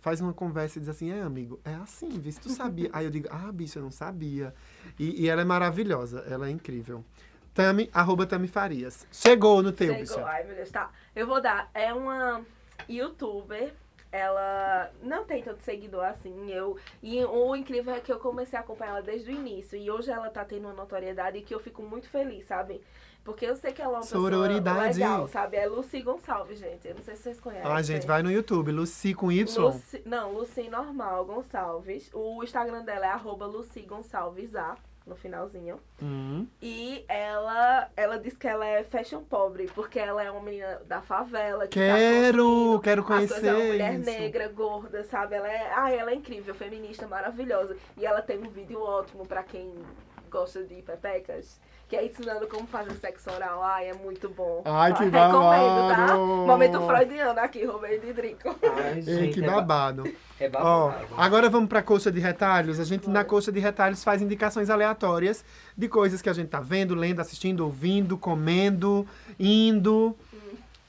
faz 0.00 0.20
uma 0.20 0.32
conversa 0.32 0.78
e 0.78 0.80
diz 0.80 0.88
assim, 0.88 1.10
é 1.10 1.20
amigo, 1.20 1.60
é 1.62 1.74
assim, 1.74 2.08
se 2.30 2.40
tu 2.40 2.48
sabia. 2.48 2.88
Aí 2.92 3.04
eu 3.04 3.10
digo, 3.10 3.28
ah, 3.30 3.52
bicho, 3.52 3.78
eu 3.78 3.82
não 3.82 3.90
sabia. 3.90 4.54
E, 4.98 5.24
e 5.24 5.28
ela 5.28 5.42
é 5.42 5.44
maravilhosa, 5.44 6.20
ela 6.28 6.48
é 6.48 6.50
incrível. 6.50 7.04
Tami, 7.56 7.88
arroba 7.92 8.26
Tami 8.26 8.46
Farias. 8.48 9.06
Chegou 9.10 9.62
no 9.62 9.72
teu, 9.72 9.88
Chegou. 9.94 10.00
bicho. 10.02 10.20
Ai, 10.26 10.44
meu 10.44 10.54
Deus, 10.54 10.70
tá. 10.70 10.90
Eu 11.14 11.26
vou 11.26 11.40
dar. 11.40 11.70
É 11.72 11.92
uma 11.92 12.42
youtuber. 12.86 13.72
Ela 14.12 14.90
não 15.02 15.24
tem 15.24 15.42
tanto 15.42 15.62
seguidor 15.62 16.04
assim. 16.04 16.50
Eu, 16.50 16.76
e 17.02 17.22
o 17.24 17.56
incrível 17.56 17.92
é 17.94 18.00
que 18.00 18.12
eu 18.12 18.18
comecei 18.18 18.58
a 18.58 18.62
acompanhar 18.62 18.92
ela 18.92 19.02
desde 19.02 19.30
o 19.30 19.34
início. 19.34 19.76
E 19.76 19.90
hoje 19.90 20.10
ela 20.10 20.28
tá 20.30 20.44
tendo 20.44 20.66
uma 20.66 20.72
notoriedade 20.74 21.40
que 21.42 21.54
eu 21.54 21.58
fico 21.60 21.82
muito 21.82 22.08
feliz, 22.08 22.46
sabe? 22.46 22.80
Porque 23.24 23.44
eu 23.44 23.56
sei 23.56 23.72
que 23.72 23.82
ela 23.82 23.94
é 23.94 23.96
uma 23.96 24.02
Sororidade. 24.04 24.88
pessoa 24.94 25.08
legal, 25.10 25.28
sabe? 25.28 25.56
É 25.56 25.66
Lucy 25.66 26.00
Gonçalves, 26.00 26.58
gente. 26.60 26.86
Eu 26.86 26.94
não 26.94 27.02
sei 27.02 27.16
se 27.16 27.22
vocês 27.24 27.40
conhecem. 27.40 27.70
Ah, 27.70 27.82
gente, 27.82 28.06
vai 28.06 28.22
no 28.22 28.30
YouTube, 28.30 28.70
Lucy 28.70 29.12
com 29.14 29.32
Y. 29.32 29.64
Lucy, 29.66 30.02
não, 30.06 30.32
Lucy 30.32 30.68
normal, 30.70 31.24
Gonçalves. 31.24 32.08
O 32.14 32.42
Instagram 32.44 32.84
dela 32.84 33.06
é 33.06 33.10
arroba 33.10 33.44
Lucy 33.46 33.80
Gonçalves 33.82 34.54
A, 34.54 34.76
no 35.06 35.14
finalzinho. 35.14 35.80
Hum. 36.02 36.46
E 36.60 37.04
ela, 37.08 37.88
ela 37.96 38.18
diz 38.18 38.36
que 38.36 38.48
ela 38.48 38.66
é 38.66 38.82
fashion 38.82 39.22
pobre, 39.22 39.70
porque 39.74 39.98
ela 39.98 40.22
é 40.22 40.30
uma 40.30 40.42
menina 40.42 40.82
da 40.86 41.00
favela. 41.00 41.66
Que 41.68 41.78
Quero, 41.78 42.78
tá 42.78 42.84
quero 42.84 43.04
conhecer 43.04 43.46
é 43.46 43.54
uma 43.54 43.64
mulher 43.64 43.94
isso. 43.94 44.10
negra, 44.10 44.48
gorda, 44.48 45.04
sabe? 45.04 45.36
Ela 45.36 45.48
é, 45.48 45.72
ah, 45.74 45.90
ela 45.92 46.10
é 46.10 46.14
incrível, 46.14 46.54
feminista, 46.54 47.06
maravilhosa. 47.06 47.76
E 47.96 48.04
ela 48.04 48.20
tem 48.20 48.38
um 48.38 48.50
vídeo 48.50 48.80
ótimo 48.80 49.24
pra 49.26 49.42
quem 49.42 49.72
gosta 50.28 50.64
de 50.64 50.82
pepecas, 50.82 51.60
que 51.88 51.94
é 51.94 52.04
ensinando 52.04 52.46
como 52.48 52.66
fazer 52.66 52.92
sexo 52.96 53.30
oral. 53.30 53.62
Ai, 53.62 53.88
é 53.90 53.94
muito 53.94 54.28
bom. 54.28 54.62
Ai, 54.64 54.92
que 54.92 55.04
Recomendo, 55.04 55.32
tá? 55.88 55.96
babado. 56.06 56.18
Momento 56.46 56.80
freudiano 56.86 57.38
aqui, 57.40 57.64
Roberto 57.64 58.06
e 58.06 58.12
Drico. 58.12 58.56
Ai, 58.84 59.00
gente, 59.02 59.34
que 59.34 59.44
é 59.44 59.46
ba- 59.46 59.56
babado. 59.60 60.04
É 60.40 60.50
Ó, 60.54 60.88
babado. 60.90 61.06
agora 61.16 61.48
vamos 61.48 61.68
pra 61.68 61.82
coxa 61.82 62.10
de 62.10 62.18
retalhos. 62.20 62.80
A 62.80 62.84
gente 62.84 63.08
na 63.08 63.24
coxa 63.24 63.52
de 63.52 63.60
retalhos 63.60 64.02
faz 64.02 64.20
indicações 64.20 64.68
aleatórias 64.68 65.44
de 65.76 65.88
coisas 65.88 66.20
que 66.20 66.28
a 66.28 66.32
gente 66.32 66.48
tá 66.48 66.60
vendo, 66.60 66.94
lendo, 66.94 67.20
assistindo, 67.20 67.64
ouvindo, 67.64 68.18
comendo, 68.18 69.06
indo. 69.38 70.16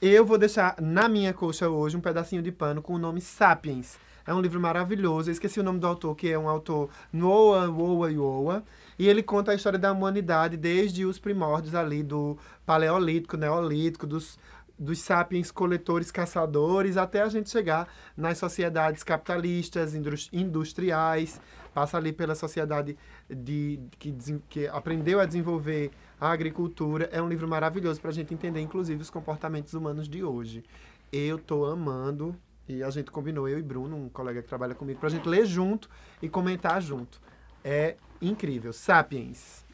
Eu 0.02 0.24
vou 0.24 0.36
deixar 0.38 0.74
na 0.80 1.08
minha 1.08 1.32
coxa 1.32 1.68
hoje 1.68 1.96
um 1.96 2.00
pedacinho 2.00 2.42
de 2.42 2.52
pano 2.52 2.82
com 2.82 2.94
o 2.94 2.98
nome 2.98 3.20
Sapiens. 3.20 3.96
É 4.26 4.34
um 4.34 4.40
livro 4.40 4.60
maravilhoso. 4.60 5.30
Eu 5.30 5.32
esqueci 5.32 5.58
o 5.58 5.62
nome 5.62 5.78
do 5.78 5.86
autor, 5.86 6.14
que 6.14 6.30
é 6.30 6.38
um 6.38 6.48
autor 6.48 6.90
Noah 7.12 7.68
Woa 7.70 8.10
Iowa. 8.12 8.62
E 8.98 9.08
ele 9.08 9.22
conta 9.22 9.52
a 9.52 9.54
história 9.54 9.78
da 9.78 9.92
humanidade 9.92 10.56
desde 10.56 11.04
os 11.04 11.18
primórdios 11.18 11.74
ali 11.74 12.02
do 12.02 12.36
Paleolítico, 12.66 13.36
Neolítico, 13.36 14.06
dos, 14.06 14.38
dos 14.76 14.98
sapiens 14.98 15.50
coletores, 15.52 16.10
caçadores, 16.10 16.96
até 16.96 17.22
a 17.22 17.28
gente 17.28 17.48
chegar 17.48 17.88
nas 18.16 18.38
sociedades 18.38 19.04
capitalistas, 19.04 19.94
indus- 19.94 20.28
industriais, 20.32 21.40
passa 21.72 21.96
ali 21.96 22.12
pela 22.12 22.34
sociedade 22.34 22.96
de, 23.30 23.78
que, 23.98 24.12
que 24.48 24.66
aprendeu 24.66 25.20
a 25.20 25.26
desenvolver 25.26 25.92
a 26.20 26.32
agricultura. 26.32 27.08
É 27.12 27.22
um 27.22 27.28
livro 27.28 27.46
maravilhoso 27.46 28.00
para 28.00 28.10
a 28.10 28.14
gente 28.14 28.34
entender, 28.34 28.60
inclusive, 28.60 29.00
os 29.00 29.10
comportamentos 29.10 29.74
humanos 29.74 30.08
de 30.08 30.24
hoje. 30.24 30.64
Eu 31.12 31.38
tô 31.38 31.64
amando, 31.64 32.34
e 32.68 32.82
a 32.82 32.90
gente 32.90 33.12
combinou, 33.12 33.48
eu 33.48 33.60
e 33.60 33.62
Bruno, 33.62 33.96
um 33.96 34.08
colega 34.08 34.42
que 34.42 34.48
trabalha 34.48 34.74
comigo, 34.74 34.98
pra 34.98 35.08
gente 35.08 35.28
ler 35.28 35.46
junto 35.46 35.88
e 36.20 36.28
comentar 36.28 36.82
junto. 36.82 37.20
É 37.62 37.96
incrível. 38.20 38.72
Sapiens. 38.72 39.64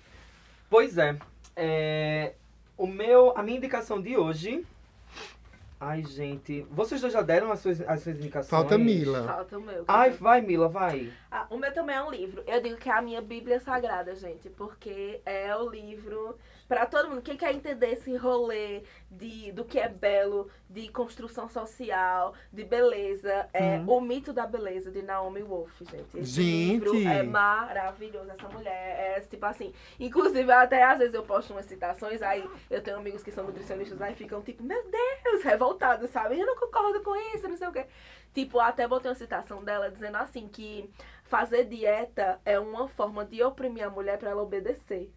Pois 0.68 0.98
é. 0.98 1.16
é, 1.56 2.34
O 2.76 2.86
meu, 2.86 3.36
a 3.36 3.42
minha 3.42 3.58
indicação 3.58 4.00
de 4.00 4.16
hoje. 4.16 4.64
Ai, 5.80 6.02
gente. 6.02 6.66
Vocês 6.70 7.00
dois 7.00 7.12
já 7.12 7.20
deram 7.20 7.52
as 7.52 7.60
suas, 7.60 7.80
as 7.82 8.00
suas 8.02 8.16
indicações? 8.16 8.48
Falta 8.48 8.78
Mila. 8.78 9.24
Falta 9.24 9.58
o 9.58 9.60
meu. 9.60 9.84
Ai, 9.86 10.10
vai, 10.10 10.40
Mila, 10.40 10.68
vai. 10.68 11.12
Ah, 11.30 11.46
o 11.50 11.58
meu 11.58 11.72
também 11.74 11.94
é 11.94 12.02
um 12.02 12.10
livro. 12.10 12.42
Eu 12.46 12.62
digo 12.62 12.76
que 12.76 12.88
é 12.88 12.92
a 12.92 13.02
minha 13.02 13.20
Bíblia 13.20 13.60
Sagrada, 13.60 14.14
gente, 14.14 14.48
porque 14.48 15.20
é 15.26 15.54
o 15.54 15.68
livro 15.68 16.38
para 16.68 16.86
todo 16.86 17.08
mundo. 17.10 17.22
Quem 17.22 17.36
quer 17.36 17.52
entender 17.54 17.92
esse 17.92 18.16
rolê 18.16 18.82
de, 19.10 19.52
do 19.52 19.64
que 19.64 19.78
é 19.78 19.88
belo, 19.88 20.50
de 20.68 20.88
construção 20.88 21.48
social, 21.48 22.34
de 22.52 22.64
beleza, 22.64 23.48
é 23.52 23.78
Hum. 23.78 23.84
O 23.88 24.00
Mito 24.00 24.32
da 24.32 24.46
Beleza, 24.46 24.90
de 24.90 25.02
Naomi 25.02 25.42
Wolf, 25.42 25.80
gente. 25.82 26.18
Esse 26.18 26.42
Gente! 26.42 26.94
livro 26.94 27.08
é 27.08 27.22
maravilhoso. 27.22 28.30
Essa 28.30 28.48
mulher 28.48 29.16
é 29.18 29.20
tipo 29.20 29.44
assim. 29.46 29.72
Inclusive, 29.98 30.50
até 30.52 30.82
às 30.82 30.98
vezes 30.98 31.14
eu 31.14 31.22
posto 31.24 31.52
umas 31.52 31.66
citações, 31.66 32.22
aí 32.22 32.48
eu 32.70 32.82
tenho 32.82 32.96
amigos 32.98 33.22
que 33.22 33.30
são 33.32 33.44
nutricionistas, 33.44 34.00
aí 34.00 34.14
ficam 34.14 34.42
tipo, 34.42 34.62
meu 34.62 34.82
Deus, 34.90 35.42
revoltados, 35.42 36.10
sabe? 36.10 36.38
Eu 36.38 36.46
não 36.46 36.56
concordo 36.56 37.02
com 37.02 37.14
isso, 37.34 37.48
não 37.48 37.56
sei 37.56 37.68
o 37.68 37.72
quê. 37.72 37.86
Tipo, 38.32 38.58
até 38.60 38.86
botei 38.88 39.10
uma 39.10 39.14
citação 39.16 39.62
dela 39.62 39.90
dizendo 39.90 40.16
assim 40.16 40.48
que 40.48 40.90
fazer 41.24 41.64
dieta 41.64 42.40
é 42.44 42.58
uma 42.58 42.88
forma 42.88 43.24
de 43.24 43.42
oprimir 43.42 43.84
a 43.86 43.90
mulher 43.90 44.18
pra 44.18 44.30
ela 44.30 44.42
obedecer. 44.42 45.10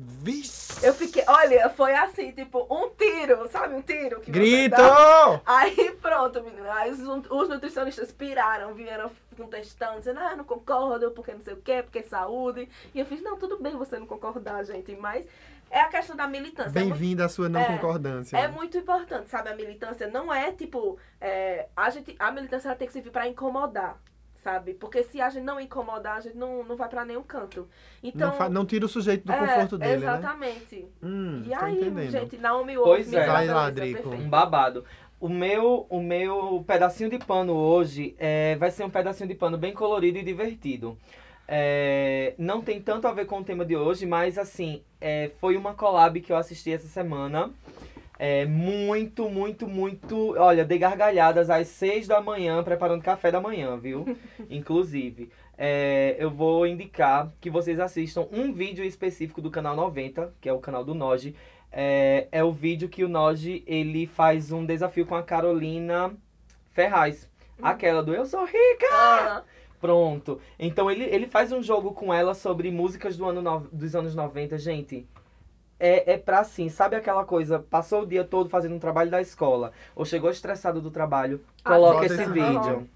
Vixe! 0.00 0.84
Eu 0.86 0.94
fiquei, 0.94 1.24
olha, 1.26 1.68
foi 1.70 1.92
assim, 1.94 2.30
tipo, 2.32 2.66
um 2.70 2.88
tiro, 2.90 3.48
sabe? 3.50 3.74
Um 3.74 3.82
tiro 3.82 4.20
que 4.20 4.30
Grito! 4.30 4.76
Aí 5.44 5.90
pronto, 6.00 6.42
menina. 6.42 6.72
Aí 6.72 6.90
os, 6.92 7.00
os 7.00 7.48
nutricionistas 7.48 8.12
piraram, 8.12 8.74
vieram 8.74 9.10
contestando, 9.36 9.98
dizendo, 9.98 10.20
ah, 10.20 10.36
não 10.36 10.44
concordo, 10.44 11.10
porque 11.12 11.32
não 11.32 11.40
sei 11.42 11.54
o 11.54 11.58
quê, 11.58 11.82
porque 11.82 11.98
é 12.00 12.02
saúde. 12.02 12.68
E 12.94 13.00
eu 13.00 13.06
fiz, 13.06 13.20
não, 13.22 13.36
tudo 13.36 13.58
bem 13.60 13.76
você 13.76 13.98
não 13.98 14.06
concordar, 14.06 14.64
gente, 14.64 14.94
mas 14.96 15.24
é 15.70 15.80
a 15.80 15.88
questão 15.88 16.16
da 16.16 16.26
militância. 16.26 16.70
É 16.70 16.72
Bem-vinda 16.82 17.24
à 17.24 17.28
sua 17.28 17.48
não 17.48 17.60
É, 17.60 17.64
concordância. 17.66 18.36
é 18.36 18.48
muito 18.48 18.78
importante, 18.78 19.28
sabe? 19.30 19.48
A 19.50 19.54
militância 19.56 20.06
não 20.08 20.32
é 20.32 20.52
tipo. 20.52 20.98
é, 21.20 21.66
a, 21.76 21.90
gente, 21.90 22.14
a 22.18 22.30
militância 22.30 22.68
ela 22.68 22.76
tem 22.76 22.86
que 22.86 22.92
servir 22.92 23.10
pra 23.10 23.26
incomodar, 23.28 23.96
sabe? 24.42 24.74
Porque 24.74 25.02
se 25.02 25.20
a 25.20 25.28
gente 25.30 25.44
não 25.44 25.60
incomodar, 25.60 26.16
a 26.16 26.20
gente 26.20 26.36
não, 26.36 26.64
não 26.64 26.76
vai 26.76 26.88
pra 26.88 27.04
nenhum 27.04 27.22
canto. 27.22 27.68
Então. 28.02 28.28
não, 28.28 28.36
fa- 28.36 28.48
não 28.48 28.64
tira 28.66 28.84
o 28.84 28.88
sujeito 28.88 29.24
do 29.26 29.32
é, 29.32 29.38
conforto 29.38 29.78
dele, 29.78 30.04
né? 30.04 30.18
Exatamente. 30.18 30.86
Hum, 31.02 31.42
E 31.46 31.50
tô 31.50 31.64
aí, 31.64 31.76
entendendo. 31.80 32.10
gente, 32.10 32.36
Naomi 32.38 32.76
Wolf, 32.76 32.86
Pois 32.88 33.12
é. 33.12 33.26
Vai 33.26 33.46
lá, 33.46 33.70
Beleza, 33.70 34.02
Drico. 34.02 34.14
Um 34.14 34.28
babado. 34.28 34.84
O 35.20 35.28
meu, 35.28 35.86
o 35.90 36.00
meu 36.00 36.64
pedacinho 36.66 37.10
de 37.10 37.18
pano 37.18 37.52
hoje 37.52 38.14
é, 38.18 38.54
vai 38.56 38.70
ser 38.70 38.84
um 38.84 38.90
pedacinho 38.90 39.28
de 39.28 39.34
pano 39.34 39.58
bem 39.58 39.72
colorido 39.72 40.18
e 40.18 40.22
divertido. 40.22 40.96
É, 41.50 42.34
não 42.38 42.60
tem 42.60 42.80
tanto 42.80 43.08
a 43.08 43.12
ver 43.12 43.24
com 43.24 43.38
o 43.40 43.44
tema 43.44 43.64
de 43.64 43.74
hoje, 43.74 44.04
mas 44.06 44.36
assim, 44.38 44.82
é, 45.00 45.30
foi 45.40 45.56
uma 45.56 45.74
collab 45.74 46.20
que 46.20 46.30
eu 46.30 46.36
assisti 46.36 46.70
essa 46.72 46.86
semana. 46.86 47.50
É, 48.18 48.44
muito, 48.46 49.28
muito, 49.30 49.66
muito. 49.68 50.34
Olha, 50.36 50.64
dei 50.64 50.78
gargalhadas 50.78 51.48
às 51.50 51.68
seis 51.68 52.06
da 52.08 52.20
manhã, 52.20 52.62
preparando 52.64 53.02
café 53.02 53.30
da 53.30 53.40
manhã, 53.40 53.76
viu? 53.78 54.04
Inclusive. 54.50 55.30
É, 55.56 56.16
eu 56.18 56.30
vou 56.30 56.66
indicar 56.66 57.32
que 57.40 57.48
vocês 57.50 57.78
assistam 57.80 58.26
um 58.32 58.52
vídeo 58.52 58.84
específico 58.84 59.40
do 59.40 59.50
canal 59.50 59.74
90, 59.76 60.32
que 60.40 60.48
é 60.48 60.52
o 60.52 60.58
canal 60.58 60.84
do 60.84 60.94
Noji. 60.94 61.34
É, 61.70 62.26
é 62.32 62.42
o 62.42 62.52
vídeo 62.52 62.88
que 62.88 63.04
o 63.04 63.08
Noji 63.08 63.62
ele 63.66 64.06
faz 64.06 64.50
um 64.52 64.64
desafio 64.64 65.04
com 65.06 65.14
a 65.14 65.22
Carolina 65.22 66.12
Ferraz. 66.72 67.28
Aquela 67.60 68.02
do 68.02 68.14
Eu 68.14 68.24
Sou 68.24 68.44
Rica! 68.44 68.86
Aham. 68.92 69.44
Pronto. 69.80 70.40
Então 70.58 70.90
ele, 70.90 71.04
ele 71.04 71.26
faz 71.28 71.52
um 71.52 71.62
jogo 71.62 71.92
com 71.92 72.12
ela 72.12 72.34
sobre 72.34 72.70
músicas 72.70 73.16
do 73.16 73.24
ano 73.26 73.40
no- 73.40 73.68
dos 73.72 73.94
anos 73.94 74.14
90, 74.14 74.58
gente. 74.58 75.06
É, 75.80 76.14
é 76.14 76.18
pra 76.18 76.40
assim, 76.40 76.68
sabe 76.68 76.96
aquela 76.96 77.24
coisa, 77.24 77.58
passou 77.58 78.02
o 78.02 78.06
dia 78.06 78.24
todo 78.24 78.50
fazendo 78.50 78.74
um 78.74 78.78
trabalho 78.80 79.10
da 79.10 79.20
escola, 79.20 79.72
ou 79.94 80.04
chegou 80.04 80.28
estressado 80.30 80.80
do 80.80 80.90
trabalho, 80.90 81.40
coloca 81.64 82.06
Assista 82.06 82.22
esse 82.22 82.32
vídeo. 82.32 82.60
vídeo. 82.60 82.88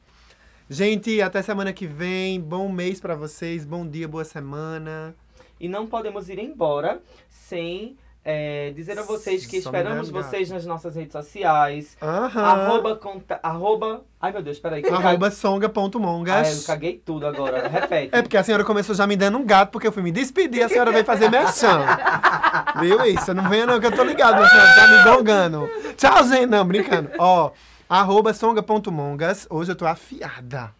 Gente, 0.68 1.20
até 1.20 1.42
semana 1.42 1.72
que 1.72 1.86
vem. 1.86 2.40
Bom 2.40 2.66
mês 2.70 2.98
pra 2.98 3.14
vocês. 3.14 3.64
Bom 3.64 3.86
dia, 3.86 4.08
boa 4.08 4.24
semana. 4.24 5.14
E 5.60 5.68
não 5.68 5.86
podemos 5.86 6.30
ir 6.30 6.38
embora 6.38 7.02
sem 7.28 7.96
é, 8.24 8.70
dizer 8.76 8.98
a 8.98 9.02
vocês 9.02 9.44
que 9.46 9.60
Só 9.60 9.68
esperamos 9.70 10.08
vocês 10.10 10.48
nas 10.50 10.64
nossas 10.64 10.94
redes 10.94 11.12
sociais. 11.12 11.96
Aham. 12.00 12.42
Arroba, 12.44 12.96
conta, 12.96 13.40
arroba. 13.42 14.02
Ai 14.20 14.30
meu 14.32 14.42
Deus, 14.42 14.58
peraí. 14.60 14.82
Arroba 14.84 15.02
caguei- 15.02 15.18
Ai, 15.22 15.28
eu 15.28 15.30
songa.mongas. 15.32 16.66
caguei 16.66 17.02
tudo 17.04 17.26
agora. 17.26 17.66
Repete. 17.68 18.14
É 18.14 18.22
porque 18.22 18.36
a 18.36 18.44
senhora 18.44 18.64
começou 18.64 18.94
já 18.94 19.06
me 19.06 19.16
dando 19.16 19.38
um 19.38 19.44
gato, 19.44 19.70
porque 19.72 19.86
eu 19.86 19.92
fui 19.92 20.02
me 20.02 20.12
despedir, 20.12 20.62
a 20.62 20.68
senhora 20.68 20.92
veio 20.92 21.04
fazer 21.04 21.28
merchan. 21.30 21.80
Viu 22.80 23.04
isso? 23.06 23.34
Não 23.34 23.48
venha 23.48 23.66
não, 23.66 23.80
que 23.80 23.86
eu 23.86 23.92
tô 23.94 24.04
ligado, 24.04 24.36
minha 24.36 24.48
senhora, 24.48 24.74
tá 24.74 24.86
me 24.88 25.02
gongando. 25.16 25.68
Tchau, 25.96 26.24
gente. 26.24 26.46
Não, 26.46 26.64
brincando. 26.64 27.10
Ó, 27.18 27.50
arroba 27.88 28.32
songa.mongas. 28.32 29.46
Hoje 29.50 29.72
eu 29.72 29.76
tô 29.76 29.86
afiada. 29.86 30.70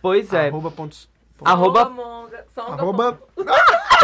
Pois 0.00 0.32
é. 0.32 0.48
Arroba 0.48 0.70
ponto- 0.70 0.96
Arroba. 1.44 1.84
Songamonga. 2.54 2.82
Arroba 2.82 3.18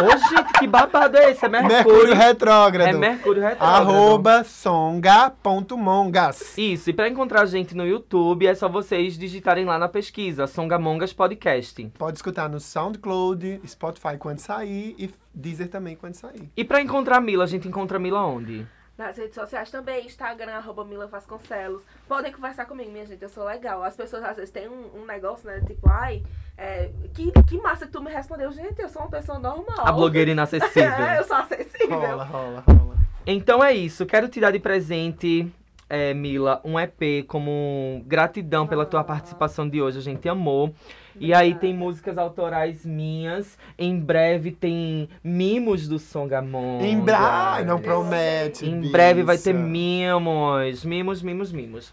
Ô, 0.02 0.10
gente, 0.28 0.52
que 0.58 0.66
babado 0.66 1.16
é 1.16 1.30
esse? 1.30 1.46
É 1.46 1.48
Mercúrio 1.48 1.76
Mercúrio. 1.76 2.14
Retrógrado. 2.14 2.88
É 2.88 2.92
Mercúrio 2.92 3.42
retrógrado. 3.42 3.88
Arroba 3.88 4.42
songa.mongas. 4.44 6.58
Isso, 6.58 6.90
e 6.90 6.92
pra 6.92 7.08
encontrar 7.08 7.42
a 7.42 7.46
gente 7.46 7.76
no 7.76 7.86
YouTube 7.86 8.44
é 8.46 8.54
só 8.54 8.68
vocês 8.68 9.16
digitarem 9.16 9.64
lá 9.64 9.78
na 9.78 9.88
pesquisa 9.88 10.48
Songamongas 10.48 11.12
Podcast. 11.12 11.92
Pode 11.96 12.18
escutar 12.18 12.48
no 12.48 12.58
SoundCloud, 12.58 13.60
Spotify 13.66 14.16
quando 14.18 14.40
sair 14.40 14.96
e 14.98 15.14
Deezer 15.32 15.68
também 15.68 15.94
quando 15.96 16.14
sair. 16.14 16.50
E 16.56 16.64
pra 16.64 16.80
encontrar 16.80 17.18
a 17.18 17.20
Mila, 17.20 17.44
a 17.44 17.46
gente 17.46 17.68
encontra 17.68 17.96
a 17.96 18.00
Mila 18.00 18.24
onde? 18.24 18.66
Nas 18.96 19.16
redes 19.18 19.34
sociais 19.34 19.70
também, 19.70 20.06
Instagram, 20.06 20.52
arroba 20.52 20.84
Mila 20.84 21.06
Vasconcelos. 21.08 21.82
Podem 22.06 22.32
conversar 22.32 22.64
comigo, 22.66 22.92
minha 22.92 23.04
gente, 23.04 23.20
eu 23.22 23.28
sou 23.28 23.44
legal. 23.44 23.82
As 23.82 23.96
pessoas 23.96 24.22
às 24.22 24.36
vezes 24.36 24.50
têm 24.52 24.68
um, 24.68 25.02
um 25.02 25.04
negócio, 25.04 25.48
né? 25.48 25.60
Tipo, 25.66 25.90
ai, 25.90 26.22
é, 26.56 26.90
que, 27.12 27.32
que 27.42 27.58
massa 27.58 27.86
que 27.86 27.92
tu 27.92 28.00
me 28.00 28.10
respondeu. 28.12 28.52
Gente, 28.52 28.80
eu 28.80 28.88
sou 28.88 29.02
uma 29.02 29.10
pessoa 29.10 29.38
normal. 29.40 29.80
A 29.84 29.90
blogueira 29.90 30.30
É, 30.30 30.32
inacessível. 30.32 30.90
eu 31.16 31.24
sou 31.24 31.36
acessível. 31.36 31.98
Rola, 31.98 32.24
rola, 32.24 32.64
rola. 32.66 32.94
Então 33.26 33.64
é 33.64 33.72
isso, 33.72 34.06
quero 34.06 34.28
te 34.28 34.38
dar 34.38 34.50
de 34.52 34.60
presente, 34.60 35.50
é, 35.88 36.12
Mila, 36.14 36.60
um 36.62 36.78
EP 36.78 37.26
como 37.26 38.02
gratidão 38.06 38.66
pela 38.66 38.86
tua 38.86 39.02
participação 39.02 39.68
de 39.68 39.80
hoje, 39.82 39.98
a 39.98 40.02
gente 40.02 40.28
amou. 40.28 40.72
E 41.18 41.32
aí 41.32 41.54
tem 41.54 41.72
músicas 41.74 42.18
autorais 42.18 42.84
minhas, 42.84 43.56
em 43.78 43.98
breve 43.98 44.50
tem 44.50 45.08
mimos 45.22 45.86
do 45.88 45.98
Songamongas. 45.98 46.86
Em 46.86 46.98
breve. 47.00 47.22
Ai, 47.22 47.64
não 47.64 47.80
promete. 47.80 48.66
Em 48.66 48.90
breve 48.90 49.22
vai 49.22 49.38
ter 49.38 49.52
bicha. 49.52 49.64
mimos, 49.64 50.84
mimos, 50.84 51.22
mimos, 51.22 51.52
mimos. 51.52 51.92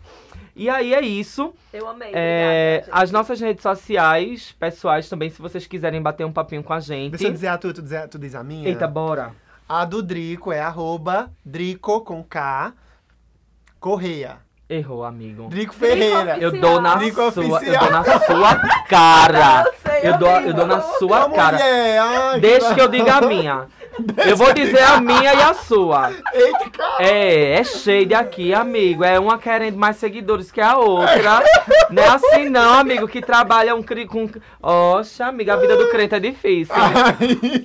E 0.55 0.69
aí 0.69 0.93
é 0.93 1.01
isso. 1.01 1.53
Eu 1.71 1.87
amei. 1.87 2.11
É, 2.13 2.79
obrigada, 2.81 3.03
as 3.03 3.11
nossas 3.11 3.39
redes 3.39 3.63
sociais, 3.63 4.53
pessoais 4.59 5.07
também, 5.07 5.29
se 5.29 5.41
vocês 5.41 5.65
quiserem 5.65 6.01
bater 6.01 6.25
um 6.25 6.31
papinho 6.31 6.63
com 6.63 6.73
a 6.73 6.79
gente. 6.79 7.11
Deixa 7.11 7.27
eu 7.27 7.31
dizer 7.31 7.47
a 7.47 7.57
tua, 7.57 7.73
tu, 7.73 7.81
dizer- 7.81 8.07
tu 8.09 8.19
diz 8.19 8.35
a 8.35 8.43
minha? 8.43 8.67
Eita, 8.67 8.87
bora. 8.87 9.33
A 9.67 9.85
do 9.85 10.03
Drico 10.03 10.51
é 10.51 10.59
arroba 10.59 11.31
Drico 11.45 12.01
com 12.01 12.21
K 12.23 12.73
Correia. 13.79 14.37
Errou, 14.71 15.03
amigo. 15.03 15.49
Drico 15.49 15.73
Ferreira. 15.73 16.37
Drico 16.37 16.41
Eu 16.41 16.51
dou 16.61 16.79
na 16.79 16.95
Drico 16.95 17.29
sua, 17.31 17.61
eu 17.61 17.77
dou 17.77 17.91
na 17.91 18.03
sua 18.03 18.55
cara. 18.87 19.65
Eu 19.65 19.73
sei, 19.91 20.09
Eu 20.09 20.17
dou, 20.17 20.29
eu 20.29 20.53
dou 20.53 20.65
na 20.65 20.79
sua 20.81 21.29
cara. 21.29 21.57
mulher, 21.57 21.99
ai, 21.99 22.39
Deixa 22.39 22.73
que 22.73 22.79
eu 22.79 22.87
diga 22.87 23.15
a 23.15 23.21
minha. 23.21 23.67
Eu 24.25 24.37
vou 24.37 24.53
dizer 24.53 24.81
a 24.81 25.01
minha 25.01 25.33
e 25.33 25.41
a 25.41 25.53
sua. 25.53 26.13
Eita, 26.33 26.69
cara. 26.69 27.03
É, 27.03 27.59
é 27.59 27.63
shade 27.65 28.13
aqui, 28.13 28.53
amigo. 28.53 29.03
É 29.03 29.19
uma 29.19 29.37
querendo 29.37 29.77
mais 29.77 29.97
seguidores 29.97 30.49
que 30.49 30.61
a 30.61 30.77
outra. 30.77 31.43
Não 31.91 32.01
é 32.01 32.07
assim 32.07 32.47
não, 32.47 32.79
amigo, 32.79 33.05
que 33.09 33.21
trabalha 33.21 33.75
um 33.75 33.83
cri 33.83 34.05
com... 34.07 34.29
Oxa, 34.61 35.25
amiga, 35.25 35.53
a 35.53 35.57
vida 35.57 35.75
do 35.75 35.89
crente 35.89 36.15
é 36.15 36.19
difícil. 36.21 36.73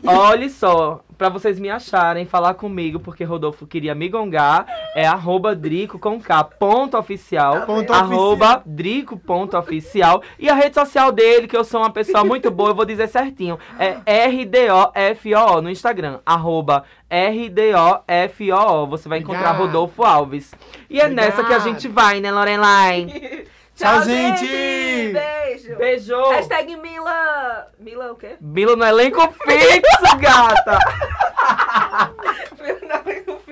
Olha 0.04 0.48
só, 0.48 1.00
pra 1.16 1.28
vocês 1.28 1.58
me 1.58 1.68
acharem, 1.70 2.24
falar 2.24 2.54
comigo, 2.54 3.00
porque 3.00 3.24
Rodolfo 3.24 3.66
queria 3.66 3.94
me 3.94 4.08
gongar, 4.08 4.66
é 4.94 5.06
arroba 5.06 5.54
Drico 5.54 5.98
com 5.98 6.20
K, 6.20 6.44
ponto 6.44 6.96
oficial. 6.96 7.66
Ponto 7.66 7.92
arroba 7.92 8.62
Drico 8.64 9.16
ponto 9.18 9.56
oficial. 9.56 10.22
E 10.38 10.48
a 10.48 10.54
rede 10.54 10.74
social 10.74 11.10
dele, 11.10 11.48
que 11.48 11.56
eu 11.56 11.64
sou 11.64 11.80
uma 11.80 11.90
pessoa 11.90 12.24
muito 12.24 12.50
boa, 12.50 12.70
eu 12.70 12.74
vou 12.74 12.84
dizer 12.84 13.08
certinho. 13.08 13.58
É 13.78 14.26
RDOFOO 14.26 15.62
no 15.62 15.70
Instagram. 15.70 16.20
Arroba 16.24 16.84
RDOFOO. 17.10 18.86
Você 18.88 19.08
vai 19.08 19.18
encontrar. 19.20 19.52
Rodolfo 19.52 20.02
Alves. 20.02 20.54
E 20.90 21.00
é 21.00 21.08
nessa 21.08 21.42
que 21.44 21.52
a 21.52 21.58
gente 21.58 21.88
vai, 21.88 22.20
né, 22.20 22.30
Lorelai? 22.30 23.46
Tchau, 23.76 24.00
Tchau 24.00 24.04
gente. 24.04 25.12
Beijo! 25.12 25.76
Beijo! 25.76 26.30
Hashtag 26.30 26.76
Mila... 26.76 27.68
Mila 27.78 28.12
o 28.12 28.16
quê? 28.16 28.38
Mila 28.40 28.74
no 28.74 28.86
elenco 28.86 29.20
fixo, 29.44 30.16
gata! 30.18 30.78
Mila 32.58 32.80
no 32.80 33.10
elenco 33.10 33.36
fixo. 33.44 33.45